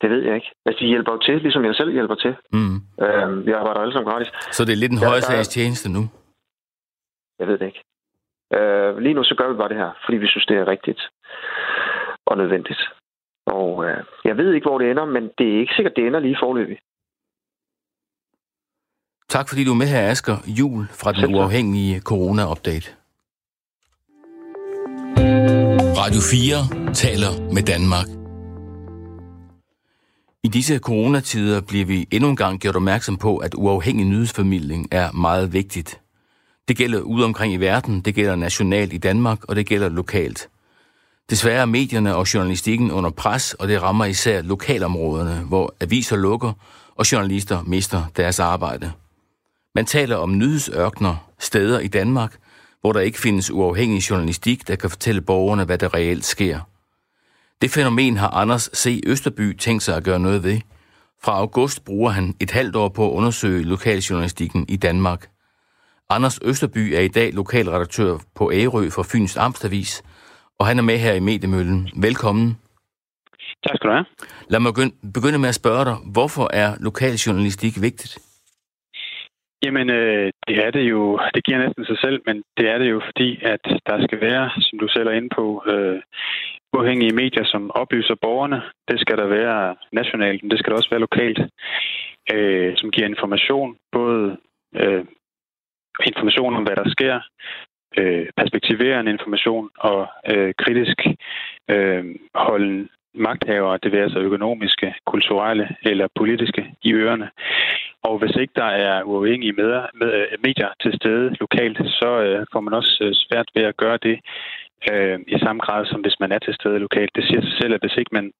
Det 0.00 0.10
ved 0.10 0.22
jeg 0.22 0.34
ikke. 0.34 0.50
Altså, 0.66 0.78
de 0.80 0.86
hjælper 0.86 1.12
jo 1.12 1.18
til, 1.18 1.42
ligesom 1.42 1.64
jeg 1.64 1.74
selv 1.74 1.92
hjælper 1.92 2.14
til. 2.14 2.36
Mm. 2.52 2.76
Øhm, 3.04 3.46
vi 3.46 3.52
arbejder 3.52 3.80
alle 3.80 3.92
sammen 3.92 4.12
gratis. 4.12 4.30
Så 4.52 4.64
det 4.64 4.72
er 4.72 4.76
lidt 4.76 4.92
en 4.92 4.98
højere 4.98 5.44
tjeneste 5.44 5.88
nu? 5.92 6.02
Jeg 7.38 7.46
ved 7.48 7.58
det 7.58 7.66
ikke. 7.66 7.82
Øh, 8.56 8.98
lige 8.98 9.14
nu 9.14 9.24
så 9.24 9.34
gør 9.38 9.48
vi 9.52 9.56
bare 9.56 9.68
det 9.68 9.76
her, 9.76 9.90
fordi 10.04 10.16
vi 10.16 10.26
synes, 10.26 10.46
det 10.46 10.56
er 10.56 10.68
rigtigt 10.68 11.00
og 12.26 12.36
nødvendigt. 12.36 12.80
Og 13.58 13.84
øh, 13.84 14.04
jeg 14.24 14.36
ved 14.36 14.54
ikke, 14.54 14.68
hvor 14.68 14.78
det 14.78 14.90
ender, 14.90 15.04
men 15.04 15.22
det 15.38 15.46
er 15.54 15.60
ikke 15.60 15.74
sikkert, 15.76 15.92
det 15.96 16.06
ender 16.06 16.20
lige 16.20 16.36
forløbig. 16.42 16.78
Tak 19.28 19.48
fordi 19.48 19.64
du 19.64 19.70
er 19.70 19.80
med 19.82 19.86
her, 19.86 20.10
Asger 20.10 20.36
Jul 20.46 20.86
fra 21.00 21.12
den 21.12 21.34
uafhængige 21.34 22.00
corona-update. 22.00 22.88
Radio 26.02 26.20
4 26.20 26.92
taler 26.94 27.32
med 27.54 27.62
Danmark. 27.62 28.08
I 30.44 30.48
disse 30.48 30.78
coronatider 30.78 31.60
bliver 31.68 31.86
vi 31.86 32.08
endnu 32.10 32.28
en 32.30 32.36
gang 32.36 32.60
gjort 32.60 32.76
opmærksom 32.76 33.16
på, 33.16 33.36
at 33.36 33.54
uafhængig 33.54 34.06
nyhedsformidling 34.06 34.88
er 34.92 35.12
meget 35.12 35.52
vigtigt. 35.52 36.00
Det 36.68 36.76
gælder 36.76 37.00
ude 37.00 37.24
omkring 37.24 37.52
i 37.52 37.56
verden, 37.56 38.00
det 38.00 38.14
gælder 38.14 38.36
nationalt 38.36 38.92
i 38.92 38.98
Danmark, 38.98 39.44
og 39.48 39.56
det 39.56 39.66
gælder 39.66 39.88
lokalt. 39.88 40.48
Desværre 41.30 41.60
er 41.60 41.66
medierne 41.66 42.16
og 42.16 42.34
journalistikken 42.34 42.90
under 42.90 43.10
pres, 43.10 43.54
og 43.54 43.68
det 43.68 43.82
rammer 43.82 44.04
især 44.04 44.42
lokalområderne, 44.42 45.40
hvor 45.40 45.74
aviser 45.80 46.16
lukker, 46.16 46.52
og 46.94 47.12
journalister 47.12 47.62
mister 47.62 48.04
deres 48.16 48.40
arbejde. 48.40 48.92
Man 49.74 49.86
taler 49.86 50.16
om 50.16 50.38
nyhedsørkner, 50.38 51.16
steder 51.38 51.80
i 51.80 51.88
Danmark, 51.88 52.36
hvor 52.80 52.92
der 52.92 53.00
ikke 53.00 53.20
findes 53.20 53.50
uafhængig 53.50 54.10
journalistik, 54.10 54.68
der 54.68 54.76
kan 54.76 54.90
fortælle 54.90 55.20
borgerne, 55.20 55.64
hvad 55.64 55.78
der 55.78 55.94
reelt 55.94 56.24
sker. 56.24 56.60
Det 57.62 57.70
fænomen 57.70 58.16
har 58.16 58.28
Anders 58.28 58.70
C. 58.76 59.00
Østerby 59.06 59.56
tænkt 59.56 59.82
sig 59.82 59.96
at 59.96 60.04
gøre 60.04 60.18
noget 60.18 60.42
ved. 60.42 60.60
Fra 61.22 61.32
august 61.32 61.84
bruger 61.84 62.10
han 62.10 62.34
et 62.40 62.50
halvt 62.50 62.76
år 62.76 62.88
på 62.88 63.10
at 63.10 63.14
undersøge 63.14 63.62
lokaljournalistikken 63.62 64.64
i 64.68 64.76
Danmark. 64.76 65.28
Anders 66.08 66.38
Østerby 66.42 66.92
er 66.94 67.00
i 67.00 67.08
dag 67.08 67.32
lokalredaktør 67.32 68.18
på 68.34 68.52
Ærø 68.52 68.90
for 68.90 69.02
Fyns 69.02 69.36
Amstavis, 69.36 70.02
og 70.60 70.66
han 70.66 70.78
er 70.78 70.82
med 70.82 70.98
her 70.98 71.14
i 71.14 71.26
Mediemøllen. 71.30 71.80
Velkommen. 72.06 72.46
Tak 73.64 73.76
skal 73.76 73.88
du 73.90 73.94
have. 73.94 74.06
Lad 74.52 74.60
mig 74.60 74.72
begynde 75.16 75.38
med 75.38 75.48
at 75.48 75.60
spørge 75.62 75.84
dig, 75.84 75.96
hvorfor 76.16 76.46
er 76.62 76.68
lokaljournalistik 76.88 77.74
vigtigt? 77.86 78.12
Jamen, 79.64 79.90
øh, 79.90 80.32
det 80.48 80.56
er 80.64 80.70
det 80.70 80.84
jo, 80.92 81.20
det 81.34 81.44
giver 81.44 81.58
næsten 81.58 81.84
sig 81.84 81.98
selv, 82.04 82.18
men 82.26 82.36
det 82.56 82.66
er 82.72 82.78
det 82.78 82.90
jo, 82.90 83.00
fordi 83.08 83.28
at 83.42 83.64
der 83.88 84.06
skal 84.06 84.20
være, 84.20 84.50
som 84.66 84.78
du 84.78 84.88
selv 84.88 85.08
er 85.08 85.18
inde 85.18 85.32
på, 85.38 85.46
øh, 85.72 86.00
uafhængige 86.72 87.14
medier, 87.22 87.44
som 87.44 87.70
oplyser 87.70 88.14
borgerne. 88.22 88.62
Det 88.88 89.00
skal 89.00 89.16
der 89.18 89.26
være 89.26 89.76
nationalt, 89.92 90.42
men 90.42 90.50
det 90.50 90.58
skal 90.58 90.70
der 90.70 90.76
også 90.78 90.90
være 90.90 91.06
lokalt, 91.08 91.40
øh, 92.34 92.72
som 92.76 92.90
giver 92.90 93.08
information, 93.08 93.76
både 93.92 94.36
øh, 94.80 95.04
information 96.06 96.56
om, 96.56 96.62
hvad 96.62 96.76
der 96.76 96.88
sker, 96.96 97.20
øh, 97.98 98.26
perspektiverende 98.36 99.12
information 99.12 99.70
og 99.78 100.08
øh, 100.32 100.54
kritisk 100.58 100.98
øh, 101.68 102.04
holden 102.34 102.88
magthavere, 103.14 103.78
det 103.82 103.92
vil 103.92 103.98
altså 103.98 104.18
økonomiske, 104.18 104.94
kulturelle 105.06 105.76
eller 105.82 106.08
politiske, 106.14 106.74
i 106.82 106.92
ørerne. 106.92 107.30
Og 108.02 108.18
hvis 108.18 108.36
ikke 108.36 108.52
der 108.56 108.70
er 108.88 109.02
uafhængige 109.02 109.52
med, 109.52 109.82
med, 109.94 110.12
øh, 110.14 110.38
medier 110.42 110.68
til 110.82 110.92
stede 110.94 111.36
lokalt, 111.40 111.78
så 111.78 112.20
øh, 112.20 112.46
får 112.52 112.60
man 112.60 112.74
også 112.74 112.98
øh, 113.04 113.12
svært 113.14 113.48
ved 113.54 113.62
at 113.62 113.76
gøre 113.76 113.98
det 114.02 114.20
øh, 114.92 115.18
i 115.26 115.38
samme 115.38 115.60
grad, 115.62 115.86
som 115.86 116.00
hvis 116.00 116.20
man 116.20 116.32
er 116.32 116.38
til 116.38 116.54
stede 116.54 116.78
lokalt. 116.78 117.16
Det 117.16 117.24
siger 117.24 117.40
sig 117.40 117.52
selv, 117.60 117.74
at 117.74 117.80
hvis 117.80 117.96
ikke 117.96 118.14
man 118.18 118.32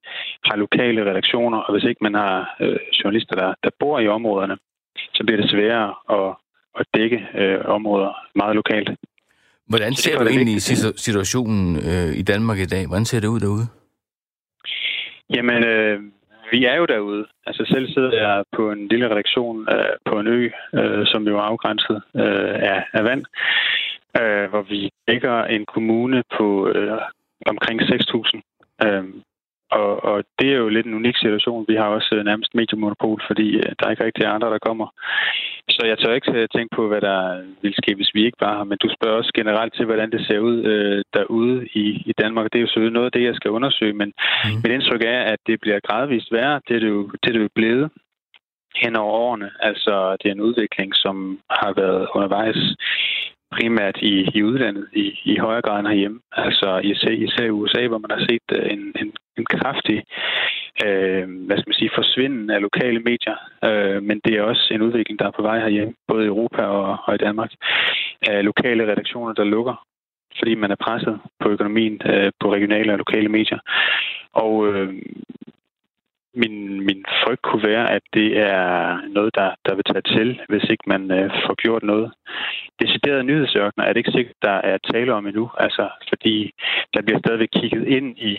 har 0.44 0.56
lokale 0.56 1.10
redaktioner, 1.10 1.58
og 1.58 1.72
hvis 1.72 1.84
ikke 1.84 2.04
man 2.04 2.14
har 2.14 2.56
øh, 2.60 2.78
journalister, 3.04 3.36
der, 3.36 3.54
der 3.64 3.70
bor 3.80 3.98
i 3.98 4.08
områderne, 4.08 4.56
så 5.14 5.24
bliver 5.24 5.40
det 5.40 5.50
sværere 5.50 5.94
at, 6.16 6.34
at 6.80 6.86
dække 6.94 7.28
øh, 7.34 7.60
områder 7.64 8.12
meget 8.34 8.56
lokalt. 8.56 8.90
Hvordan 9.72 9.92
ser 9.94 10.18
du 10.18 10.26
egentlig 10.26 10.62
situationen 11.06 11.76
øh, 11.76 12.10
i 12.20 12.22
Danmark 12.22 12.58
i 12.58 12.70
dag? 12.74 12.86
Hvordan 12.86 13.04
ser 13.04 13.20
det 13.20 13.28
ud 13.28 13.40
derude? 13.40 13.66
Jamen, 15.34 15.64
øh, 15.64 16.00
vi 16.52 16.64
er 16.64 16.76
jo 16.76 16.86
derude. 16.86 17.26
Altså 17.46 17.62
selv 17.72 17.86
sidder 17.94 18.12
jeg 18.12 18.44
på 18.56 18.70
en 18.70 18.88
lille 18.88 19.10
redaktion 19.10 19.68
øh, 19.74 19.94
på 20.04 20.20
en 20.20 20.26
ø, 20.26 20.50
øh, 20.74 21.06
som 21.06 21.22
jo 21.28 21.38
er 21.38 21.42
afgrænset 21.42 22.02
øh, 22.16 22.54
af, 22.72 22.84
af 22.92 23.04
vand, 23.04 23.24
øh, 24.20 24.50
hvor 24.50 24.62
vi 24.62 24.90
dækker 25.08 25.44
en 25.44 25.66
kommune 25.74 26.22
på 26.38 26.68
øh, 26.68 26.98
omkring 27.46 27.80
6.000. 27.82 28.86
Øh, 28.86 29.04
og, 29.70 30.04
og 30.04 30.24
det 30.38 30.48
er 30.52 30.56
jo 30.56 30.68
lidt 30.68 30.86
en 30.86 30.94
unik 30.94 31.16
situation. 31.16 31.64
Vi 31.68 31.74
har 31.74 31.88
også 31.96 32.14
øh, 32.14 32.24
nærmest 32.24 32.54
mediemonopol, 32.54 33.20
fordi 33.26 33.48
øh, 33.56 33.70
der 33.78 33.86
er 33.86 33.90
ikke 33.90 34.04
rigtig 34.04 34.26
andre, 34.26 34.50
der 34.50 34.66
kommer. 34.68 34.86
Så 35.68 35.82
jeg 35.86 35.98
tør 35.98 36.14
ikke 36.14 36.48
tænke 36.56 36.76
på, 36.76 36.88
hvad 36.88 37.00
der 37.00 37.20
vil 37.62 37.74
ske, 37.80 37.94
hvis 37.94 38.14
vi 38.14 38.24
ikke 38.24 38.40
var 38.40 38.56
her. 38.56 38.64
Men 38.64 38.78
du 38.78 38.88
spørger 38.96 39.16
også 39.16 39.32
generelt 39.34 39.74
til, 39.74 39.84
hvordan 39.84 40.10
det 40.10 40.26
ser 40.26 40.38
ud 40.38 40.64
øh, 40.72 41.02
derude 41.14 41.66
i, 41.66 41.86
i 42.10 42.12
Danmark. 42.22 42.46
Det 42.52 42.58
er 42.58 42.66
jo 42.66 42.74
så 42.74 42.80
noget 42.80 43.06
af 43.06 43.12
det, 43.12 43.24
jeg 43.24 43.34
skal 43.34 43.50
undersøge. 43.50 43.92
Men 43.92 44.12
mm. 44.44 44.50
mit 44.62 44.72
indtryk 44.72 45.02
er, 45.02 45.20
at 45.32 45.38
det 45.46 45.60
bliver 45.60 45.80
gradvist 45.80 46.32
værre. 46.32 46.60
Det 46.68 46.76
er 46.76 46.80
det 46.80 46.88
jo, 46.88 47.02
det 47.22 47.28
er 47.28 47.32
det 47.32 47.42
jo 47.42 47.48
blevet 47.54 47.90
hen 48.82 48.96
over 48.96 49.12
årene. 49.12 49.50
Altså, 49.60 50.16
det 50.20 50.28
er 50.28 50.34
en 50.34 50.46
udvikling, 50.48 50.90
som 50.94 51.40
har 51.50 51.72
været 51.72 52.08
undervejs 52.14 52.60
primært 53.56 53.96
i, 54.02 54.28
i 54.34 54.42
udlandet 54.42 54.86
i, 54.92 55.18
i 55.24 55.36
højere 55.38 55.62
grad 55.62 55.78
end 55.80 55.88
herhjemme. 55.88 56.20
Altså 56.32 56.80
især, 56.84 57.10
især 57.10 57.44
i 57.44 57.50
USA, 57.50 57.86
hvor 57.86 57.98
man 57.98 58.10
har 58.10 58.26
set 58.28 58.46
øh, 58.52 58.72
en, 58.72 58.92
en, 59.00 59.12
en 59.38 59.44
kraftig 59.44 60.04
øh, 60.86 61.46
hvad 61.46 61.56
skal 61.56 61.70
man 61.70 61.80
sige, 61.80 61.90
forsvinden 61.94 62.50
af 62.50 62.60
lokale 62.60 63.00
medier. 63.00 63.36
Øh, 63.64 64.02
men 64.02 64.20
det 64.24 64.32
er 64.34 64.42
også 64.42 64.68
en 64.74 64.82
udvikling, 64.82 65.18
der 65.18 65.26
er 65.26 65.36
på 65.36 65.42
vej 65.42 65.58
herhjemme, 65.60 65.94
både 66.08 66.24
i 66.24 66.32
Europa 66.34 66.62
og, 66.62 66.98
og 67.04 67.14
i 67.14 67.18
Danmark. 67.26 67.50
Af 68.28 68.44
lokale 68.44 68.92
redaktioner, 68.92 69.32
der 69.32 69.44
lukker, 69.44 69.86
fordi 70.38 70.54
man 70.54 70.70
er 70.70 70.82
presset 70.84 71.20
på 71.40 71.48
økonomien 71.48 72.00
øh, 72.04 72.32
på 72.40 72.52
regionale 72.52 72.92
og 72.92 72.98
lokale 72.98 73.28
medier. 73.28 73.58
Og 74.32 74.66
øh, 74.68 74.94
min, 76.34 76.84
min 76.86 77.04
frygt 77.24 77.42
kunne 77.42 77.68
være, 77.68 77.90
at 77.90 78.02
det 78.14 78.38
er 78.38 79.00
noget, 79.08 79.34
der, 79.34 79.50
der 79.66 79.74
vil 79.74 79.84
tage 79.84 80.16
til, 80.16 80.40
hvis 80.48 80.64
ikke 80.70 80.84
man 80.86 81.10
øh, 81.10 81.30
får 81.46 81.54
gjort 81.54 81.82
noget. 81.82 82.12
Deciderede 82.80 83.24
nyhedsørkner 83.24 83.84
er 83.84 83.92
det 83.92 84.00
ikke 84.00 84.16
sikkert, 84.16 84.36
der 84.42 84.56
er 84.70 84.78
tale 84.92 85.14
om 85.14 85.26
endnu, 85.26 85.50
altså, 85.58 85.88
fordi 86.08 86.52
der 86.94 87.02
bliver 87.02 87.18
stadigvæk 87.18 87.48
kigget 87.52 87.86
ind 87.86 88.18
i 88.18 88.38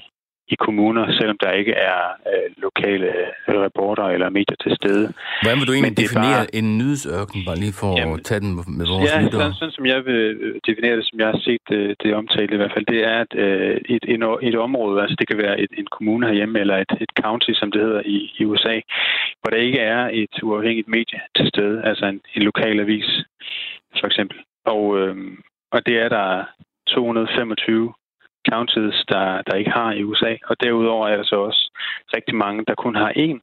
i 0.53 0.55
kommuner, 0.65 1.03
selvom 1.19 1.37
der 1.43 1.51
ikke 1.61 1.73
er 1.89 2.01
øh, 2.31 2.47
lokale 2.65 3.07
øh, 3.49 3.61
reporter 3.67 4.05
eller 4.15 4.29
medier 4.29 4.57
til 4.63 4.71
stede. 4.79 5.05
Hvordan 5.41 5.57
vil 5.59 5.67
du 5.67 5.73
egentlig 5.73 5.97
definere 6.03 6.41
bare... 6.43 6.55
en 6.59 6.67
nyhedsørken, 6.79 7.39
bare 7.47 7.57
lige 7.63 7.75
for 7.81 7.91
jamen, 7.99 8.15
at 8.19 8.25
tage 8.29 8.41
den 8.43 8.51
med 8.79 8.85
vores 8.91 9.09
ja, 9.09 9.21
lyttere? 9.21 9.41
Sådan, 9.41 9.59
sådan 9.59 9.75
som 9.77 9.85
jeg 9.93 9.99
vil 10.09 10.21
øh, 10.45 10.55
definere 10.69 10.95
det, 10.99 11.05
som 11.09 11.19
jeg 11.19 11.27
har 11.33 11.39
set 11.47 11.63
det, 11.69 11.81
øh, 11.89 11.95
det 12.01 12.09
omtalt 12.21 12.51
i 12.53 12.59
hvert 12.59 12.73
fald, 12.75 12.85
det 12.93 12.99
er, 13.11 13.17
at 13.25 13.33
øh, 13.45 13.77
et, 13.95 14.03
et, 14.13 14.19
et 14.49 14.55
område, 14.67 15.01
altså 15.03 15.15
det 15.19 15.27
kan 15.27 15.37
være 15.45 15.55
et, 15.63 15.71
en 15.81 15.87
kommune 15.95 16.27
herhjemme, 16.27 16.59
eller 16.63 16.77
et, 16.77 16.93
et 17.05 17.13
county, 17.23 17.51
som 17.59 17.71
det 17.71 17.81
hedder 17.81 18.01
i, 18.05 18.17
i 18.39 18.45
USA, 18.45 18.75
hvor 19.39 19.49
der 19.51 19.57
ikke 19.67 19.79
er 19.79 20.01
et 20.21 20.35
uafhængigt 20.43 20.87
medie 20.87 21.19
til 21.37 21.47
stede, 21.53 21.75
altså 21.89 22.05
en, 22.05 22.19
en 22.35 22.43
lokal 22.49 22.79
avis, 22.79 23.09
for 23.99 24.07
eksempel. 24.07 24.37
Og, 24.65 24.83
øh, 24.99 25.15
og 25.71 25.85
det 25.85 25.95
er 26.03 26.09
der 26.09 26.45
225 26.87 27.93
counties, 28.49 29.03
der, 29.09 29.41
der 29.41 29.55
ikke 29.55 29.71
har 29.71 29.91
i 29.91 30.03
USA. 30.03 30.35
Og 30.49 30.55
derudover 30.63 31.07
er 31.07 31.17
der 31.17 31.23
så 31.23 31.35
også 31.35 31.71
rigtig 32.15 32.35
mange, 32.35 32.65
der 32.67 32.75
kun 32.75 32.95
har 32.95 33.11
én. 33.25 33.37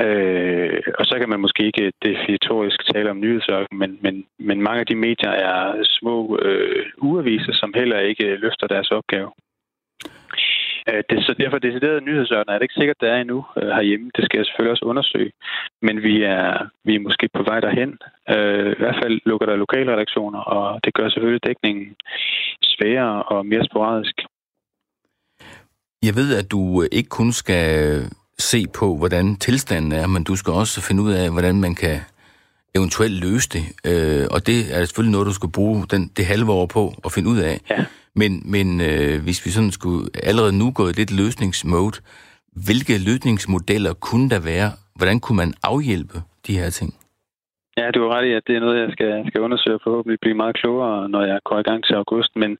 Øh, 0.00 0.82
og 0.98 1.04
så 1.06 1.18
kan 1.18 1.28
man 1.28 1.40
måske 1.40 1.62
ikke 1.66 1.92
definitorisk 2.02 2.78
tale 2.94 3.10
om 3.10 3.20
nyhedsørken, 3.20 3.78
men, 3.78 3.98
men, 4.02 4.26
men 4.38 4.62
mange 4.62 4.80
af 4.80 4.86
de 4.86 4.96
medier 4.96 5.30
er 5.30 5.84
små 5.84 6.38
øh, 6.38 6.86
uaviser, 6.98 7.52
som 7.52 7.74
heller 7.76 7.98
ikke 7.98 8.36
løfter 8.36 8.66
deres 8.66 8.90
opgave. 8.90 9.30
Øh, 10.88 11.02
det, 11.10 11.16
så 11.26 11.34
derfor 11.42 11.58
decideret 11.58 12.06
nyhedsørner 12.08 12.52
er 12.52 12.58
det 12.58 12.62
ikke 12.62 12.80
sikkert, 12.80 13.00
der 13.00 13.08
er 13.12 13.20
endnu 13.20 13.44
øh, 13.58 13.68
herhjemme. 13.76 14.10
Det 14.16 14.24
skal 14.24 14.38
jeg 14.38 14.46
selvfølgelig 14.46 14.72
også 14.72 14.84
undersøge. 14.92 15.32
Men 15.82 16.02
vi 16.02 16.14
er, 16.22 16.68
vi 16.84 16.94
er 16.94 17.06
måske 17.06 17.28
på 17.36 17.42
vej 17.42 17.60
derhen. 17.60 17.90
Øh, 18.34 18.72
I 18.72 18.78
hvert 18.82 18.98
fald 19.02 19.20
lukker 19.26 19.46
der 19.46 19.56
lokale 19.56 19.92
redaktioner, 19.92 20.40
og 20.40 20.80
det 20.84 20.94
gør 20.94 21.08
selvfølgelig 21.08 21.44
dækningen 21.46 21.86
sværere 22.62 23.22
og 23.22 23.46
mere 23.46 23.64
sporadisk. 23.64 24.16
Jeg 26.02 26.14
ved, 26.20 26.28
at 26.40 26.50
du 26.50 26.84
ikke 26.92 27.08
kun 27.08 27.32
skal 27.32 27.66
se 28.38 28.64
på, 28.78 28.96
hvordan 28.96 29.36
tilstanden 29.36 29.92
er, 29.92 30.06
men 30.06 30.24
du 30.24 30.36
skal 30.36 30.52
også 30.52 30.86
finde 30.88 31.02
ud 31.02 31.12
af, 31.12 31.32
hvordan 31.32 31.60
man 31.60 31.74
kan 31.74 31.96
eventuelt 32.74 33.24
løse 33.24 33.48
det. 33.48 33.64
Øh, 33.90 34.26
og 34.34 34.46
det 34.46 34.58
er 34.74 34.84
selvfølgelig 34.84 35.12
noget, 35.12 35.26
du 35.26 35.32
skal 35.40 35.50
bruge 35.58 35.86
den, 35.90 36.02
det 36.16 36.26
halve 36.26 36.52
år 36.52 36.66
på 36.66 36.92
at 37.04 37.12
finde 37.12 37.28
ud 37.30 37.38
af. 37.38 37.60
Ja. 37.70 37.84
Men, 38.20 38.32
men 38.54 38.80
øh, 38.80 39.14
hvis 39.24 39.38
vi 39.44 39.50
sådan 39.50 39.70
skulle 39.70 40.02
allerede 40.22 40.58
nu 40.58 40.66
gå 40.78 40.88
i 40.88 40.92
lidt 41.00 41.12
løsningsmode, 41.22 41.96
hvilke 42.66 42.94
løsningsmodeller 43.08 43.92
kunne 44.08 44.28
der 44.34 44.40
være? 44.52 44.70
Hvordan 44.98 45.20
kunne 45.20 45.36
man 45.36 45.54
afhjælpe 45.62 46.18
de 46.46 46.58
her 46.58 46.70
ting? 46.70 46.90
Ja, 47.76 47.90
du 47.90 48.00
har 48.02 48.10
ret 48.14 48.26
i, 48.26 48.32
at 48.32 48.46
det 48.46 48.56
er 48.56 48.60
noget, 48.60 48.82
jeg 48.82 48.90
skal, 48.92 49.24
skal 49.28 49.40
undersøge 49.40 49.76
og 49.76 49.80
forhåbentlig 49.84 50.20
blive 50.20 50.40
meget 50.42 50.56
klogere, 50.60 51.08
når 51.08 51.22
jeg 51.22 51.38
går 51.44 51.58
i 51.58 51.68
gang 51.70 51.84
til 51.84 51.94
august. 51.94 52.36
Men 52.36 52.50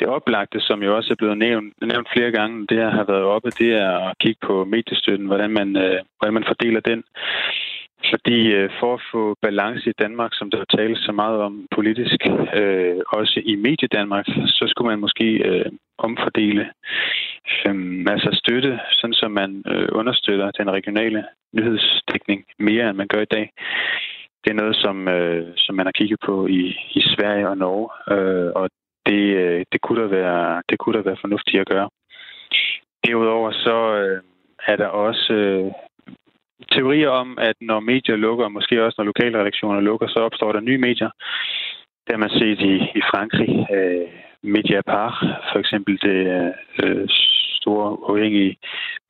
det 0.00 0.06
oplagte, 0.08 0.60
som 0.60 0.82
jo 0.82 0.96
også 0.96 1.12
er 1.12 1.20
blevet 1.20 1.38
nævnt, 1.38 1.74
nævnt 1.92 2.08
flere 2.14 2.30
gange, 2.30 2.66
det 2.66 2.78
har 2.96 3.04
været 3.04 3.24
oppe, 3.34 3.50
det 3.50 3.70
er 3.84 3.92
at 4.08 4.18
kigge 4.20 4.40
på 4.46 4.64
mediestøtten, 4.64 5.26
hvordan 5.26 5.50
man, 5.50 5.76
øh, 5.76 5.98
hvordan 6.18 6.34
man 6.34 6.44
fordeler 6.50 6.80
den. 6.80 7.02
Fordi 8.10 8.52
øh, 8.52 8.70
for 8.80 8.94
at 8.94 9.02
få 9.12 9.36
balance 9.42 9.90
i 9.90 9.98
Danmark, 10.02 10.30
som 10.34 10.50
der 10.50 10.64
tales 10.76 10.98
så 10.98 11.12
meget 11.12 11.38
om 11.40 11.66
politisk, 11.74 12.20
øh, 12.54 12.96
også 13.08 13.42
i 13.44 13.56
Mediedanmark, 13.56 14.26
så 14.46 14.64
skulle 14.68 14.90
man 14.90 15.00
måske 15.00 15.24
øh, 15.24 15.70
omfordele, 15.98 16.70
øh, 17.66 18.04
altså 18.14 18.30
støtte, 18.32 18.80
sådan 18.90 19.14
som 19.14 19.30
man 19.30 19.62
øh, 19.66 19.88
understøtter 19.92 20.50
den 20.50 20.70
regionale 20.70 21.24
nyhedsdækning 21.52 22.44
mere, 22.58 22.88
end 22.88 22.96
man 22.96 23.08
gør 23.08 23.20
i 23.20 23.34
dag. 23.36 23.50
Det 24.44 24.50
er 24.50 24.60
noget, 24.62 24.76
som, 24.76 25.08
øh, 25.08 25.46
som 25.56 25.74
man 25.74 25.86
har 25.86 25.92
kigget 25.92 26.18
på 26.24 26.46
i, 26.46 26.62
i 26.94 27.00
Sverige 27.00 27.48
og 27.48 27.58
Norge, 27.58 27.88
øh, 28.14 28.52
og 28.54 28.70
det, 29.06 29.22
øh, 29.42 29.64
det, 29.72 29.80
kunne 29.80 30.02
der 30.02 30.08
være, 30.08 30.62
det 30.68 30.78
kunne 30.78 30.96
der 30.98 31.02
være 31.02 31.16
fornuftigt 31.20 31.60
at 31.60 31.66
gøre. 31.66 31.88
Derudover 33.06 33.50
så 33.52 33.76
øh, 33.94 34.22
er 34.66 34.76
der 34.76 34.86
også 34.86 35.32
øh, 35.32 35.72
teorier 36.72 37.08
om, 37.08 37.38
at 37.38 37.56
når 37.60 37.80
medier 37.80 38.16
lukker, 38.16 38.44
og 38.44 38.52
måske 38.52 38.84
også 38.84 38.94
når 38.98 39.04
lokale 39.04 39.38
redaktioner 39.38 39.80
lukker, 39.80 40.08
så 40.08 40.18
opstår 40.18 40.52
der 40.52 40.60
nye 40.60 40.78
medier. 40.78 41.10
Det 42.04 42.12
har 42.14 42.18
man 42.24 42.30
set 42.30 42.60
i, 42.60 42.74
i 42.98 43.02
Frankrig. 43.10 43.66
Øh, 43.76 44.08
Mediapart, 44.42 45.14
for 45.52 45.58
eksempel 45.58 45.98
det 46.02 46.18
øh, 46.82 47.08
store 47.60 48.10
uafhængige 48.10 48.56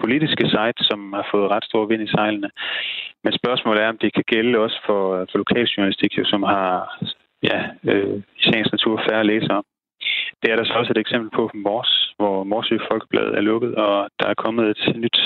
politiske 0.01 0.45
site, 0.55 0.81
som 0.91 1.13
har 1.13 1.27
fået 1.31 1.51
ret 1.51 1.65
stor 1.65 1.87
vind 1.87 2.03
i 2.03 2.11
sejlene. 2.15 2.51
Men 3.25 3.33
spørgsmålet 3.33 3.83
er, 3.83 3.89
om 3.89 3.99
det 3.99 4.15
kan 4.15 4.25
gælde 4.27 4.59
også 4.59 4.79
for, 4.87 5.27
for 5.31 5.39
lokaljournalistik, 5.39 6.13
som 6.25 6.43
har 6.43 6.99
ja, 7.43 7.59
øh, 7.91 8.17
i 8.39 8.43
sagens 8.43 8.73
natur 8.73 9.03
færre 9.09 9.25
læsere. 9.25 9.63
Det 10.43 10.51
er 10.51 10.57
der 10.57 10.65
så 10.65 10.73
også 10.73 10.93
et 10.93 11.05
eksempel 11.05 11.31
på 11.39 11.51
Mors, 11.55 12.13
hvor 12.17 12.45
Morsø 12.45 12.77
Folkeblad 12.91 13.29
er 13.39 13.41
lukket, 13.41 13.75
og 13.75 14.09
der 14.21 14.27
er 14.27 14.43
kommet 14.45 14.65
et 14.71 14.97
nyt 14.97 15.21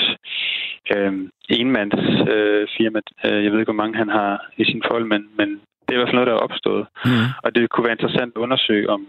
øh, 0.95 1.13
enmands 1.49 2.03
øh, 2.33 2.67
firma. 2.77 2.99
Jeg 3.23 3.51
ved 3.51 3.59
ikke, 3.59 3.73
hvor 3.73 3.83
mange 3.83 3.97
han 3.97 4.09
har 4.09 4.49
i 4.57 4.65
sin 4.65 4.83
fold, 4.89 5.05
men, 5.05 5.29
men 5.37 5.49
det 5.85 5.91
er 5.91 5.93
i 5.93 5.97
hvert 5.97 6.07
fald 6.09 6.19
noget, 6.19 6.31
der 6.31 6.37
er 6.37 6.47
opstået. 6.47 6.85
Mm. 7.05 7.27
Og 7.43 7.55
det 7.55 7.69
kunne 7.69 7.85
være 7.85 7.97
interessant 7.97 8.31
at 8.35 8.41
undersøge, 8.45 8.89
om, 8.89 9.07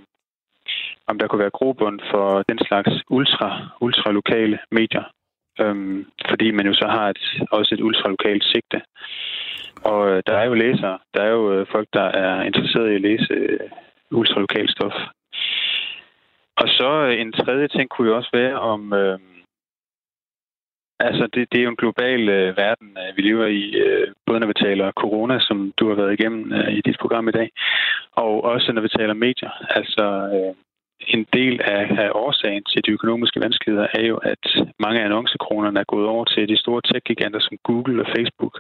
om 1.07 1.19
der 1.19 1.27
kunne 1.27 1.45
være 1.45 1.59
grobund 1.59 2.01
for 2.11 2.43
den 2.49 2.59
slags 2.67 2.93
ultra, 3.11 3.49
ultra 3.81 4.11
lokale 4.13 4.59
medier. 4.71 5.05
Øhm, 5.61 6.07
fordi 6.31 6.51
man 6.51 6.67
jo 6.67 6.75
så 6.75 6.87
har 6.89 7.09
et, 7.09 7.23
også 7.51 7.75
et 7.75 7.81
ultralokalt 7.81 8.45
sigte. 8.45 8.81
Og 9.85 10.11
øh, 10.11 10.23
der 10.27 10.35
er 10.37 10.45
jo 10.45 10.55
læsere, 10.55 10.99
der 11.15 11.23
er 11.23 11.31
jo 11.31 11.53
øh, 11.53 11.67
folk, 11.73 11.89
der 11.93 12.07
er 12.25 12.43
interesseret 12.43 12.91
i 12.91 12.95
at 12.95 13.01
læse 13.01 13.33
øh, 13.33 13.71
ultralokalt 14.11 14.71
stof. 14.71 14.93
Og 16.57 16.69
så 16.69 16.91
øh, 17.07 17.21
en 17.21 17.33
tredje 17.33 17.69
ting 17.69 17.89
kunne 17.89 18.09
jo 18.09 18.17
også 18.17 18.31
være 18.33 18.55
om... 18.61 18.93
Øh, 18.93 19.19
altså, 21.01 21.29
det, 21.35 21.53
det 21.53 21.59
er 21.59 21.65
jo 21.65 21.71
en 21.71 21.83
global 21.85 22.29
øh, 22.29 22.57
verden, 22.57 22.99
øh, 23.03 23.17
vi 23.17 23.23
lever 23.23 23.47
i, 23.47 23.63
øh, 23.85 24.09
både 24.27 24.41
når 24.41 24.47
vi 24.47 24.63
taler 24.67 24.93
corona, 25.03 25.41
som 25.41 25.73
du 25.79 25.89
har 25.89 25.95
været 25.95 26.13
igennem 26.13 26.53
øh, 26.53 26.73
i 26.79 26.81
dit 26.81 26.97
program 27.01 27.29
i 27.29 27.33
dag, 27.33 27.51
og 28.13 28.45
også 28.45 28.73
når 28.73 28.83
vi 28.83 28.89
taler 28.89 29.15
medier. 29.15 29.53
Altså, 29.79 30.05
øh, 30.35 30.55
en 31.01 31.27
del 31.33 31.61
af, 31.61 31.83
af 32.05 32.11
årsagen 32.15 32.65
til 32.65 32.85
de 32.87 32.91
økonomiske 32.91 33.41
vanskeligheder 33.41 33.89
er 33.95 34.07
jo, 34.07 34.17
at 34.17 34.45
mange 34.79 35.01
af 35.01 35.05
annoncekronerne 35.05 35.81
er 35.81 35.85
gået 35.85 36.07
over 36.07 36.25
til 36.25 36.49
de 36.49 36.57
store 36.57 36.83
tech-giganter 36.83 37.41
som 37.41 37.59
Google 37.63 38.03
og 38.03 38.09
Facebook. 38.17 38.55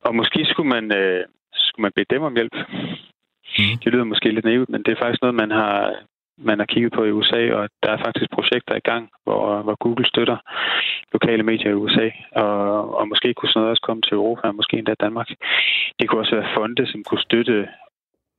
Og 0.00 0.14
måske 0.14 0.44
skulle 0.44 0.68
man, 0.68 0.96
øh, 0.96 1.24
skulle 1.54 1.84
man 1.84 1.92
bede 1.96 2.14
dem 2.14 2.22
om 2.22 2.34
hjælp. 2.34 2.56
Mm. 3.58 3.76
Det 3.82 3.92
lyder 3.92 4.04
måske 4.04 4.28
lidt 4.28 4.44
naivt, 4.44 4.68
men 4.68 4.82
det 4.82 4.92
er 4.92 5.02
faktisk 5.02 5.22
noget, 5.22 5.34
man 5.34 5.50
har, 5.50 5.94
man 6.38 6.58
har 6.58 6.66
kigget 6.66 6.92
på 6.92 7.04
i 7.04 7.10
USA, 7.10 7.42
og 7.54 7.68
der 7.82 7.90
er 7.92 8.04
faktisk 8.06 8.30
projekter 8.30 8.74
i 8.74 8.86
gang, 8.90 9.10
hvor, 9.24 9.62
hvor 9.62 9.76
Google 9.84 10.06
støtter 10.06 10.38
lokale 11.12 11.42
medier 11.42 11.70
i 11.70 11.80
USA, 11.82 12.08
og, 12.32 12.94
og 12.98 13.08
måske 13.08 13.34
kunne 13.34 13.48
sådan 13.48 13.60
noget 13.60 13.70
også 13.70 13.84
komme 13.86 14.02
til 14.02 14.14
Europa, 14.14 14.48
og 14.48 14.54
måske 14.54 14.76
endda 14.76 14.94
Danmark. 15.00 15.28
Det 15.98 16.08
kunne 16.08 16.20
også 16.20 16.36
være 16.36 16.54
fonde, 16.56 16.86
som 16.92 17.02
kunne 17.08 17.26
støtte, 17.28 17.68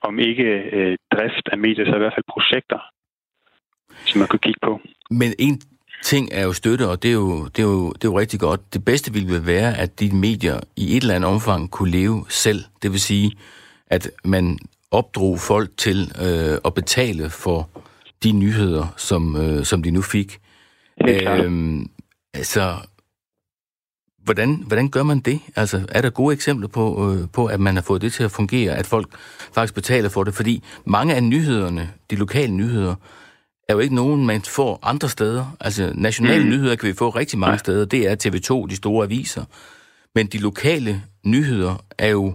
om 0.02 0.20
ikke 0.20 0.48
øh, 0.78 0.98
drift 1.14 1.46
af 1.52 1.58
medier, 1.58 1.86
så 1.86 1.96
i 1.96 2.04
hvert 2.04 2.18
fald 2.18 2.34
projekter, 2.36 2.80
som 4.06 4.20
man 4.20 4.28
kunne 4.28 4.46
kigge 4.48 4.60
på. 4.68 4.82
Men 5.10 5.30
en 5.40 5.62
ting 6.04 6.30
er 6.32 6.44
jo 6.44 6.54
støtte, 6.54 6.88
og 6.92 7.04
det 7.04 7.10
er 7.10 7.20
jo, 7.24 7.46
det 7.46 7.60
er 7.60 7.70
jo, 7.74 7.92
det 7.98 8.04
er 8.04 8.12
jo 8.14 8.20
rigtig 8.20 8.40
godt. 8.40 8.74
Det 8.74 8.86
bedste 8.86 9.14
ville 9.14 9.48
være, 9.54 9.78
at 9.84 10.00
de 10.00 10.16
medier 10.28 10.58
i 10.78 10.86
et 10.98 11.02
eller 11.02 11.16
andet 11.16 11.30
omfang 11.30 11.72
kunne 11.72 11.92
leve 11.92 12.26
selv. 12.30 12.62
Det 12.82 12.92
vil 12.92 13.00
sige, 13.00 13.32
at 13.88 14.12
man 14.26 14.60
opdrog 14.96 15.40
folk 15.40 15.70
til 15.78 16.12
øh, 16.22 16.58
at 16.66 16.74
betale 16.74 17.30
for 17.30 17.70
de 18.24 18.32
nyheder, 18.32 18.94
som, 18.98 19.36
øh, 19.36 19.66
som 19.66 19.84
de 19.84 19.92
nu 19.92 20.02
fik. 20.02 20.40
Øhm, 21.08 21.90
altså, 22.34 22.76
hvordan, 24.24 24.64
hvordan 24.68 24.90
gør 24.90 25.04
man 25.04 25.20
det? 25.20 25.40
Altså, 25.56 25.86
er 25.90 26.02
der 26.02 26.10
gode 26.10 26.34
eksempler 26.34 26.68
på, 26.68 27.14
øh, 27.14 27.28
på, 27.34 27.46
at 27.46 27.60
man 27.60 27.76
har 27.76 27.82
fået 27.82 28.02
det 28.02 28.14
til 28.14 28.24
at 28.24 28.32
fungere, 28.32 28.76
at 28.76 28.86
folk 28.86 29.08
faktisk 29.54 29.74
betaler 29.74 30.10
for 30.10 30.24
det? 30.24 30.34
Fordi 30.34 30.64
mange 30.86 31.16
af 31.16 31.24
nyhederne, 31.24 31.90
de 32.10 32.16
lokale 32.16 32.54
nyheder, 32.54 32.96
er 33.70 33.74
jo 33.74 33.80
ikke 33.80 33.96
nogen, 33.96 34.26
man 34.26 34.42
får 34.42 34.80
andre 34.84 35.10
steder. 35.10 35.56
Altså, 35.60 35.92
nationale 35.96 36.44
mm. 36.44 36.50
nyheder 36.50 36.76
kan 36.76 36.88
vi 36.90 36.94
få 36.94 37.10
rigtig 37.10 37.40
mange 37.40 37.60
steder. 37.60 37.86
Det 37.86 38.08
er 38.08 38.16
TV2, 38.16 38.68
de 38.70 38.76
store 38.76 39.06
aviser. 39.06 39.46
Men 40.16 40.28
de 40.28 40.38
lokale 40.38 41.04
nyheder 41.26 41.84
er 41.98 42.08
jo 42.08 42.34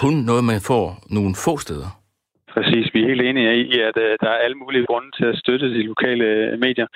kun 0.00 0.14
noget, 0.30 0.44
man 0.44 0.60
får 0.70 0.84
nogle 1.16 1.34
få 1.44 1.54
steder. 1.66 1.90
Præcis, 2.54 2.94
vi 2.94 3.02
er 3.02 3.08
helt 3.08 3.22
enige 3.22 3.54
i, 3.66 3.80
at 3.88 3.96
øh, 4.06 4.18
der 4.22 4.30
er 4.30 4.44
alle 4.44 4.58
mulige 4.62 4.86
grunde 4.86 5.10
til 5.18 5.26
at 5.32 5.38
støtte 5.42 5.74
de 5.76 5.82
lokale 5.82 6.24
øh, 6.24 6.58
medier. 6.58 6.86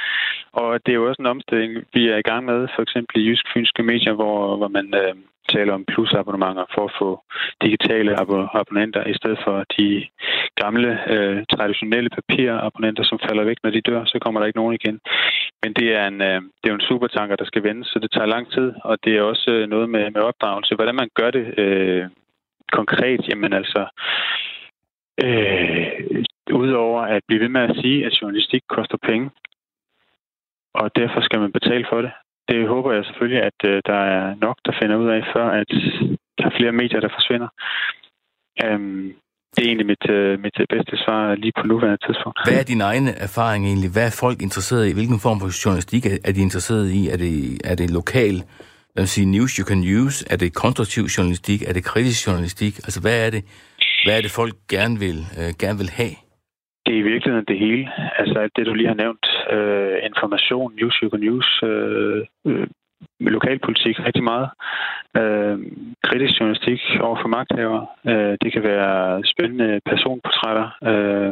Og 0.53 0.81
det 0.87 0.93
er 0.93 1.01
jo 1.01 1.09
også 1.09 1.23
en 1.23 1.33
omstilling, 1.35 1.73
vi 1.95 2.03
er 2.09 2.17
i 2.17 2.29
gang 2.31 2.45
med, 2.45 2.69
for 2.75 2.83
eksempel 2.83 3.15
i 3.17 3.27
jysk-fynske 3.29 3.83
medier, 3.83 4.13
hvor, 4.13 4.57
hvor 4.57 4.69
man 4.69 4.87
øh, 5.03 5.15
taler 5.55 5.73
om 5.75 5.85
plusabonnementer 5.85 6.65
for 6.75 6.85
at 6.85 6.97
få 7.01 7.11
digitale 7.65 8.13
ab- 8.21 8.51
abonnenter, 8.61 9.03
i 9.13 9.15
stedet 9.15 9.39
for 9.45 9.57
de 9.79 9.89
gamle, 10.63 10.91
øh, 11.15 11.45
traditionelle 11.55 12.11
papirabonnenter, 12.19 13.05
som 13.05 13.19
falder 13.27 13.45
væk, 13.45 13.57
når 13.63 13.71
de 13.71 13.81
dør, 13.81 14.05
så 14.05 14.19
kommer 14.19 14.41
der 14.41 14.47
ikke 14.47 14.61
nogen 14.63 14.79
igen. 14.81 15.01
Men 15.63 15.73
det 15.79 15.89
er 15.99 16.07
en, 16.07 16.21
øh, 16.31 16.41
det 16.61 16.67
er 16.71 16.75
en 16.75 16.89
supertanker, 16.91 17.37
der 17.37 17.45
skal 17.45 17.63
vendes, 17.63 17.87
så 17.89 17.99
det 17.99 18.11
tager 18.13 18.35
lang 18.35 18.53
tid, 18.53 18.73
og 18.85 18.99
det 19.05 19.13
er 19.17 19.23
også 19.23 19.51
øh, 19.51 19.69
noget 19.69 19.89
med, 19.91 20.05
med 20.15 20.23
opdragelse. 20.31 20.75
Hvordan 20.75 20.95
man 20.95 21.11
gør 21.15 21.31
det 21.31 21.59
øh, 21.59 22.05
konkret, 22.71 23.21
jamen 23.29 23.53
altså 23.53 23.83
Øh, 25.25 26.25
Udover 26.53 27.03
at 27.03 27.23
blive 27.29 27.41
ved 27.41 27.49
med 27.49 27.61
at 27.61 27.77
sige, 27.83 28.07
at 28.07 28.13
journalistik 28.23 28.63
koster 28.69 28.99
penge, 29.09 29.31
og 30.75 30.91
derfor 30.97 31.21
skal 31.21 31.41
man 31.41 31.53
betale 31.53 31.87
for 31.91 32.01
det. 32.03 32.13
Det 32.49 32.69
håber 32.69 32.93
jeg 32.93 33.05
selvfølgelig, 33.05 33.43
at 33.51 33.59
øh, 33.71 33.83
der 33.87 34.01
er 34.17 34.35
nok, 34.41 34.57
der 34.67 34.73
finder 34.81 34.97
ud 34.97 35.09
af, 35.17 35.23
før 35.35 35.47
at 35.61 35.71
der 36.39 36.45
er 36.47 36.57
flere 36.59 36.73
medier, 36.73 37.01
der 37.01 37.17
forsvinder. 37.19 37.49
Øhm, 38.65 39.15
det 39.53 39.61
er 39.63 39.69
egentlig 39.69 39.87
mit, 39.93 40.05
øh, 40.11 40.41
mit 40.41 40.57
bedste 40.75 40.97
svar 41.05 41.35
lige 41.35 41.53
på 41.61 41.67
nuværende 41.67 42.07
tidspunkt. 42.07 42.39
Hvad 42.47 42.61
er 42.61 42.71
din 42.73 42.81
egen 42.81 43.09
erfaring 43.27 43.63
egentlig? 43.67 43.91
Hvad 43.93 44.07
er 44.07 44.17
folk 44.25 44.39
interesseret 44.43 44.89
i? 44.89 44.93
Hvilken 44.99 45.21
form 45.27 45.39
for 45.41 45.51
journalistik 45.65 46.03
er 46.29 46.33
de 46.33 46.41
interesseret 46.49 46.87
i? 46.99 47.01
Er 47.13 47.19
det, 47.25 47.35
er 47.71 47.75
det 47.81 47.91
lokal 47.91 48.37
hvad 48.95 49.07
sige, 49.07 49.27
news 49.37 49.53
you 49.59 49.65
can 49.73 49.83
use? 50.01 50.17
Er 50.33 50.37
det 50.37 50.55
konstruktiv 50.55 51.03
journalistik? 51.15 51.63
Er 51.69 51.73
det 51.73 51.85
kritisk 51.85 52.27
journalistik? 52.27 52.73
Altså, 52.87 53.01
hvad 53.01 53.27
er 53.27 53.31
det, 53.31 53.43
hvad 54.05 54.17
er 54.19 54.23
det 54.23 54.31
folk 54.31 54.55
gerne 54.75 54.99
vil, 55.05 55.19
øh, 55.39 55.51
gerne 55.63 55.79
vil 55.83 55.91
have? 56.01 56.17
Det 56.87 56.93
er 56.95 57.01
i 57.05 57.09
virkeligheden 57.13 57.47
det 57.53 57.59
hele. 57.59 57.85
Altså 58.19 58.49
det, 58.57 58.67
du 58.67 58.75
lige 58.75 58.93
har 58.93 59.03
nævnt. 59.05 59.27
Øh, 59.55 59.97
information, 60.11 60.73
news, 60.81 60.97
you 61.03 61.11
can 61.11 61.29
use, 61.35 61.67
øh, 61.67 62.27
øh, 62.47 62.67
lokalpolitik 63.21 63.97
rigtig 64.07 64.25
meget. 64.33 64.49
Øh, 65.21 65.59
kritisk 66.09 66.41
journalistik 66.41 66.81
over 67.01 67.17
for 67.23 67.29
magthaver. 67.29 67.81
Øh, 68.11 68.35
det 68.43 68.53
kan 68.53 68.63
være 68.63 69.23
spændende 69.33 69.81
personportrætter, 69.91 70.69
øh, 70.91 71.31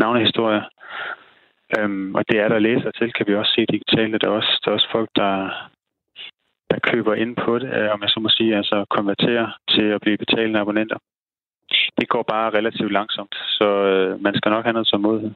navnehistorier. 0.00 0.64
Øhm, 1.78 2.14
og 2.14 2.22
det 2.28 2.36
er 2.40 2.48
der 2.48 2.58
læser 2.58 2.90
til, 2.90 3.12
kan 3.12 3.26
vi 3.26 3.34
også 3.34 3.52
se 3.56 3.66
digitalt. 3.74 4.22
Der 4.22 4.28
er 4.28 4.38
også, 4.40 4.52
der 4.64 4.70
er 4.70 4.74
også 4.74 4.88
folk, 4.92 5.10
der, 5.16 5.32
der 6.70 6.78
køber 6.90 7.14
ind 7.14 7.36
på 7.44 7.58
det, 7.58 7.70
øh, 7.76 7.90
om 7.94 8.02
jeg 8.02 8.10
så 8.10 8.20
må 8.20 8.28
sige, 8.28 8.56
altså 8.56 8.84
konverterer 8.90 9.48
til 9.70 9.86
at 9.94 10.00
blive 10.00 10.18
betalende 10.18 10.60
abonnenter 10.60 10.98
det 11.98 12.08
går 12.08 12.22
bare 12.22 12.50
relativt 12.58 12.92
langsomt, 12.92 13.34
så 13.58 13.68
øh, 13.90 14.20
man 14.20 14.34
skal 14.34 14.50
nok 14.50 14.64
have 14.64 14.72
noget 14.72 14.86
tålmodighed. 14.86 15.32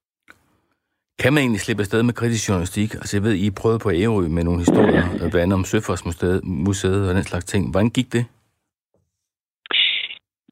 Kan 1.23 1.33
man 1.33 1.41
egentlig 1.41 1.61
slippe 1.61 1.81
afsted 1.81 2.03
med 2.03 2.15
kritisk 2.15 2.49
journalistik? 2.49 2.95
Altså 2.95 3.17
jeg 3.17 3.25
ved, 3.25 3.35
I 3.35 3.51
prøvede 3.61 3.79
på 3.83 3.91
Ærø 3.91 4.29
med 4.29 4.45
nogle 4.45 4.61
historier, 4.65 5.05
blandt 5.19 5.37
andet 5.37 5.59
om 5.61 5.65
Søfartsmuseet 5.65 7.09
og 7.09 7.15
den 7.15 7.23
slags 7.23 7.45
ting. 7.45 7.71
Hvordan 7.71 7.91
gik 7.91 8.13
det? 8.13 8.25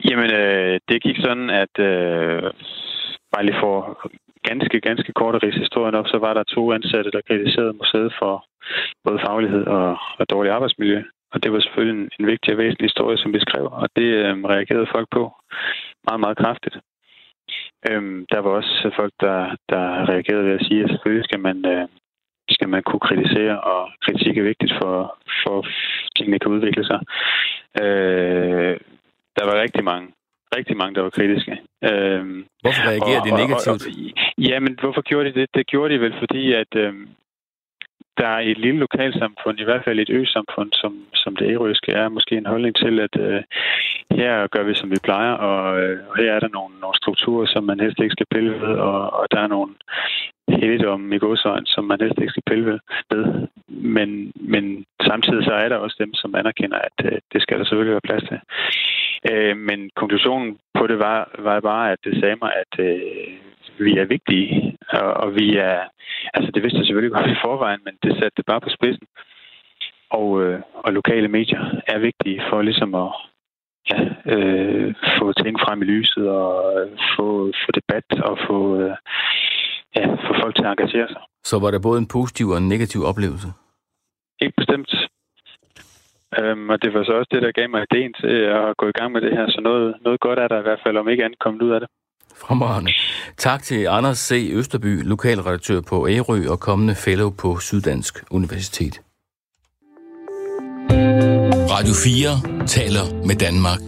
Jamen, 0.09 0.31
øh, 0.43 0.81
det 0.89 1.03
gik 1.03 1.16
sådan, 1.26 1.51
at 1.51 1.74
øh, 1.79 2.43
bare 3.33 3.45
lige 3.47 3.61
for 3.61 3.76
ganske, 4.49 4.80
ganske 4.80 5.12
kort 5.12 5.34
at 5.34 5.55
historien 5.55 5.95
op, 5.95 6.09
så 6.09 6.18
var 6.18 6.34
der 6.34 6.43
to 6.43 6.72
ansatte, 6.72 7.11
der 7.11 7.26
kritiserede 7.28 7.78
museet 7.80 8.12
for 8.18 8.45
både 9.05 9.18
faglighed 9.26 9.64
og, 9.66 9.99
og 10.18 10.30
dårlig 10.30 10.53
arbejdsmiljø. 10.53 11.03
Og 11.32 11.43
det 11.43 11.53
var 11.53 11.61
selvfølgelig 11.61 12.01
en, 12.01 12.11
en 12.18 12.26
vigtig 12.26 12.53
og 12.53 12.59
væsentlig 12.59 12.86
historie, 12.91 13.18
som 13.18 13.32
vi 13.32 13.41
skrev, 13.41 13.64
og 13.72 13.89
det 13.97 14.09
øhm, 14.24 14.45
reagerede 14.45 14.93
folk 14.95 15.09
på 15.11 15.22
meget, 16.09 16.20
meget 16.20 16.39
kraftigt. 16.39 16.76
Øhm, 17.91 18.26
der 18.32 18.39
var 18.39 18.51
også 18.51 18.91
folk, 18.97 19.12
der, 19.20 19.57
der 19.68 19.84
reagerede 20.11 20.45
ved 20.45 20.59
at 20.59 20.66
sige, 20.66 20.84
at 20.84 20.91
selvfølgelig 20.91 21.24
skal 21.24 21.41
man, 21.41 21.66
øh, 21.66 21.89
skal 22.51 22.68
man 22.68 22.82
kunne 22.82 23.07
kritisere, 23.09 23.61
og 23.61 23.91
kritik 24.05 24.39
er 24.39 24.43
vigtigt 24.43 24.72
for, 24.80 25.18
for 25.43 25.66
tingene 26.16 26.39
kan 26.39 26.53
udvikle 26.53 26.84
sig. 26.84 27.01
Øh, 27.82 28.76
der 29.36 29.45
var 29.49 29.62
rigtig 29.62 29.84
mange, 29.84 30.09
rigtig 30.57 30.77
mange, 30.77 30.95
der 30.95 31.03
var 31.03 31.11
kritiske. 31.11 31.55
Øhm, 31.85 32.45
hvorfor 32.63 32.83
reagerede 32.91 33.25
de 33.29 33.37
negativt? 33.43 33.83
Og, 33.87 33.93
og, 34.39 34.45
ja, 34.49 34.61
men 34.61 34.79
hvorfor 34.81 35.03
gjorde 35.03 35.29
de 35.29 35.41
det? 35.41 35.49
Det 35.55 35.67
gjorde 35.67 35.95
de 35.95 36.01
vel, 36.01 36.15
fordi 36.19 36.53
at 36.53 36.73
øhm, 36.77 37.09
der 38.19 38.29
er 38.37 38.41
et 38.41 38.59
lille 38.59 38.81
lokalsamfund, 38.81 39.61
i 39.61 39.65
hvert 39.65 39.85
fald 39.85 39.99
et 39.99 40.11
øsamfund, 40.11 40.71
som, 40.73 40.93
som 41.15 41.37
det 41.37 41.47
ærøske 41.53 41.93
er, 41.93 42.09
måske 42.09 42.37
en 42.37 42.53
holdning 42.53 42.75
til, 42.77 43.01
at 43.01 43.15
øh, 43.21 43.43
her 44.11 44.47
gør 44.47 44.63
vi, 44.63 44.75
som 44.75 44.91
vi 44.91 44.99
plejer, 45.03 45.33
og, 45.33 45.81
øh, 45.81 45.99
og 46.11 46.17
her 46.17 46.33
er 46.33 46.41
der 46.41 46.49
nogle, 46.49 46.75
nogle 46.81 46.97
strukturer, 46.97 47.47
som 47.47 47.65
man 47.65 47.81
helst 47.81 48.01
ikke 48.01 48.17
skal 48.17 48.33
pille 48.35 48.51
ved, 48.51 48.75
og, 48.91 49.13
og 49.19 49.27
der 49.31 49.41
er 49.41 49.47
nogle 49.47 49.75
heldigdomme 50.49 51.17
i 51.17 51.19
godsøjen, 51.19 51.67
som 51.67 51.85
man 51.85 52.01
helst 52.01 52.19
ikke 52.21 52.31
skal 52.31 52.49
pille 52.51 52.65
ved. 52.71 52.79
Men, 53.69 54.33
men 54.35 54.85
samtidig 55.03 55.45
så 55.45 55.53
er 55.53 55.69
der 55.69 55.77
også 55.77 55.97
dem, 55.99 56.15
som 56.15 56.35
anerkender, 56.35 56.79
at 56.79 56.97
øh, 57.05 57.19
det 57.33 57.43
skal 57.43 57.59
der 57.59 57.65
selvfølgelig 57.65 57.97
være 57.97 58.09
plads 58.09 58.25
til. 58.29 58.41
Øh, 59.31 59.57
men 59.57 59.91
konklusionen 59.97 60.59
på 60.79 60.87
det 60.87 60.99
var, 60.99 61.20
var 61.39 61.61
bare, 61.61 61.93
at 61.93 61.99
det 62.05 62.20
sagde 62.20 62.37
mig, 62.43 62.53
at 62.62 62.72
øh, 62.87 63.01
vi 63.85 63.93
er 63.99 64.05
vigtige, 64.05 64.76
og, 64.89 65.11
og 65.22 65.35
vi 65.35 65.57
er... 65.57 65.79
Altså, 66.35 66.51
det 66.55 66.62
vidste 66.62 66.79
jeg 66.79 66.87
selvfølgelig 66.87 67.16
godt 67.16 67.31
i 67.31 67.43
forvejen, 67.45 67.81
men 67.85 67.95
det 68.03 68.12
satte 68.12 68.37
det 68.37 68.47
bare 68.47 68.61
på 68.61 68.68
spidsen. 68.76 69.07
Og, 70.11 70.43
øh, 70.43 70.61
og 70.74 70.93
lokale 70.93 71.29
medier 71.29 71.62
er 71.87 71.99
vigtige 71.99 72.43
for 72.51 72.62
ligesom 72.62 72.95
at 72.95 73.11
ja, 73.91 74.01
øh, 74.33 74.95
få 75.18 75.33
ting 75.33 75.61
frem 75.64 75.83
i 75.83 75.85
lyset 75.85 76.29
og 76.29 76.53
få, 77.16 77.26
få 77.64 77.70
debat 77.81 78.09
og 78.29 78.39
få, 78.47 78.59
øh, 78.81 78.97
ja, 79.97 80.05
få 80.26 80.33
folk 80.43 80.55
til 80.57 80.64
at 80.64 80.70
engagere 80.70 81.09
sig. 81.09 81.22
Så 81.45 81.59
var 81.59 81.70
der 81.70 81.81
både 81.83 81.99
en 81.99 82.09
positiv 82.09 82.47
og 82.49 82.59
en 82.59 82.68
negativ 82.68 83.01
oplevelse? 83.11 83.49
Ikke 84.41 84.57
bestemt. 84.57 85.08
Øhm, 86.39 86.70
og 86.70 86.83
det 86.83 86.95
var 86.95 87.05
så 87.05 87.12
også 87.12 87.31
det, 87.35 87.43
der 87.43 87.53
gav 87.53 87.68
mig 87.70 87.83
ideen 87.83 88.12
til 88.22 88.37
at 88.59 88.76
gå 88.81 88.87
i 88.89 88.97
gang 88.99 89.12
med 89.12 89.20
det 89.20 89.33
her. 89.37 89.47
Så 89.49 89.61
noget, 89.61 89.95
noget 90.07 90.20
godt 90.20 90.39
er 90.39 90.49
der 90.49 90.59
i 90.59 90.62
hvert 90.62 90.81
fald, 90.87 90.97
om 90.97 91.09
ikke 91.09 91.24
andet 91.24 91.39
kommet 91.39 91.62
ud 91.62 91.70
af 91.70 91.81
det. 91.81 91.89
Fremragende. 92.37 92.93
Tak 93.37 93.62
til 93.62 93.87
Anders 93.87 94.18
C. 94.18 94.51
Østerby, 94.53 95.03
lokalredaktør 95.05 95.81
på 95.81 96.09
Ærø 96.09 96.39
og 96.51 96.61
kommende 96.61 96.95
fellow 96.95 97.31
på 97.43 97.59
Syddansk 97.59 98.14
Universitet. 98.31 99.01
Radio 101.74 101.95
4 102.05 102.66
taler 102.66 103.26
med 103.26 103.37
Danmark. 103.47 103.81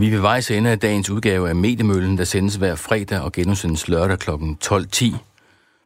Vi 0.00 0.10
vil 0.10 0.22
vejse 0.22 0.56
ende 0.56 0.70
af 0.70 0.78
dagens 0.78 1.10
udgave 1.10 1.48
af 1.48 1.56
Mediemøllen, 1.56 2.18
der 2.18 2.24
sendes 2.24 2.56
hver 2.56 2.74
fredag 2.74 3.20
og 3.20 3.32
genudsendes 3.32 3.88
lørdag 3.88 4.18
kl. 4.18 4.30
12.10. 4.64 5.16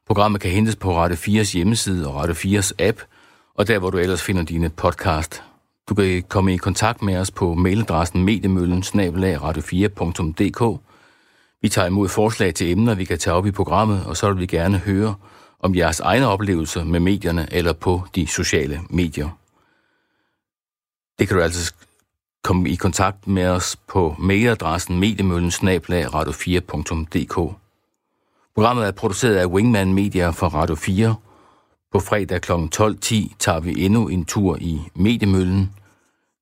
Programmet 0.07 0.41
kan 0.41 0.51
hentes 0.51 0.77
på 0.77 0.97
Radio 0.97 1.17
4's 1.17 1.57
hjemmeside 1.57 2.09
og 2.09 2.15
Radio 2.15 2.35
4's 2.35 2.73
app, 2.79 2.99
og 3.55 3.69
der 3.69 3.79
hvor 3.79 3.91
du 3.91 3.99
ellers 3.99 4.23
finder 4.23 4.43
dine 4.43 4.71
podcast. 4.71 5.43
Du 5.89 5.95
kan 5.95 6.23
komme 6.29 6.55
i 6.55 6.57
kontakt 6.57 7.03
med 7.03 7.17
os 7.17 7.31
på 7.31 7.55
mailadressen 7.55 8.25
mediemøllen 8.25 8.83
radio4.dk. 9.39 10.81
Vi 11.63 11.69
tager 11.69 11.87
imod 11.87 12.09
forslag 12.09 12.55
til 12.55 12.71
emner, 12.71 12.95
vi 12.95 13.05
kan 13.05 13.19
tage 13.19 13.35
op 13.35 13.47
i 13.47 13.51
programmet, 13.51 14.07
og 14.07 14.17
så 14.17 14.33
vil 14.33 14.41
vi 14.41 14.47
gerne 14.47 14.79
høre 14.79 15.15
om 15.61 15.75
jeres 15.75 16.01
egne 16.01 16.27
oplevelser 16.27 16.85
med 16.85 17.01
medierne 17.01 17.49
eller 17.53 17.73
på 17.73 18.03
de 18.15 18.27
sociale 18.27 18.81
medier. 18.91 19.29
Det 21.19 21.29
kan 21.29 21.37
du 21.37 21.43
altså 21.43 21.75
komme 22.43 22.69
i 22.69 22.75
kontakt 22.75 23.27
med 23.27 23.47
os 23.47 23.77
på 23.87 24.17
mailadressen 24.19 25.01
mediemøllen 25.01 25.51
4dk 25.51 27.55
Programmet 28.55 28.87
er 28.87 28.91
produceret 28.91 29.37
af 29.37 29.47
Wingman 29.47 29.95
Media 29.95 30.31
for 30.31 30.49
Radio 30.49 30.75
4. 30.75 31.15
På 31.95 32.01
fredag 32.01 32.41
kl. 32.43 32.53
12.10 32.53 33.35
tager 33.39 33.61
vi 33.61 33.85
endnu 33.85 34.09
en 34.09 34.25
tur 34.25 34.59
i 34.61 34.81
Mediemøllen. 34.95 35.71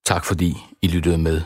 Tak 0.04 0.24
fordi 0.24 0.56
I 0.82 0.88
lyttede 0.88 1.18
med. 1.18 1.40